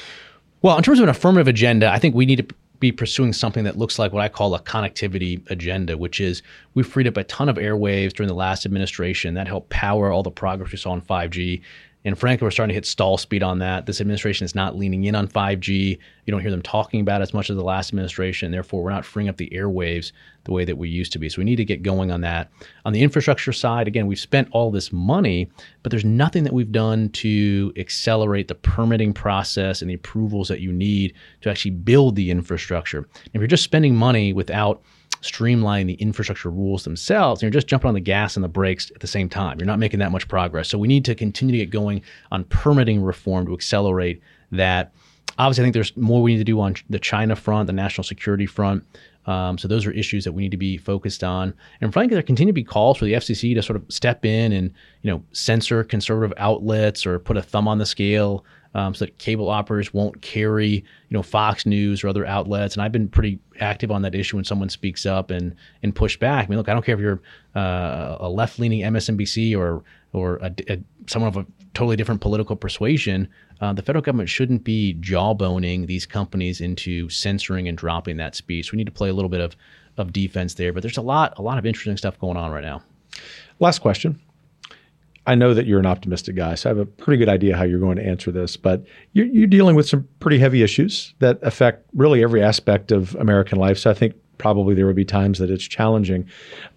Well, 0.62 0.78
in 0.78 0.84
terms 0.84 1.00
of 1.00 1.04
an 1.04 1.10
affirmative 1.10 1.48
agenda, 1.48 1.90
I 1.90 2.00
think 2.00 2.14
we 2.14 2.26
need 2.26 2.48
to 2.48 2.56
be 2.80 2.92
pursuing 2.92 3.34
something 3.34 3.64
that 3.64 3.78
looks 3.78 3.98
like 3.98 4.12
what 4.12 4.22
I 4.22 4.30
call 4.30 4.54
a 4.54 4.60
connectivity 4.60 5.50
agenda, 5.50 5.98
which 5.98 6.20
is 6.20 6.42
we 6.74 6.84
freed 6.84 7.08
up 7.08 7.18
a 7.18 7.24
ton 7.24 7.50
of 7.50 7.56
airwaves 7.56 8.14
during 8.14 8.28
the 8.28 8.36
last 8.36 8.66
administration 8.66 9.34
that 9.36 9.48
helped 9.48 9.70
power 9.70 10.12
all 10.12 10.24
the 10.24 10.32
progress 10.32 10.72
we 10.72 10.78
saw 10.78 10.94
in 10.94 11.02
5G. 11.02 11.62
And 12.06 12.18
frankly, 12.18 12.46
we're 12.46 12.52
starting 12.52 12.70
to 12.70 12.76
hit 12.76 12.86
stall 12.86 13.18
speed 13.18 13.42
on 13.42 13.60
that. 13.60 13.88
This 13.88 14.00
administration 14.00 14.46
is 14.46 14.54
not 14.54 14.78
leaning 14.78 15.06
in 15.06 15.16
on 15.16 15.28
5G. 15.28 15.98
You 16.26 16.32
don't 16.32 16.40
hear 16.40 16.52
them 16.52 16.62
talking 16.62 17.02
about 17.02 17.22
it 17.22 17.24
as 17.24 17.34
much 17.34 17.50
as 17.50 17.56
the 17.56 17.64
last 17.64 17.90
administration. 17.90 18.52
Therefore, 18.52 18.84
we're 18.84 18.92
not 18.92 19.06
freeing 19.06 19.28
up 19.28 19.38
the 19.38 19.50
airwaves 19.50 20.12
the 20.44 20.52
way 20.52 20.66
that 20.66 20.78
we 20.78 20.88
used 20.88 21.12
to 21.14 21.20
be. 21.20 21.30
So 21.30 21.40
we 21.40 21.46
need 21.46 21.56
to 21.56 21.66
get 21.66 21.82
going 21.82 22.12
on 22.12 22.22
that. 22.22 22.52
On 22.86 22.94
the 22.94 23.02
infrastructure 23.02 23.52
side, 23.52 23.88
again, 23.88 24.06
we've 24.06 24.20
spent 24.20 24.48
all 24.52 24.70
this 24.70 24.94
money, 24.94 25.50
but 25.82 25.90
there's 25.90 26.06
nothing 26.06 26.44
that 26.44 26.54
we've 26.54 26.72
done 26.72 27.10
to 27.10 27.74
accelerate 27.76 28.48
the 28.48 28.56
permitting 28.56 29.12
process 29.12 29.82
and 29.82 29.90
the 29.90 29.96
approvals 29.96 30.48
that 30.48 30.62
you 30.62 30.72
need 30.72 31.14
to 31.42 31.50
actually 31.50 31.72
build 31.72 32.16
the 32.16 32.30
infrastructure. 32.30 33.08
If 33.34 33.42
you're 33.42 33.48
just 33.48 33.64
spending 33.64 33.96
money 33.96 34.32
without 34.32 34.84
streamline 35.26 35.88
the 35.88 35.94
infrastructure 35.96 36.50
rules 36.50 36.84
themselves, 36.84 37.42
and 37.42 37.48
you're 37.48 37.60
just 37.60 37.68
jumping 37.68 37.88
on 37.88 37.94
the 37.94 38.00
gas 38.00 38.36
and 38.36 38.44
the 38.44 38.50
brakes 38.50 38.92
at 38.94 39.02
the 39.02 39.08
same 39.08 39.28
time. 39.30 39.60
You're 39.60 39.68
not 39.68 39.80
making 39.80 40.00
that 40.00 40.12
much 40.12 40.28
progress. 40.28 40.70
So 40.70 40.78
we 40.78 40.88
need 40.88 41.06
to 41.06 41.16
continue 41.16 41.54
to 41.54 41.66
get 41.66 41.72
going 41.72 42.02
on 42.32 42.44
permitting 42.46 43.02
reform 43.02 43.46
to 43.48 43.54
accelerate 43.54 44.22
that. 44.52 44.94
Obviously, 45.38 45.64
I 45.64 45.66
think 45.66 45.74
there's 45.74 45.96
more 45.98 46.22
we 46.22 46.34
need 46.34 46.40
to 46.40 46.46
do 46.46 46.60
on 46.62 46.76
the 46.90 47.00
China 47.00 47.36
front, 47.36 47.68
the 47.68 47.74
national 47.74 48.04
security 48.04 48.46
front. 48.46 48.86
Um, 49.26 49.58
so 49.58 49.68
those 49.68 49.86
are 49.86 49.92
issues 49.92 50.24
that 50.24 50.34
we 50.34 50.44
need 50.44 50.52
to 50.52 50.58
be 50.58 50.78
focused 50.78 51.24
on. 51.24 51.54
And 51.82 51.92
frankly, 51.92 52.16
there 52.16 52.22
continue 52.22 52.52
to 52.52 52.56
be 52.56 52.64
calls 52.64 52.98
for 52.98 53.06
the 53.06 53.14
FCC 53.14 53.56
to 53.56 53.64
sort 53.64 53.76
of 53.76 53.84
step 53.90 54.24
in 54.24 54.52
and 54.52 54.72
you 55.02 55.12
know 55.12 55.24
censor 55.32 55.84
conservative 55.84 56.34
outlets 56.38 57.06
or 57.06 57.20
put 57.20 57.38
a 57.38 57.42
thumb 57.42 57.68
on 57.68 57.80
the 57.80 57.86
scale 57.86 58.46
um, 58.76 58.94
so 58.94 59.06
that 59.06 59.18
cable 59.18 59.50
operators 59.50 59.94
won't 59.94 60.22
carry, 60.22 60.68
you 60.68 60.84
know, 61.10 61.24
Fox 61.24 61.66
News 61.66 62.04
or 62.04 62.10
other 62.10 62.26
outlets. 62.26 62.76
And 62.76 62.84
I've 62.84 62.92
been 62.92 63.08
pretty 63.08 63.40
active 63.62 63.90
on 63.90 64.02
that 64.02 64.14
issue 64.14 64.36
when 64.36 64.44
someone 64.44 64.70
speaks 64.70 65.06
up 65.06 65.32
and 65.32 65.56
and 65.82 65.96
push 65.96 66.18
back. 66.18 66.46
I 66.46 66.50
mean, 66.50 66.58
look, 66.58 66.68
I 66.68 66.74
don't 66.74 66.86
care 66.86 66.94
if 66.94 67.02
you're 67.02 67.22
uh, 67.56 68.18
a 68.20 68.30
left-leaning 68.30 68.82
MSNBC 68.82 69.58
or 69.58 69.82
or 70.12 70.36
a, 70.38 70.54
a, 70.70 70.84
someone 71.08 71.30
of 71.30 71.38
a 71.38 71.46
totally 71.74 71.96
different 71.96 72.20
political 72.20 72.58
persuasion. 72.58 73.30
Uh, 73.62 73.72
the 73.72 73.82
federal 73.82 74.02
government 74.02 74.28
shouldn't 74.28 74.66
be 74.66 74.96
jawboning 75.00 75.88
these 75.88 76.06
companies 76.06 76.60
into 76.60 77.10
censoring 77.10 77.70
and 77.70 77.78
dropping 77.78 78.18
that 78.18 78.36
speech. 78.36 78.74
We 78.74 78.78
need 78.78 78.86
to 78.86 78.92
play 78.92 79.08
a 79.08 79.14
little 79.14 79.30
bit 79.30 79.42
of 79.42 79.56
of 79.96 80.12
defense 80.12 80.56
there. 80.56 80.74
But 80.74 80.84
there's 80.84 80.98
a 80.98 81.02
lot 81.02 81.40
a 81.40 81.42
lot 81.42 81.58
of 81.58 81.66
interesting 81.66 81.96
stuff 81.96 82.20
going 82.20 82.36
on 82.36 82.52
right 82.52 82.64
now. 82.64 82.84
Last 83.60 83.80
question. 83.80 84.20
I 85.28 85.36
know 85.36 85.54
that 85.54 85.66
you're 85.66 85.80
an 85.80 85.86
optimistic 85.86 86.36
guy, 86.36 86.56
so 86.56 86.70
I 86.70 86.72
have 86.72 86.78
a 86.78 86.86
pretty 86.86 87.18
good 87.18 87.30
idea 87.30 87.58
how 87.58 87.64
you're 87.64 87.80
going 87.80 87.98
to 87.98 88.06
answer 88.06 88.32
this. 88.32 88.58
But 88.58 88.86
you're, 89.14 89.26
you're, 89.26 89.48
dealing 89.48 89.76
with 89.76 89.88
some 89.88 90.08
pretty 90.20 90.38
heavy 90.38 90.62
issues 90.62 91.14
that 91.20 91.40
affect 91.42 91.86
really 91.96 92.24
every 92.24 92.44
aspect 92.44 92.92
of 92.92 93.16
American 93.16 93.58
life. 93.58 93.78
So 93.78 93.90
I 93.90 93.94
think 93.94 94.14
probably 94.38 94.76
there 94.76 94.86
will 94.86 94.94
be 94.94 95.06
times 95.06 95.40
that 95.40 95.50
it's 95.50 95.64
challenging. 95.64 96.28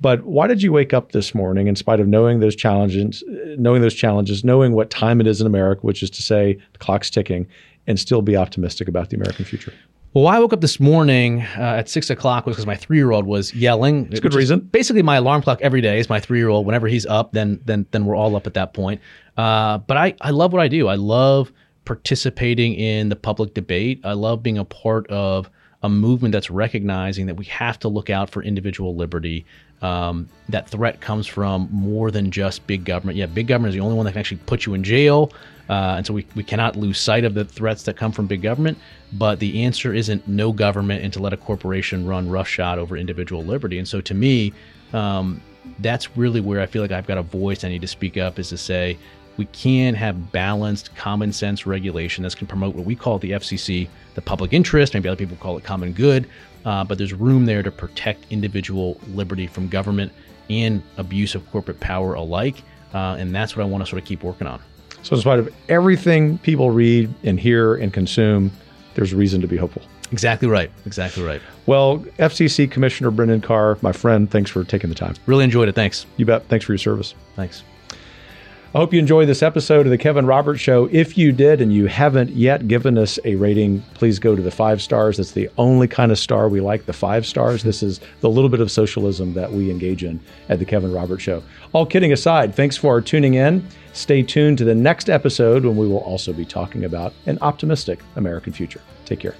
But 0.00 0.24
why 0.24 0.46
did 0.46 0.62
you 0.62 0.72
wake 0.72 0.94
up 0.94 1.12
this 1.12 1.34
morning, 1.34 1.66
in 1.66 1.76
spite 1.76 2.00
of 2.00 2.08
knowing 2.08 2.40
those 2.40 2.56
challenges, 2.56 3.22
knowing 3.58 3.82
those 3.82 3.94
challenges, 3.94 4.44
knowing 4.44 4.72
what 4.72 4.90
time 4.90 5.20
it 5.20 5.26
is 5.26 5.40
in 5.40 5.46
America, 5.46 5.80
which 5.82 6.02
is 6.02 6.10
to 6.10 6.22
say 6.22 6.58
the 6.72 6.78
clock's 6.78 7.10
ticking, 7.10 7.46
and 7.86 7.98
still 7.98 8.22
be 8.22 8.36
optimistic 8.36 8.88
about 8.88 9.10
the 9.10 9.16
American 9.16 9.44
future? 9.44 9.72
Well, 10.14 10.26
I 10.26 10.38
woke 10.38 10.54
up 10.54 10.62
this 10.62 10.80
morning 10.80 11.42
uh, 11.42 11.76
at 11.78 11.88
six 11.88 12.08
o'clock 12.08 12.46
was 12.46 12.56
because 12.56 12.66
my 12.66 12.76
three 12.76 12.96
year 12.96 13.10
old 13.10 13.26
was 13.26 13.54
yelling. 13.54 14.06
It's 14.06 14.18
a 14.18 14.22
good 14.22 14.34
reason. 14.34 14.60
Basically, 14.60 15.02
my 15.02 15.16
alarm 15.16 15.42
clock 15.42 15.60
every 15.60 15.82
day 15.82 15.98
is 15.98 16.08
my 16.08 16.18
three 16.18 16.38
year 16.38 16.48
old. 16.48 16.64
Whenever 16.64 16.88
he's 16.88 17.04
up, 17.06 17.32
then 17.32 17.60
then 17.66 17.86
then 17.90 18.06
we're 18.06 18.16
all 18.16 18.34
up 18.34 18.46
at 18.46 18.54
that 18.54 18.72
point. 18.72 19.00
Uh, 19.36 19.78
but 19.78 19.96
I 19.96 20.14
I 20.22 20.30
love 20.30 20.52
what 20.52 20.62
I 20.62 20.68
do. 20.68 20.88
I 20.88 20.94
love 20.94 21.52
participating 21.84 22.74
in 22.74 23.10
the 23.10 23.16
public 23.16 23.54
debate. 23.54 24.00
I 24.02 24.14
love 24.14 24.42
being 24.42 24.58
a 24.58 24.64
part 24.64 25.06
of 25.08 25.50
a 25.82 25.88
movement 25.88 26.32
that's 26.32 26.50
recognizing 26.50 27.26
that 27.26 27.36
we 27.36 27.44
have 27.46 27.78
to 27.80 27.88
look 27.88 28.10
out 28.10 28.30
for 28.30 28.42
individual 28.42 28.96
liberty. 28.96 29.44
Um, 29.80 30.28
that 30.48 30.68
threat 30.68 31.00
comes 31.00 31.26
from 31.26 31.68
more 31.70 32.10
than 32.10 32.30
just 32.30 32.66
big 32.66 32.84
government. 32.84 33.16
Yeah, 33.16 33.26
big 33.26 33.46
government 33.46 33.70
is 33.70 33.74
the 33.76 33.84
only 33.84 33.94
one 33.94 34.06
that 34.06 34.12
can 34.12 34.20
actually 34.20 34.40
put 34.46 34.66
you 34.66 34.74
in 34.74 34.82
jail. 34.82 35.32
Uh, 35.68 35.94
and 35.98 36.06
so 36.06 36.14
we, 36.14 36.26
we 36.34 36.42
cannot 36.42 36.76
lose 36.76 36.98
sight 36.98 37.24
of 37.24 37.34
the 37.34 37.44
threats 37.44 37.82
that 37.82 37.96
come 37.96 38.12
from 38.12 38.26
big 38.26 38.42
government. 38.42 38.78
But 39.12 39.38
the 39.38 39.62
answer 39.62 39.94
isn't 39.94 40.26
no 40.26 40.52
government 40.52 41.02
and 41.04 41.12
to 41.12 41.20
let 41.20 41.32
a 41.32 41.36
corporation 41.36 42.06
run 42.06 42.28
roughshod 42.28 42.78
over 42.78 42.96
individual 42.96 43.44
liberty. 43.44 43.78
And 43.78 43.86
so 43.86 44.00
to 44.00 44.14
me, 44.14 44.52
um, 44.92 45.40
that's 45.80 46.16
really 46.16 46.40
where 46.40 46.60
I 46.60 46.66
feel 46.66 46.82
like 46.82 46.92
I've 46.92 47.06
got 47.06 47.18
a 47.18 47.22
voice 47.22 47.64
I 47.64 47.68
need 47.68 47.82
to 47.82 47.88
speak 47.88 48.16
up 48.16 48.38
is 48.38 48.48
to 48.48 48.56
say 48.56 48.98
we 49.36 49.44
can 49.46 49.94
have 49.94 50.32
balanced, 50.32 50.94
common 50.96 51.32
sense 51.32 51.66
regulation 51.66 52.24
that 52.24 52.36
can 52.36 52.46
promote 52.46 52.74
what 52.74 52.84
we 52.84 52.96
call 52.96 53.18
the 53.18 53.32
FCC, 53.32 53.88
the 54.14 54.22
public 54.22 54.52
interest. 54.52 54.94
Maybe 54.94 55.08
other 55.08 55.16
people 55.16 55.36
call 55.36 55.56
it 55.56 55.64
common 55.64 55.92
good. 55.92 56.28
Uh, 56.64 56.84
but 56.84 56.98
there's 56.98 57.12
room 57.14 57.46
there 57.46 57.62
to 57.62 57.70
protect 57.70 58.26
individual 58.30 59.00
liberty 59.08 59.46
from 59.46 59.68
government 59.68 60.12
and 60.50 60.82
abuse 60.96 61.34
of 61.34 61.48
corporate 61.50 61.78
power 61.78 62.14
alike. 62.14 62.62
Uh, 62.92 63.16
and 63.18 63.34
that's 63.34 63.56
what 63.56 63.62
I 63.62 63.66
want 63.66 63.84
to 63.84 63.88
sort 63.88 64.02
of 64.02 64.08
keep 64.08 64.22
working 64.22 64.46
on. 64.46 64.60
So, 65.02 65.14
in 65.14 65.20
spite 65.22 65.38
of 65.38 65.52
everything 65.68 66.38
people 66.38 66.70
read 66.70 67.12
and 67.22 67.38
hear 67.38 67.74
and 67.74 67.92
consume, 67.92 68.50
there's 68.94 69.14
reason 69.14 69.40
to 69.40 69.46
be 69.46 69.56
hopeful. 69.56 69.82
Exactly 70.10 70.48
right. 70.48 70.70
Exactly 70.86 71.22
right. 71.22 71.40
Well, 71.66 71.98
FCC 72.18 72.70
Commissioner 72.70 73.10
Brendan 73.10 73.40
Carr, 73.40 73.78
my 73.82 73.92
friend, 73.92 74.30
thanks 74.30 74.50
for 74.50 74.64
taking 74.64 74.88
the 74.88 74.96
time. 74.96 75.14
Really 75.26 75.44
enjoyed 75.44 75.68
it. 75.68 75.74
Thanks. 75.74 76.06
You 76.16 76.24
bet. 76.24 76.46
Thanks 76.48 76.64
for 76.64 76.72
your 76.72 76.78
service. 76.78 77.14
Thanks. 77.36 77.62
I 78.74 78.78
hope 78.80 78.92
you 78.92 78.98
enjoyed 78.98 79.28
this 79.28 79.42
episode 79.42 79.86
of 79.86 79.90
the 79.90 79.96
Kevin 79.96 80.26
Roberts 80.26 80.60
Show. 80.60 80.90
If 80.92 81.16
you 81.16 81.32
did 81.32 81.62
and 81.62 81.72
you 81.72 81.86
haven't 81.86 82.28
yet 82.28 82.68
given 82.68 82.98
us 82.98 83.18
a 83.24 83.34
rating, 83.34 83.80
please 83.94 84.18
go 84.18 84.36
to 84.36 84.42
the 84.42 84.50
five 84.50 84.82
stars. 84.82 85.16
That's 85.16 85.32
the 85.32 85.48
only 85.56 85.88
kind 85.88 86.12
of 86.12 86.18
star 86.18 86.50
we 86.50 86.60
like, 86.60 86.84
the 86.84 86.92
five 86.92 87.24
stars. 87.24 87.62
This 87.62 87.82
is 87.82 87.98
the 88.20 88.28
little 88.28 88.50
bit 88.50 88.60
of 88.60 88.70
socialism 88.70 89.32
that 89.32 89.50
we 89.50 89.70
engage 89.70 90.04
in 90.04 90.20
at 90.50 90.58
the 90.58 90.66
Kevin 90.66 90.92
Roberts 90.92 91.22
Show. 91.22 91.42
All 91.72 91.86
kidding 91.86 92.12
aside, 92.12 92.54
thanks 92.54 92.76
for 92.76 93.00
tuning 93.00 93.34
in. 93.34 93.66
Stay 93.94 94.22
tuned 94.22 94.58
to 94.58 94.64
the 94.64 94.74
next 94.74 95.08
episode 95.08 95.64
when 95.64 95.78
we 95.78 95.88
will 95.88 96.00
also 96.00 96.34
be 96.34 96.44
talking 96.44 96.84
about 96.84 97.14
an 97.24 97.38
optimistic 97.40 98.00
American 98.16 98.52
future. 98.52 98.82
Take 99.06 99.20
care. 99.20 99.34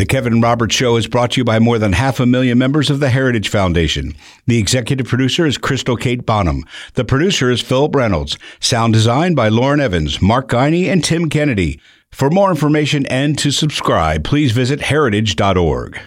The 0.00 0.06
Kevin 0.06 0.40
Roberts 0.40 0.74
Show 0.74 0.96
is 0.96 1.06
brought 1.06 1.32
to 1.32 1.40
you 1.42 1.44
by 1.44 1.58
more 1.58 1.78
than 1.78 1.92
half 1.92 2.20
a 2.20 2.24
million 2.24 2.56
members 2.56 2.88
of 2.88 3.00
the 3.00 3.10
Heritage 3.10 3.50
Foundation. 3.50 4.14
The 4.46 4.56
executive 4.56 5.06
producer 5.06 5.44
is 5.44 5.58
Crystal 5.58 5.94
Kate 5.94 6.24
Bonham. 6.24 6.64
The 6.94 7.04
producer 7.04 7.50
is 7.50 7.60
Philip 7.60 7.94
Reynolds. 7.94 8.38
Sound 8.60 8.94
design 8.94 9.34
by 9.34 9.50
Lauren 9.50 9.78
Evans, 9.78 10.22
Mark 10.22 10.48
Guiney, 10.48 10.90
and 10.90 11.04
Tim 11.04 11.28
Kennedy. 11.28 11.78
For 12.10 12.30
more 12.30 12.48
information 12.48 13.04
and 13.08 13.38
to 13.40 13.50
subscribe, 13.50 14.24
please 14.24 14.52
visit 14.52 14.80
heritage.org. 14.80 16.00